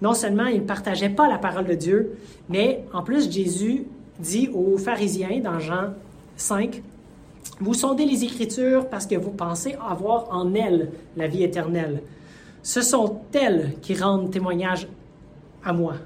Non 0.00 0.14
seulement 0.14 0.46
ils 0.46 0.60
ne 0.60 0.66
partageaient 0.66 1.08
pas 1.08 1.28
la 1.28 1.38
parole 1.38 1.66
de 1.66 1.74
Dieu, 1.74 2.18
mais 2.48 2.84
en 2.92 3.02
plus 3.02 3.30
Jésus 3.30 3.86
dit 4.18 4.48
aux 4.52 4.78
pharisiens 4.78 5.40
dans 5.42 5.58
Jean 5.58 5.94
5, 6.36 6.82
Vous 7.60 7.74
sondez 7.74 8.04
les 8.04 8.24
Écritures 8.24 8.88
parce 8.88 9.06
que 9.06 9.16
vous 9.16 9.30
pensez 9.30 9.76
avoir 9.88 10.28
en 10.30 10.54
elles 10.54 10.90
la 11.16 11.26
vie 11.26 11.42
éternelle. 11.42 12.02
Ce 12.64 12.80
sont 12.80 13.20
elles 13.34 13.74
qui 13.82 13.94
rendent 13.94 14.30
témoignage 14.30 14.88
à 15.62 15.74
moi. 15.74 15.96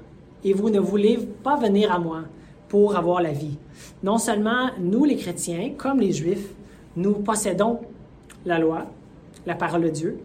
Et 0.43 0.51
vous 0.51 0.69
ne 0.69 0.81
voulez 0.81 1.17
pas 1.41 1.55
venir 1.55 1.89
à 1.89 1.99
moi 1.99 2.23
pour 2.67 2.97
avoir 2.97 3.21
la 3.21 3.31
vie. 3.31 3.57
Non 4.03 4.17
seulement 4.17 4.69
nous, 4.77 5.05
les 5.05 5.15
chrétiens, 5.15 5.71
comme 5.77 6.01
les 6.01 6.11
juifs, 6.11 6.53
nous 6.97 7.13
possédons 7.13 7.79
la 8.45 8.59
loi, 8.59 8.87
la 9.45 9.55
parole 9.55 9.83
de 9.83 9.89
Dieu, 9.89 10.19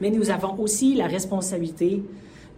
mais 0.00 0.10
nous 0.10 0.30
avons 0.30 0.58
aussi 0.58 0.94
la 0.94 1.06
responsabilité 1.06 2.02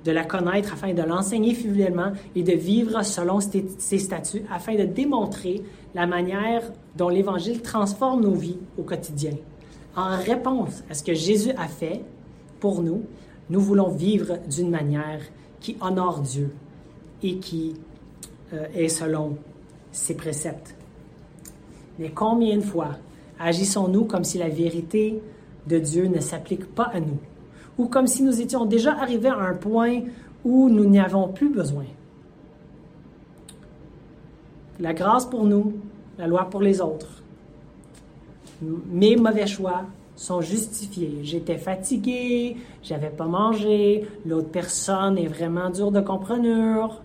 de 0.05 0.13
la 0.13 0.25
connaître 0.25 0.73
afin 0.73 0.95
de 0.95 1.03
l'enseigner 1.03 1.55
fidèlement 1.55 2.13
et 2.37 2.45
de 2.45 2.53
vivre 2.53 3.03
selon 3.05 3.41
ses 3.41 3.99
statuts 3.99 4.45
afin 4.53 4.77
de 4.77 4.85
démontrer 4.85 5.65
la 5.97 6.07
manière 6.07 6.63
dont 6.97 7.09
l'Évangile 7.09 7.61
transforme 7.61 8.21
nos 8.21 8.35
vies 8.35 8.59
au 8.79 8.85
quotidien. 8.85 9.33
En 9.97 10.17
réponse 10.17 10.85
à 10.89 10.95
ce 10.95 11.03
que 11.03 11.13
Jésus 11.13 11.51
a 11.59 11.67
fait 11.67 12.03
pour 12.61 12.83
nous, 12.83 13.03
nous 13.49 13.61
voulons 13.61 13.89
vivre 13.89 14.39
d'une 14.49 14.71
manière 14.71 15.21
qui 15.61 15.77
honore 15.81 16.21
Dieu 16.21 16.55
et 17.23 17.37
qui 17.37 17.75
euh, 18.53 18.67
est 18.75 18.89
selon 18.89 19.37
ses 19.93 20.15
préceptes. 20.15 20.75
Mais 21.99 22.11
combien 22.11 22.57
de 22.57 22.63
fois 22.63 22.97
agissons-nous 23.39 24.05
comme 24.05 24.25
si 24.25 24.39
la 24.39 24.49
vérité 24.49 25.21
de 25.67 25.79
Dieu 25.79 26.07
ne 26.07 26.21
s'applique 26.21 26.67
pas 26.75 26.91
à 26.93 27.01
nous, 27.01 27.19
ou 27.79 27.87
comme 27.87 28.07
si 28.07 28.23
nous 28.23 28.41
étions 28.41 28.65
déjà 28.65 28.93
arrivés 28.93 29.29
à 29.29 29.39
un 29.39 29.55
point 29.55 30.01
où 30.45 30.69
nous 30.69 30.85
n'y 30.85 31.01
avons 31.01 31.29
plus 31.29 31.51
besoin? 31.51 31.85
La 34.79 34.95
grâce 34.95 35.27
pour 35.27 35.45
nous, 35.45 35.75
la 36.19 36.27
loi 36.27 36.49
pour 36.49 36.63
les 36.63 36.81
autres. 36.81 37.23
Mes 38.63 39.17
mauvais 39.17 39.47
choix 39.47 39.85
sont 40.21 40.43
justifiés. 40.43 41.21
J'étais 41.23 41.57
fatigué, 41.57 42.59
j'avais 42.83 43.09
pas 43.09 43.25
mangé, 43.25 44.07
l'autre 44.27 44.51
personne 44.51 45.17
est 45.17 45.27
vraiment 45.27 45.71
dure 45.71 45.91
de 45.91 46.03
comprenure. 46.03 47.01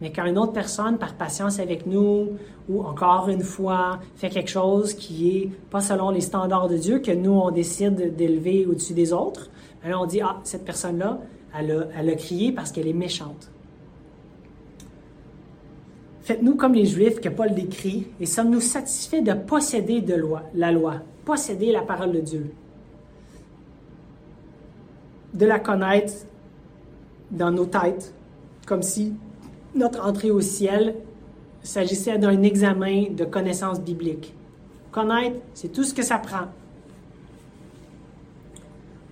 Mais 0.00 0.10
quand 0.10 0.24
une 0.24 0.38
autre 0.38 0.54
personne, 0.54 0.96
par 0.96 1.14
patience 1.14 1.58
avec 1.60 1.86
nous, 1.86 2.30
ou 2.70 2.82
encore 2.82 3.28
une 3.28 3.42
fois, 3.42 4.00
fait 4.16 4.30
quelque 4.30 4.50
chose 4.50 4.94
qui 4.94 5.36
est 5.36 5.50
pas 5.70 5.82
selon 5.82 6.08
les 6.08 6.22
standards 6.22 6.68
de 6.68 6.78
Dieu, 6.78 7.00
que 7.00 7.12
nous, 7.12 7.32
on 7.32 7.50
décide 7.50 8.16
d'élever 8.16 8.64
au-dessus 8.64 8.94
des 8.94 9.12
autres, 9.12 9.50
alors 9.84 10.02
on 10.02 10.06
dit, 10.06 10.22
ah, 10.22 10.40
cette 10.42 10.64
personne-là, 10.64 11.20
elle 11.56 11.70
a, 11.70 11.84
elle 11.98 12.08
a 12.08 12.14
crié 12.14 12.50
parce 12.50 12.72
qu'elle 12.72 12.88
est 12.88 12.94
méchante. 12.94 13.50
Faites-nous 16.24 16.56
comme 16.56 16.72
les 16.72 16.86
Juifs 16.86 17.20
que 17.20 17.28
Paul 17.28 17.52
décrit, 17.52 18.06
et 18.18 18.24
sommes-nous 18.24 18.62
satisfaits 18.62 19.20
de 19.20 19.34
posséder 19.34 20.00
de 20.00 20.14
loi, 20.14 20.44
la 20.54 20.72
loi, 20.72 21.02
posséder 21.26 21.70
la 21.70 21.82
parole 21.82 22.12
de 22.12 22.20
Dieu, 22.20 22.50
de 25.34 25.44
la 25.44 25.58
connaître 25.58 26.14
dans 27.30 27.50
nos 27.50 27.66
têtes, 27.66 28.14
comme 28.66 28.82
si 28.82 29.12
notre 29.74 30.02
entrée 30.02 30.30
au 30.30 30.40
ciel 30.40 30.94
s'agissait 31.62 32.16
d'un 32.16 32.42
examen 32.42 33.10
de 33.10 33.26
connaissances 33.26 33.82
bibliques. 33.82 34.34
Connaître, 34.92 35.36
c'est 35.52 35.72
tout 35.72 35.84
ce 35.84 35.92
que 35.92 36.02
ça 36.02 36.16
prend. 36.16 36.46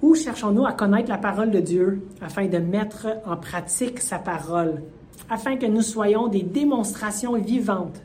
Où 0.01 0.15
cherchons-nous 0.15 0.65
à 0.65 0.73
connaître 0.73 1.11
la 1.11 1.19
parole 1.19 1.51
de 1.51 1.61
Dieu 1.61 2.09
afin 2.23 2.47
de 2.47 2.57
mettre 2.57 3.07
en 3.27 3.37
pratique 3.37 4.01
sa 4.01 4.19
parole, 4.19 4.83
afin 5.29 5.57
que 5.57 5.67
nous 5.67 5.83
soyons 5.83 6.29
des 6.29 6.43
démonstrations 6.43 7.35
vivantes 7.35 8.03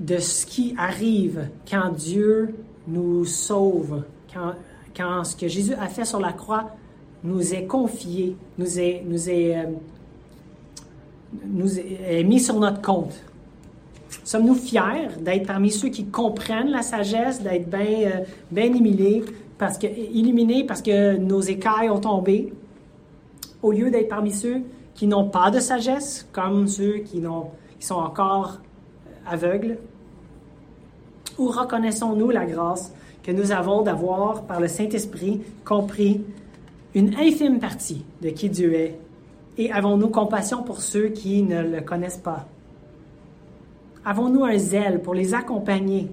de 0.00 0.18
ce 0.18 0.44
qui 0.44 0.74
arrive 0.76 1.48
quand 1.68 1.90
Dieu 1.90 2.54
nous 2.88 3.24
sauve, 3.24 4.02
quand, 4.32 4.54
quand 4.96 5.24
ce 5.24 5.36
que 5.36 5.48
Jésus 5.48 5.74
a 5.74 5.88
fait 5.88 6.04
sur 6.04 6.20
la 6.20 6.32
croix 6.32 6.70
nous 7.24 7.54
est 7.54 7.66
confié, 7.66 8.36
nous 8.58 8.78
est, 8.78 9.02
nous 9.06 9.28
est, 9.28 9.56
euh, 9.56 9.66
mis 12.24 12.40
sur 12.40 12.58
notre 12.58 12.82
compte. 12.82 13.14
Sommes-nous 14.24 14.56
fiers 14.56 15.08
d'être 15.20 15.46
parmi 15.46 15.70
ceux 15.70 15.88
qui 15.88 16.06
comprennent 16.06 16.70
la 16.70 16.82
sagesse, 16.82 17.40
d'être 17.42 17.70
bien 17.70 17.80
euh, 17.80 18.24
ben 18.50 18.74
illuminés, 18.74 19.22
parce 19.56 19.78
que, 19.78 19.86
illuminés 19.86 20.64
parce 20.64 20.82
que 20.82 21.16
nos 21.16 21.40
écailles 21.40 21.90
ont 21.90 22.00
tombé, 22.00 22.52
au 23.62 23.72
lieu 23.72 23.90
d'être 23.90 24.08
parmi 24.08 24.32
ceux 24.32 24.62
qui 24.94 25.06
n'ont 25.06 25.28
pas 25.28 25.50
de 25.50 25.60
sagesse, 25.60 26.28
comme 26.32 26.66
ceux 26.66 26.98
qui, 26.98 27.22
sont 27.80 27.94
encore 27.94 28.60
aveugles? 29.26 29.78
Ou 31.38 31.48
reconnaissons-nous 31.48 32.30
la 32.30 32.44
grâce 32.44 32.92
que 33.22 33.32
nous 33.32 33.52
avons 33.52 33.82
d'avoir, 33.82 34.42
par 34.42 34.60
le 34.60 34.68
Saint-Esprit, 34.68 35.40
compris 35.64 36.22
une 36.94 37.14
infime 37.14 37.58
partie 37.58 38.04
de 38.20 38.28
qui 38.30 38.50
Dieu 38.50 38.74
est? 38.74 38.98
Et 39.58 39.72
avons-nous 39.72 40.08
compassion 40.08 40.62
pour 40.62 40.80
ceux 40.80 41.08
qui 41.08 41.42
ne 41.42 41.62
le 41.62 41.80
connaissent 41.80 42.18
pas? 42.18 42.46
Avons-nous 44.04 44.44
un 44.44 44.58
zèle 44.58 45.00
pour 45.00 45.14
les 45.14 45.34
accompagner 45.34 46.10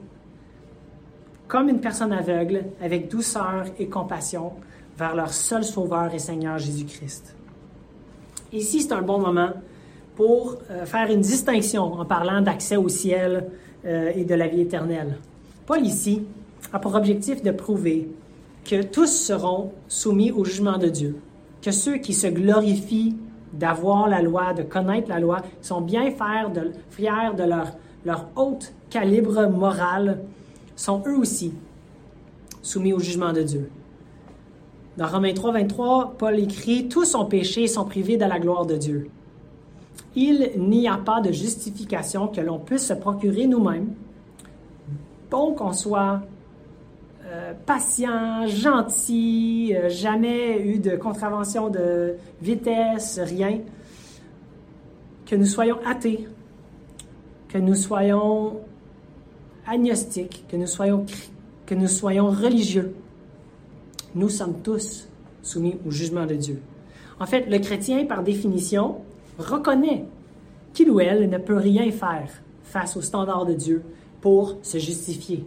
comme 1.47 1.69
une 1.69 1.81
personne 1.81 2.13
aveugle 2.13 2.65
avec 2.81 3.09
douceur 3.09 3.65
et 3.79 3.87
compassion 3.87 4.53
vers 4.97 5.15
leur 5.15 5.33
seul 5.33 5.63
Sauveur 5.63 6.13
et 6.13 6.19
Seigneur 6.19 6.59
Jésus-Christ? 6.59 7.35
Ici, 8.51 8.81
c'est 8.81 8.93
un 8.93 9.01
bon 9.03 9.19
moment 9.19 9.51
pour 10.15 10.57
euh, 10.71 10.85
faire 10.85 11.11
une 11.11 11.21
distinction 11.21 11.93
en 11.93 12.05
parlant 12.05 12.41
d'accès 12.41 12.77
au 12.77 12.89
ciel 12.89 13.47
euh, 13.85 14.11
et 14.15 14.23
de 14.23 14.33
la 14.33 14.47
vie 14.47 14.61
éternelle. 14.61 15.17
Paul 15.67 15.85
ici 15.85 16.23
a 16.73 16.79
pour 16.79 16.95
objectif 16.95 17.43
de 17.43 17.51
prouver 17.51 18.09
que 18.65 18.81
tous 18.81 19.07
seront 19.07 19.71
soumis 19.87 20.31
au 20.31 20.43
jugement 20.45 20.77
de 20.77 20.87
Dieu, 20.87 21.17
que 21.61 21.71
ceux 21.71 21.97
qui 21.97 22.13
se 22.13 22.27
glorifient 22.27 23.15
d'avoir 23.53 24.09
la 24.09 24.21
loi, 24.21 24.53
de 24.53 24.63
connaître 24.63 25.09
la 25.09 25.19
loi, 25.19 25.41
sont 25.61 25.81
bien 25.81 26.11
fiers 26.11 27.33
de, 27.37 27.43
leur, 27.43 27.67
leur 28.03 28.29
haut 28.35 28.59
calibre 28.89 29.47
moral, 29.47 30.19
sont 30.75 31.03
eux 31.07 31.17
aussi 31.17 31.53
soumis 32.61 32.93
au 32.93 32.99
jugement 32.99 33.31
de 33.31 33.43
Dieu. 33.43 33.69
Dans 34.99 35.07
Romains 35.07 35.33
3, 35.33 35.53
23, 35.53 36.15
Paul 36.17 36.39
écrit 36.39 36.89
Tous 36.89 37.15
ont 37.15 37.23
péché 37.23 37.63
et 37.63 37.67
sont 37.67 37.85
privés 37.85 38.17
de 38.17 38.25
la 38.25 38.37
gloire 38.37 38.65
de 38.65 38.75
Dieu. 38.75 39.09
Il 40.13 40.51
n'y 40.57 40.89
a 40.89 40.97
pas 40.97 41.21
de 41.21 41.31
justification 41.31 42.27
que 42.27 42.41
l'on 42.41 42.59
puisse 42.59 42.87
se 42.87 42.93
procurer 42.93 43.47
nous-mêmes, 43.47 43.93
bon 45.31 45.53
qu'on 45.53 45.71
soit 45.71 46.19
euh, 47.27 47.53
patient, 47.65 48.45
gentil, 48.47 49.73
euh, 49.73 49.87
jamais 49.87 50.61
eu 50.67 50.79
de 50.79 50.97
contravention 50.97 51.69
de 51.69 52.15
vitesse, 52.41 53.21
rien. 53.23 53.59
Que 55.25 55.37
nous 55.37 55.45
soyons 55.45 55.77
athées, 55.85 56.27
que 57.47 57.57
nous 57.57 57.75
soyons 57.75 58.57
agnostiques, 59.65 60.43
que 60.49 60.57
nous 60.57 60.67
soyons, 60.67 61.05
que 61.65 61.73
nous 61.73 61.87
soyons 61.87 62.31
religieux. 62.31 62.93
Nous 64.15 64.29
sommes 64.29 64.61
tous 64.61 65.07
soumis 65.41 65.77
au 65.85 65.91
jugement 65.91 66.25
de 66.25 66.35
Dieu. 66.35 66.61
En 67.19 67.25
fait, 67.25 67.49
le 67.49 67.59
chrétien, 67.59 68.05
par 68.05 68.23
définition, 68.23 68.97
reconnaît 69.37 70.05
qu'il 70.73 70.89
ou 70.89 70.99
elle 70.99 71.29
ne 71.29 71.37
peut 71.37 71.57
rien 71.57 71.91
faire 71.91 72.29
face 72.63 72.95
au 72.95 73.01
standard 73.01 73.45
de 73.45 73.53
Dieu 73.53 73.83
pour 74.21 74.57
se 74.61 74.77
justifier, 74.77 75.45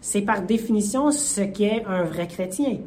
c'est 0.00 0.22
par 0.22 0.42
définition 0.42 1.10
ce 1.10 1.42
qu'est 1.42 1.84
un 1.86 2.04
vrai 2.04 2.26
chrétien. 2.26 2.78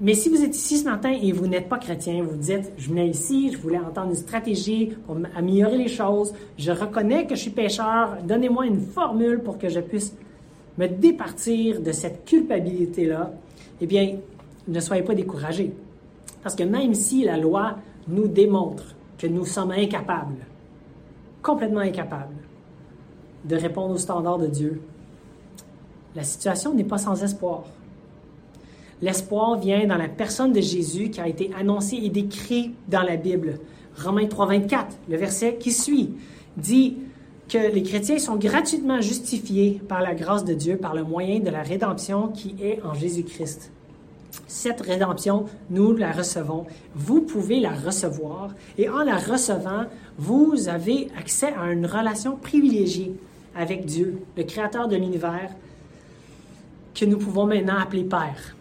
Mais 0.00 0.14
si 0.14 0.28
vous 0.28 0.42
êtes 0.42 0.54
ici 0.54 0.78
ce 0.78 0.84
matin 0.84 1.10
et 1.10 1.32
vous 1.32 1.46
n'êtes 1.46 1.68
pas 1.68 1.78
chrétien, 1.78 2.22
vous 2.22 2.36
dites, 2.36 2.70
je 2.76 2.88
venais 2.90 3.08
ici, 3.08 3.50
je 3.50 3.58
voulais 3.58 3.78
entendre 3.78 4.10
une 4.10 4.16
stratégie 4.16 4.92
pour 5.06 5.16
améliorer 5.34 5.78
les 5.78 5.88
choses, 5.88 6.32
je 6.58 6.70
reconnais 6.70 7.26
que 7.26 7.34
je 7.34 7.40
suis 7.40 7.50
pécheur, 7.50 8.18
donnez-moi 8.22 8.66
une 8.66 8.80
formule 8.80 9.40
pour 9.40 9.58
que 9.58 9.68
je 9.68 9.80
puisse 9.80 10.14
me 10.80 10.88
départir 10.88 11.82
de 11.82 11.92
cette 11.92 12.24
culpabilité-là, 12.24 13.32
eh 13.82 13.86
bien, 13.86 14.16
ne 14.66 14.80
soyez 14.80 15.02
pas 15.02 15.14
découragés. 15.14 15.74
Parce 16.42 16.54
que 16.54 16.62
même 16.62 16.94
si 16.94 17.22
la 17.22 17.36
loi 17.36 17.76
nous 18.08 18.26
démontre 18.26 18.94
que 19.18 19.26
nous 19.26 19.44
sommes 19.44 19.72
incapables, 19.72 20.46
complètement 21.42 21.80
incapables, 21.80 22.34
de 23.44 23.56
répondre 23.56 23.94
aux 23.94 23.98
standards 23.98 24.38
de 24.38 24.46
Dieu, 24.46 24.80
la 26.16 26.22
situation 26.22 26.72
n'est 26.72 26.84
pas 26.84 26.98
sans 26.98 27.22
espoir. 27.22 27.64
L'espoir 29.02 29.58
vient 29.58 29.86
dans 29.86 29.98
la 29.98 30.08
personne 30.08 30.52
de 30.52 30.62
Jésus 30.62 31.10
qui 31.10 31.20
a 31.20 31.28
été 31.28 31.50
annoncé 31.58 31.96
et 31.96 32.08
décrit 32.08 32.72
dans 32.88 33.02
la 33.02 33.16
Bible. 33.16 33.58
Romains 34.02 34.26
3, 34.26 34.46
24, 34.46 34.96
le 35.10 35.16
verset 35.18 35.56
qui 35.56 35.72
suit, 35.72 36.14
dit 36.56 36.96
que 37.50 37.58
les 37.74 37.82
chrétiens 37.82 38.18
sont 38.20 38.36
gratuitement 38.36 39.00
justifiés 39.00 39.80
par 39.88 40.00
la 40.00 40.14
grâce 40.14 40.44
de 40.44 40.54
Dieu 40.54 40.76
par 40.76 40.94
le 40.94 41.02
moyen 41.02 41.40
de 41.40 41.50
la 41.50 41.62
rédemption 41.62 42.28
qui 42.28 42.54
est 42.62 42.80
en 42.84 42.94
Jésus-Christ. 42.94 43.72
Cette 44.46 44.80
rédemption, 44.80 45.46
nous 45.68 45.96
la 45.96 46.12
recevons. 46.12 46.66
Vous 46.94 47.22
pouvez 47.22 47.58
la 47.58 47.72
recevoir 47.72 48.54
et 48.78 48.88
en 48.88 49.02
la 49.02 49.16
recevant, 49.16 49.86
vous 50.16 50.68
avez 50.68 51.08
accès 51.18 51.52
à 51.58 51.72
une 51.72 51.86
relation 51.86 52.36
privilégiée 52.36 53.14
avec 53.56 53.84
Dieu, 53.84 54.20
le 54.36 54.44
Créateur 54.44 54.86
de 54.86 54.94
l'univers, 54.94 55.50
que 56.94 57.04
nous 57.04 57.18
pouvons 57.18 57.46
maintenant 57.46 57.78
appeler 57.78 58.04
Père. 58.04 58.54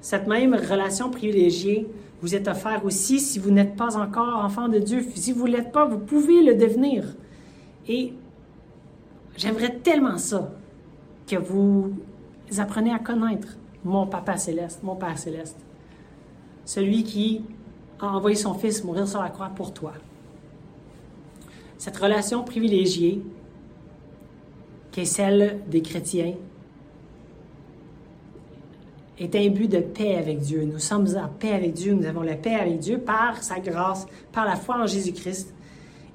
Cette 0.00 0.26
même 0.26 0.54
relation 0.54 1.10
privilégiée 1.10 1.86
vous 2.20 2.34
est 2.34 2.48
offerte 2.48 2.84
aussi 2.84 3.20
si 3.20 3.38
vous 3.38 3.52
n'êtes 3.52 3.76
pas 3.76 3.96
encore 3.96 4.44
enfant 4.44 4.68
de 4.68 4.80
Dieu. 4.80 5.04
Si 5.14 5.32
vous 5.32 5.46
ne 5.46 5.52
l'êtes 5.52 5.70
pas, 5.70 5.84
vous 5.84 5.98
pouvez 5.98 6.42
le 6.42 6.56
devenir. 6.56 7.04
Et 7.88 8.12
j'aimerais 9.36 9.78
tellement 9.78 10.18
ça, 10.18 10.50
que 11.26 11.36
vous 11.36 11.92
appreniez 12.58 12.92
à 12.92 12.98
connaître 12.98 13.48
mon 13.84 14.06
Papa 14.06 14.36
céleste, 14.36 14.82
mon 14.82 14.96
Père 14.96 15.18
céleste. 15.18 15.58
Celui 16.64 17.04
qui 17.04 17.42
a 18.00 18.06
envoyé 18.08 18.36
son 18.36 18.54
Fils 18.54 18.84
mourir 18.84 19.06
sur 19.06 19.22
la 19.22 19.30
croix 19.30 19.48
pour 19.48 19.72
toi. 19.72 19.92
Cette 21.78 21.96
relation 21.96 22.42
privilégiée, 22.42 23.22
qui 24.90 25.00
est 25.00 25.04
celle 25.04 25.60
des 25.68 25.82
chrétiens, 25.82 26.34
est 29.18 29.50
but 29.50 29.70
de 29.70 29.78
paix 29.80 30.16
avec 30.16 30.40
Dieu. 30.40 30.64
Nous 30.64 30.78
sommes 30.78 31.06
en 31.16 31.28
paix 31.28 31.52
avec 31.52 31.72
Dieu, 31.72 31.94
nous 31.94 32.06
avons 32.06 32.22
la 32.22 32.34
paix 32.34 32.54
avec 32.54 32.78
Dieu 32.80 32.98
par 32.98 33.42
sa 33.42 33.60
grâce, 33.60 34.06
par 34.32 34.44
la 34.44 34.56
foi 34.56 34.76
en 34.76 34.86
Jésus-Christ. 34.86 35.54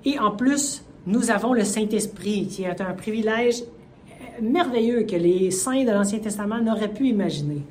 Et 0.06 0.20
en 0.20 0.32
plus, 0.32 0.84
nous 1.06 1.32
avons 1.32 1.54
le 1.54 1.64
Saint-Esprit, 1.64 2.47
qui 2.47 2.64
est 2.64 2.82
un 2.82 2.93
privilège 2.93 3.64
merveilleux 4.41 5.04
que 5.04 5.16
les 5.16 5.52
saints 5.52 5.84
de 5.84 5.91
l'Ancien 5.91 6.20
Testament 6.20 6.62
n'auraient 6.62 6.93
pu 6.93 7.08
imaginer. 7.08 7.64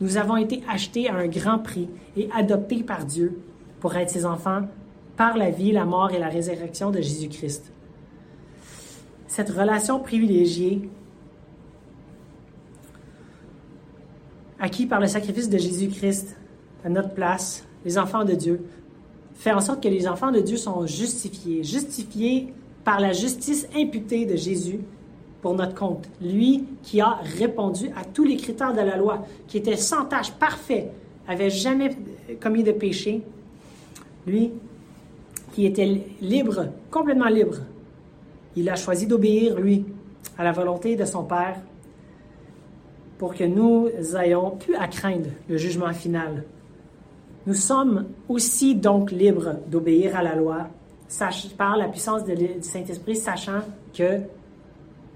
Nous 0.00 0.16
avons 0.16 0.36
été 0.36 0.62
achetés 0.68 1.08
à 1.08 1.16
un 1.16 1.26
grand 1.26 1.58
prix 1.58 1.88
et 2.16 2.28
adoptés 2.32 2.82
par 2.84 3.04
Dieu 3.04 3.40
pour 3.80 3.96
être 3.96 4.10
ses 4.10 4.24
enfants 4.24 4.62
par 5.16 5.36
la 5.36 5.50
vie, 5.50 5.72
la 5.72 5.84
mort 5.84 6.12
et 6.12 6.18
la 6.18 6.28
résurrection 6.28 6.90
de 6.90 7.00
Jésus-Christ. 7.00 7.72
Cette 9.26 9.50
relation 9.50 9.98
privilégiée, 9.98 10.88
acquis 14.60 14.86
par 14.86 15.00
le 15.00 15.08
sacrifice 15.08 15.50
de 15.50 15.58
Jésus-Christ 15.58 16.36
à 16.84 16.88
notre 16.88 17.10
place, 17.10 17.66
les 17.84 17.98
enfants 17.98 18.24
de 18.24 18.34
Dieu, 18.34 18.64
fait 19.34 19.52
en 19.52 19.60
sorte 19.60 19.82
que 19.82 19.88
les 19.88 20.06
enfants 20.06 20.30
de 20.30 20.40
Dieu 20.40 20.56
sont 20.56 20.86
justifiés, 20.86 21.64
justifiés 21.64 22.54
par 22.88 23.00
la 23.00 23.12
justice 23.12 23.68
imputée 23.76 24.24
de 24.24 24.34
Jésus 24.34 24.80
pour 25.42 25.52
notre 25.52 25.74
compte. 25.74 26.08
Lui 26.22 26.64
qui 26.82 27.02
a 27.02 27.18
répondu 27.38 27.90
à 27.94 28.02
tous 28.02 28.24
les 28.24 28.38
critères 28.38 28.72
de 28.72 28.80
la 28.80 28.96
loi, 28.96 29.26
qui 29.46 29.58
était 29.58 29.76
sans 29.76 30.06
tâche, 30.06 30.32
parfait, 30.32 30.88
avait 31.28 31.50
jamais 31.50 31.94
commis 32.40 32.62
de 32.62 32.72
péché. 32.72 33.20
Lui 34.26 34.52
qui 35.52 35.66
était 35.66 36.00
libre, 36.22 36.68
complètement 36.90 37.28
libre, 37.28 37.58
il 38.56 38.70
a 38.70 38.74
choisi 38.74 39.06
d'obéir, 39.06 39.60
lui, 39.60 39.84
à 40.38 40.44
la 40.44 40.52
volonté 40.52 40.96
de 40.96 41.04
son 41.04 41.24
Père 41.24 41.60
pour 43.18 43.34
que 43.34 43.44
nous 43.44 43.90
ayons 44.16 44.52
pu 44.52 44.74
à 44.74 44.88
craindre 44.88 45.28
le 45.46 45.58
jugement 45.58 45.92
final. 45.92 46.42
Nous 47.46 47.52
sommes 47.52 48.06
aussi 48.30 48.74
donc 48.74 49.10
libres 49.10 49.56
d'obéir 49.66 50.16
à 50.16 50.22
la 50.22 50.34
loi 50.34 50.68
par 51.56 51.76
la 51.76 51.88
puissance 51.88 52.24
du 52.24 52.34
Saint-Esprit, 52.60 53.16
sachant 53.16 53.60
que 53.94 54.20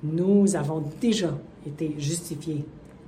nous 0.03 0.57
avons 0.57 0.83
déjà 1.01 1.31
été 1.67 1.95
justifiés 1.99 2.65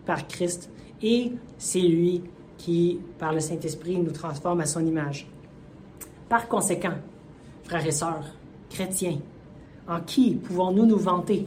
par 0.06 0.26
Christ 0.28 0.70
et 1.02 1.32
c'est 1.58 1.80
lui 1.80 2.22
qui, 2.56 3.00
par 3.18 3.32
le 3.32 3.40
Saint-Esprit, 3.40 3.98
nous 3.98 4.12
transforme 4.12 4.60
à 4.60 4.66
son 4.66 4.84
image. 4.86 5.26
Par 6.28 6.48
conséquent, 6.48 6.94
frères 7.64 7.86
et 7.86 7.90
sœurs, 7.90 8.24
chrétiens, 8.70 9.18
en 9.88 10.00
qui 10.00 10.34
pouvons-nous 10.34 10.86
nous 10.86 10.98
vanter? 10.98 11.46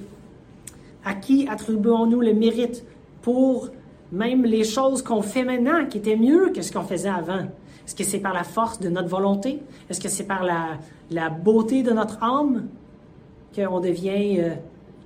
À 1.04 1.16
qui 1.16 1.48
attribuons-nous 1.48 2.22
le 2.22 2.34
mérite 2.34 2.84
pour 3.22 3.70
même 4.12 4.44
les 4.44 4.64
choses 4.64 5.02
qu'on 5.02 5.22
fait 5.22 5.44
maintenant 5.44 5.86
qui 5.88 6.00
étaient 6.00 6.18
mieux 6.18 6.52
que 6.54 6.62
ce 6.62 6.72
qu'on 6.72 6.84
faisait 6.84 7.10
avant? 7.10 7.48
Est-ce 7.88 7.96
que 7.96 8.04
c'est 8.04 8.20
par 8.20 8.34
la 8.34 8.44
force 8.44 8.82
de 8.82 8.90
notre 8.90 9.08
volonté? 9.08 9.64
Est-ce 9.90 10.02
que 10.02 10.10
c'est 10.10 10.26
par 10.26 10.44
la, 10.44 10.78
la, 11.10 11.30
beauté 11.30 11.84
de 11.84 11.92
notre 11.92 12.22
âme 12.22 12.68
qu'on 13.56 13.80
devient, 13.80 14.42
euh, 14.42 14.56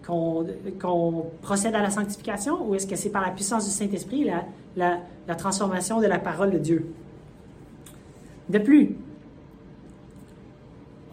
qu'on 0.04 1.26
procède 1.44 1.76
à 1.76 1.84
la 1.84 1.92
sanctification? 1.92 2.68
Ou 2.68 2.74
est-ce 2.74 2.88
que 2.88 2.96
c'est 2.96 3.12
par 3.12 3.22
la 3.22 3.30
puissance 3.30 3.66
du 3.66 3.72
Saint-Esprit, 3.72 4.28
la, 4.76 4.98
la, 5.28 5.36
transformation 5.36 6.02
de 6.02 6.08
la 6.08 6.18
parole 6.18 6.50
de 6.50 6.58
Dieu? 6.58 6.92
De 8.50 8.58
plus, 8.58 8.96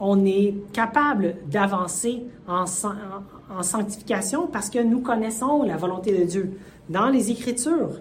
on 0.01 0.25
est 0.25 0.55
capable 0.73 1.37
d'avancer 1.51 2.23
en, 2.49 2.64
en, 2.64 3.62
sanctification 3.62 4.47
parce 4.47 4.71
que 4.71 4.83
nous 4.83 5.03
connaissons 5.03 5.64
la 5.64 5.77
volonté 5.77 6.19
de 6.19 6.25
Dieu. 6.25 6.59
Dans 6.89 7.11
les 7.11 7.31
Écritures, 7.31 8.01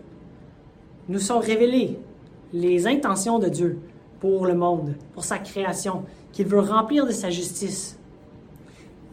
nous 1.09 1.19
sont 1.19 1.39
révélées 1.39 1.99
les 2.53 2.87
intentions 2.87 3.39
de 3.39 3.49
Dieu 3.49 3.79
pour 4.19 4.45
le 4.45 4.55
monde, 4.55 4.95
pour 5.13 5.23
sa 5.23 5.37
création, 5.37 6.03
qu'il 6.31 6.47
veut 6.47 6.59
remplir 6.59 7.05
de 7.05 7.11
sa 7.11 7.29
justice. 7.29 7.97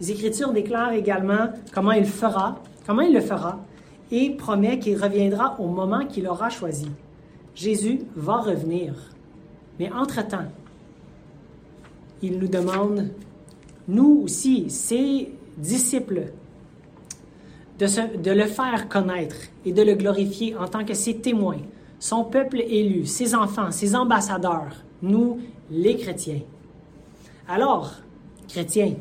Les 0.01 0.11
Écritures 0.11 0.53
déclarent 0.53 0.93
également 0.93 1.51
comment 1.72 1.93
il 1.93 2.07
fera, 2.07 2.61
comment 2.87 3.03
il 3.03 3.14
le 3.14 3.20
fera, 3.20 3.61
et 4.11 4.30
promet 4.30 4.78
qu'il 4.78 5.03
reviendra 5.03 5.59
au 5.61 5.66
moment 5.66 6.05
qu'il 6.07 6.26
aura 6.26 6.51
choisi. 6.51 6.91
Jésus 7.55 8.01
va 8.16 8.39
revenir. 8.39 8.95
Mais 9.78 9.91
entre-temps, 9.93 10.47
il 12.22 12.39
nous 12.39 12.49
demande, 12.49 13.11
nous 13.89 14.22
aussi, 14.24 14.70
ses 14.70 15.32
disciples, 15.57 16.32
de, 17.78 18.16
de 18.18 18.30
le 18.30 18.47
faire 18.47 18.89
connaître 18.89 19.37
et 19.64 19.72
de 19.72 19.82
le 19.82 19.95
glorifier 19.95 20.57
en 20.57 20.68
tant 20.68 20.85
que 20.85 20.95
ses 20.95 21.16
témoins 21.16 21.59
son 21.99 22.25
peuple 22.25 22.61
élu, 22.61 23.07
ses 23.07 23.35
enfants, 23.35 23.71
ses 23.71 23.95
ambassadeurs, 23.95 24.77
nous, 25.03 25.39
les 25.71 25.97
chrétiens. 25.97 26.41
Alors, 27.49 27.93
chrétiens, 28.49 28.95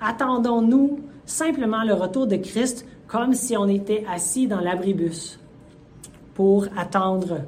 attendons-nous 0.00 1.00
simplement 1.26 1.84
le 1.84 1.94
retour 1.94 2.26
de 2.26 2.36
Christ 2.36 2.86
comme 3.06 3.34
si 3.34 3.56
on 3.56 3.68
était 3.68 4.04
assis 4.10 4.46
dans 4.46 4.60
l'abribus 4.60 5.38
pour 6.34 6.66
attendre 6.76 7.42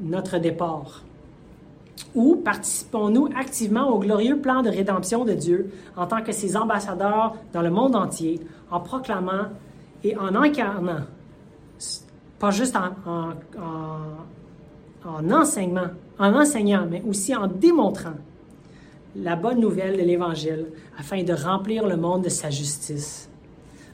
notre 0.00 0.38
départ? 0.38 1.04
Ou 2.14 2.36
participons-nous 2.36 3.28
activement 3.36 3.90
au 3.90 3.98
glorieux 3.98 4.38
plan 4.38 4.62
de 4.62 4.70
rédemption 4.70 5.24
de 5.24 5.34
Dieu 5.34 5.72
en 5.96 6.06
tant 6.06 6.22
que 6.22 6.32
ses 6.32 6.56
ambassadeurs 6.56 7.36
dans 7.52 7.62
le 7.62 7.70
monde 7.70 7.96
entier, 7.96 8.40
en 8.70 8.80
proclamant 8.80 9.46
et 10.04 10.16
en 10.16 10.34
incarnant 10.34 11.02
pas 12.38 12.50
juste 12.50 12.76
en, 12.76 13.34
en, 15.06 15.30
enseignement, 15.30 15.88
en 16.18 16.34
enseignant, 16.34 16.86
mais 16.88 17.02
aussi 17.08 17.34
en 17.34 17.46
démontrant 17.46 18.14
la 19.16 19.36
bonne 19.36 19.60
nouvelle 19.60 19.96
de 19.96 20.02
l'Évangile 20.02 20.66
afin 20.98 21.22
de 21.22 21.32
remplir 21.32 21.86
le 21.86 21.96
monde 21.96 22.24
de 22.24 22.28
sa 22.28 22.50
justice. 22.50 23.28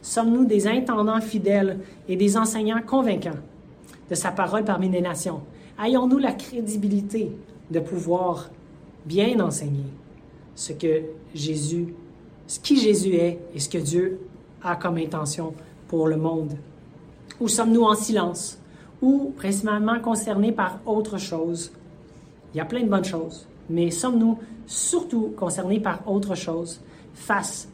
Sommes-nous 0.03 0.45
des 0.45 0.67
intendants 0.67 1.21
fidèles 1.21 1.79
et 2.09 2.17
des 2.17 2.37
enseignants 2.37 2.83
convaincants 2.87 3.39
de 4.11 4.15
sa 4.15 4.33
parole 4.33 4.65
parmi 4.65 4.91
les 4.91 5.01
nations? 5.01 5.41
Ayons-nous 5.83 6.19
la 6.19 6.33
crédibilité 6.33 7.33
de 7.71 7.81
pouvoir 7.81 8.51
bien 9.07 9.41
enseigner 9.41 9.87
ce 10.55 10.73
que 10.73 11.03
Jésus, 11.35 11.95
ce 12.47 12.61
qui 12.61 12.79
Jésus 12.79 13.15
est 13.15 13.39
et 13.55 13.59
ce 13.59 13.69
que 13.69 13.79
Dieu 13.79 14.21
a 14.63 14.77
comme 14.77 14.99
intention 14.99 15.55
pour 15.89 16.07
le 16.07 16.17
monde? 16.17 16.53
Ou 17.41 17.49
sommes-nous 17.49 17.83
en 17.83 17.95
silence? 17.95 18.59
Ou 19.03 19.33
principalement 19.37 19.99
concernés 20.01 20.53
par 20.53 20.81
autre 20.87 21.19
chose? 21.19 21.73
Il 22.53 22.59
y 22.59 22.61
a 22.61 22.65
plein 22.65 22.83
de 22.83 22.89
bonnes 22.89 23.05
choses, 23.05 23.47
mais 23.69 23.91
sommes-nous 23.91 24.39
surtout 24.67 25.35
concernés 25.37 25.81
par 25.81 26.09
autre 26.09 26.35
chose 26.35 26.81
face 27.15 27.69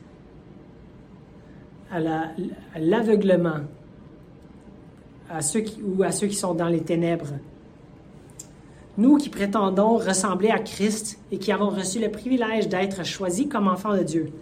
à 1.91 2.01
l'aveuglement 2.79 3.61
à 5.29 5.43
ceux 5.43 5.65
ou 5.85 6.03
à 6.03 6.11
ceux 6.11 6.27
qui 6.27 6.35
sont 6.35 6.55
dans 6.55 6.69
les 6.69 6.83
ténèbres? 6.83 7.35
Nous 8.99 9.19
qui 9.19 9.29
prétendons 9.29 9.97
ressembler 9.97 10.51
à 10.51 10.59
Christ 10.59 11.19
et 11.31 11.39
qui 11.39 11.53
avons 11.53 11.71
reçu 11.71 12.01
le 12.01 12.11
privilège 12.11 12.69
d'être 12.69 13.05
choisis 13.05 13.47
comme 13.47 13.69
enfants 13.69 13.97
de 13.97 14.03
Dieu, 14.03 14.33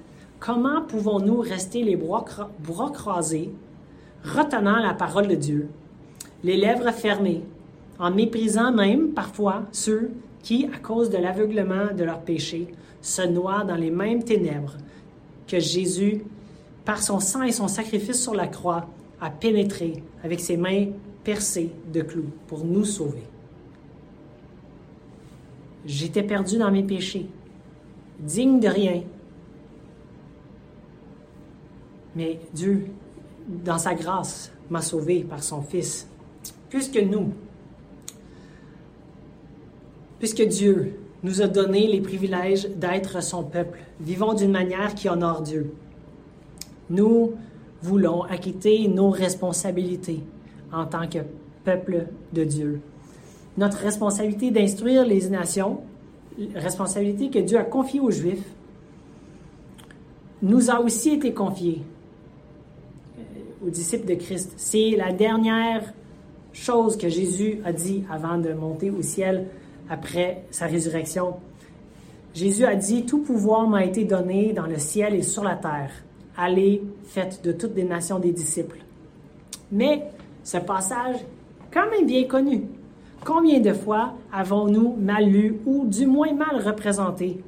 comment 0.40 0.82
pouvons-nous 0.82 1.40
rester 1.40 1.82
les 1.82 1.96
bras 1.96 2.90
croisés 2.92 3.52
retenant 4.28 4.78
la 4.78 4.94
parole 4.94 5.28
de 5.28 5.34
Dieu, 5.34 5.68
les 6.44 6.56
lèvres 6.56 6.90
fermées, 6.92 7.42
en 7.98 8.10
méprisant 8.10 8.72
même 8.72 9.10
parfois 9.10 9.64
ceux 9.72 10.10
qui, 10.42 10.68
à 10.72 10.78
cause 10.78 11.10
de 11.10 11.18
l'aveuglement 11.18 11.92
de 11.96 12.04
leurs 12.04 12.20
péchés, 12.20 12.68
se 13.00 13.22
noient 13.22 13.64
dans 13.64 13.76
les 13.76 13.90
mêmes 13.90 14.22
ténèbres 14.22 14.76
que 15.46 15.58
Jésus, 15.58 16.22
par 16.84 17.02
son 17.02 17.20
sang 17.20 17.42
et 17.42 17.52
son 17.52 17.68
sacrifice 17.68 18.22
sur 18.22 18.34
la 18.34 18.46
croix, 18.46 18.86
a 19.20 19.30
pénétré 19.30 20.02
avec 20.22 20.40
ses 20.40 20.56
mains 20.56 20.86
percées 21.24 21.70
de 21.92 22.02
clous 22.02 22.30
pour 22.46 22.64
nous 22.64 22.84
sauver. 22.84 23.24
J'étais 25.84 26.22
perdu 26.22 26.58
dans 26.58 26.70
mes 26.70 26.82
péchés, 26.82 27.26
digne 28.20 28.60
de 28.60 28.68
rien. 28.68 29.02
Mais 32.14 32.40
Dieu, 32.52 32.88
dans 33.48 33.78
sa 33.78 33.94
grâce, 33.94 34.52
m'a 34.70 34.82
sauvé 34.82 35.24
par 35.24 35.42
son 35.42 35.62
Fils. 35.62 36.06
Puisque 36.68 36.98
nous, 36.98 37.32
puisque 40.18 40.42
Dieu 40.42 41.00
nous 41.22 41.42
a 41.42 41.48
donné 41.48 41.86
les 41.86 42.00
privilèges 42.00 42.68
d'être 42.68 43.22
son 43.22 43.42
peuple, 43.42 43.80
vivons 44.00 44.34
d'une 44.34 44.52
manière 44.52 44.94
qui 44.94 45.08
honore 45.08 45.42
Dieu. 45.42 45.72
Nous 46.90 47.32
voulons 47.82 48.22
acquitter 48.22 48.86
nos 48.88 49.10
responsabilités 49.10 50.22
en 50.72 50.86
tant 50.86 51.08
que 51.08 51.18
peuple 51.64 52.06
de 52.32 52.44
Dieu. 52.44 52.80
Notre 53.56 53.78
responsabilité 53.78 54.50
d'instruire 54.50 55.04
les 55.04 55.28
nations, 55.28 55.80
responsabilité 56.54 57.30
que 57.30 57.38
Dieu 57.38 57.58
a 57.58 57.64
confiée 57.64 58.00
aux 58.00 58.10
Juifs, 58.10 58.44
nous 60.42 60.70
a 60.70 60.80
aussi 60.80 61.10
été 61.10 61.32
confiée 61.32 61.82
aux 63.64 63.70
disciples 63.70 64.06
de 64.06 64.14
Christ. 64.14 64.52
C'est 64.56 64.90
la 64.96 65.12
dernière 65.12 65.92
chose 66.52 66.96
que 66.96 67.08
Jésus 67.08 67.60
a 67.64 67.72
dit 67.72 68.04
avant 68.10 68.38
de 68.38 68.52
monter 68.52 68.90
au 68.90 69.02
ciel 69.02 69.46
après 69.88 70.44
sa 70.50 70.66
résurrection. 70.66 71.36
Jésus 72.34 72.64
a 72.64 72.74
dit, 72.74 73.04
Tout 73.04 73.18
pouvoir 73.18 73.68
m'a 73.68 73.84
été 73.84 74.04
donné 74.04 74.52
dans 74.52 74.66
le 74.66 74.78
ciel 74.78 75.14
et 75.14 75.22
sur 75.22 75.44
la 75.44 75.56
terre. 75.56 75.90
Allez, 76.36 76.82
faites 77.04 77.42
de 77.42 77.52
toutes 77.52 77.74
les 77.74 77.84
nations 77.84 78.18
des 78.18 78.32
disciples. 78.32 78.78
Mais 79.72 80.04
ce 80.44 80.58
passage, 80.58 81.16
quand 81.72 81.90
même 81.90 82.06
bien 82.06 82.24
connu. 82.24 82.62
Combien 83.24 83.60
de 83.60 83.72
fois 83.72 84.14
avons-nous 84.32 84.96
mal 84.96 85.28
lu 85.28 85.56
ou 85.66 85.86
du 85.86 86.06
moins 86.06 86.32
mal 86.32 86.62
représenté 86.64 87.42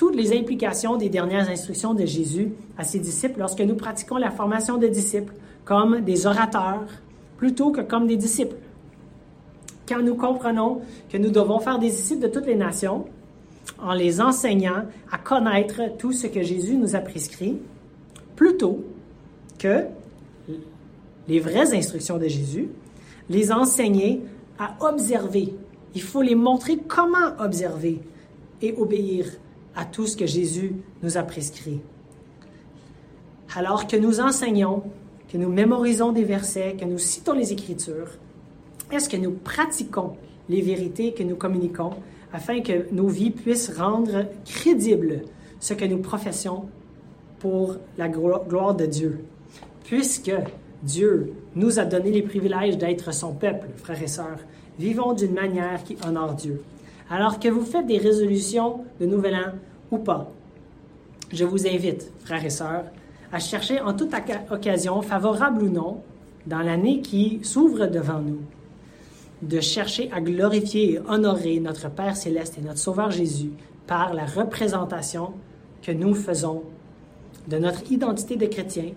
toutes 0.00 0.16
les 0.16 0.32
implications 0.34 0.96
des 0.96 1.10
dernières 1.10 1.50
instructions 1.50 1.92
de 1.92 2.06
Jésus 2.06 2.54
à 2.78 2.84
ses 2.84 3.00
disciples 3.00 3.38
lorsque 3.38 3.60
nous 3.60 3.74
pratiquons 3.74 4.16
la 4.16 4.30
formation 4.30 4.78
de 4.78 4.86
disciples 4.86 5.34
comme 5.66 6.00
des 6.00 6.26
orateurs 6.26 6.86
plutôt 7.36 7.70
que 7.70 7.82
comme 7.82 8.06
des 8.06 8.16
disciples? 8.16 8.56
quand 9.86 10.00
nous 10.00 10.14
comprenons 10.14 10.80
que 11.10 11.18
nous 11.18 11.28
devons 11.28 11.58
faire 11.58 11.78
des 11.78 11.90
disciples 11.90 12.22
de 12.22 12.28
toutes 12.28 12.46
les 12.46 12.54
nations 12.54 13.04
en 13.78 13.92
les 13.92 14.22
enseignant 14.22 14.86
à 15.12 15.18
connaître 15.18 15.82
tout 15.98 16.12
ce 16.12 16.28
que 16.28 16.40
Jésus 16.40 16.78
nous 16.78 16.96
a 16.96 17.00
prescrit, 17.00 17.58
plutôt 18.36 18.82
que 19.58 19.84
les 21.28 21.40
vraies 21.40 21.76
instructions 21.76 22.16
de 22.16 22.26
Jésus, 22.26 22.70
les 23.28 23.52
enseigner 23.52 24.22
à 24.58 24.76
observer. 24.80 25.52
Il 25.94 26.00
faut 26.00 26.22
les 26.22 26.36
montrer 26.36 26.78
comment 26.78 27.38
observer 27.38 28.00
et 28.62 28.74
obéir 28.78 29.26
à 29.74 29.84
tout 29.84 30.06
ce 30.06 30.16
que 30.16 30.26
Jésus 30.26 30.74
nous 31.02 31.16
a 31.16 31.22
prescrit. 31.22 31.80
Alors 33.54 33.86
que 33.86 33.96
nous 33.96 34.20
enseignons, 34.20 34.82
que 35.28 35.36
nous 35.36 35.48
mémorisons 35.48 36.12
des 36.12 36.24
versets, 36.24 36.76
que 36.78 36.84
nous 36.84 36.98
citons 36.98 37.32
les 37.32 37.52
Écritures, 37.52 38.08
est-ce 38.92 39.08
que 39.08 39.16
nous 39.16 39.32
pratiquons 39.32 40.16
les 40.48 40.62
vérités 40.62 41.12
que 41.12 41.22
nous 41.22 41.36
communiquons 41.36 41.92
afin 42.32 42.60
que 42.60 42.92
nos 42.92 43.08
vies 43.08 43.30
puissent 43.30 43.76
rendre 43.76 44.26
crédible 44.44 45.22
ce 45.60 45.74
que 45.74 45.84
nous 45.84 45.98
professons 45.98 46.64
pour 47.38 47.76
la 47.98 48.08
gloire 48.08 48.74
de 48.74 48.86
Dieu? 48.86 49.24
Puisque 49.84 50.32
Dieu 50.82 51.32
nous 51.54 51.78
a 51.78 51.84
donné 51.84 52.10
les 52.10 52.22
privilèges 52.22 52.78
d'être 52.78 53.12
son 53.12 53.34
peuple, 53.34 53.68
frères 53.76 54.02
et 54.02 54.08
sœurs, 54.08 54.38
vivons 54.78 55.12
d'une 55.12 55.34
manière 55.34 55.84
qui 55.84 55.96
honore 56.06 56.34
Dieu. 56.34 56.62
Alors 57.12 57.40
que 57.40 57.48
vous 57.48 57.64
faites 57.64 57.86
des 57.86 57.98
résolutions 57.98 58.84
de 59.00 59.06
Nouvel 59.06 59.34
An 59.34 59.52
ou 59.90 59.98
pas, 59.98 60.30
je 61.32 61.44
vous 61.44 61.66
invite, 61.66 62.08
frères 62.24 62.44
et 62.44 62.50
sœurs, 62.50 62.84
à 63.32 63.40
chercher 63.40 63.80
en 63.80 63.94
toute 63.94 64.14
occasion, 64.48 65.02
favorable 65.02 65.64
ou 65.64 65.68
non, 65.68 66.02
dans 66.46 66.60
l'année 66.60 67.00
qui 67.00 67.40
s'ouvre 67.42 67.86
devant 67.86 68.20
nous, 68.20 68.40
de 69.42 69.58
chercher 69.58 70.08
à 70.12 70.20
glorifier 70.20 70.94
et 70.94 70.98
honorer 71.00 71.58
notre 71.58 71.90
Père 71.90 72.16
céleste 72.16 72.58
et 72.58 72.62
notre 72.62 72.78
Sauveur 72.78 73.10
Jésus 73.10 73.50
par 73.88 74.14
la 74.14 74.24
représentation 74.24 75.32
que 75.82 75.90
nous 75.90 76.14
faisons 76.14 76.62
de 77.48 77.58
notre 77.58 77.90
identité 77.90 78.36
de 78.36 78.46
chrétien, 78.46 78.92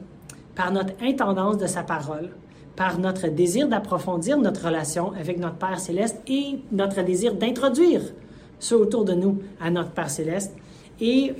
par 0.54 0.72
notre 0.72 0.94
intendance 1.02 1.58
de 1.58 1.66
sa 1.66 1.82
parole, 1.82 2.30
par 2.76 3.00
notre 3.00 3.28
désir 3.28 3.68
d'approfondir 3.68 4.38
notre 4.38 4.66
relation 4.66 5.12
avec 5.14 5.40
notre 5.40 5.56
Père 5.56 5.80
céleste 5.80 6.22
et 6.28 6.60
notre 6.72 7.02
désir 7.04 7.36
d'introduire 7.36 8.02
ceux 8.60 8.78
autour 8.78 9.06
de 9.06 9.14
nous 9.14 9.40
à 9.62 9.70
notre 9.70 9.92
Père 9.92 10.10
céleste 10.10 10.56
et 11.00 11.34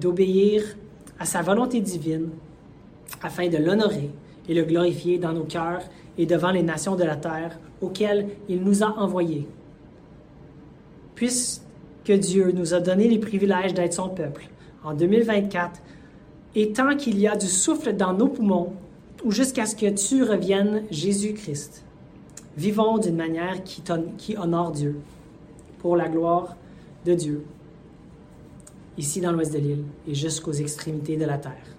d'obéir 0.00 0.62
à 1.18 1.24
sa 1.24 1.42
volonté 1.42 1.80
divine 1.80 2.30
afin 3.22 3.48
de 3.48 3.56
l'honorer 3.56 4.10
et 4.48 4.54
le 4.54 4.64
glorifier 4.64 5.18
dans 5.18 5.32
nos 5.32 5.44
cœurs 5.44 5.82
et 6.16 6.26
devant 6.26 6.50
les 6.50 6.62
nations 6.62 6.96
de 6.96 7.04
la 7.04 7.16
terre 7.16 7.58
auxquelles 7.80 8.28
il 8.48 8.62
nous 8.62 8.82
a 8.82 8.98
envoyés. 8.98 9.46
Puisque 11.14 11.62
Dieu 12.10 12.52
nous 12.52 12.74
a 12.74 12.80
donné 12.80 13.08
les 13.08 13.18
privilèges 13.18 13.74
d'être 13.74 13.94
son 13.94 14.08
peuple 14.08 14.48
en 14.84 14.94
2024, 14.94 15.80
et 16.54 16.72
tant 16.72 16.96
qu'il 16.96 17.18
y 17.18 17.28
a 17.28 17.36
du 17.36 17.46
souffle 17.46 17.94
dans 17.94 18.12
nos 18.12 18.28
poumons, 18.28 18.72
ou 19.24 19.32
jusqu'à 19.32 19.66
ce 19.66 19.74
que 19.74 19.90
tu 19.90 20.22
reviennes, 20.22 20.84
Jésus-Christ, 20.90 21.82
vivons 22.56 22.98
d'une 22.98 23.16
manière 23.16 23.62
qui, 23.64 23.82
qui 24.16 24.36
honore 24.36 24.72
Dieu, 24.72 24.96
pour 25.78 25.96
la 25.96 26.08
gloire 26.08 26.56
de 27.04 27.14
Dieu, 27.14 27.44
ici 28.96 29.20
dans 29.20 29.32
l'ouest 29.32 29.52
de 29.52 29.58
l'île 29.58 29.84
et 30.06 30.14
jusqu'aux 30.14 30.52
extrémités 30.52 31.16
de 31.16 31.24
la 31.24 31.38
terre. 31.38 31.77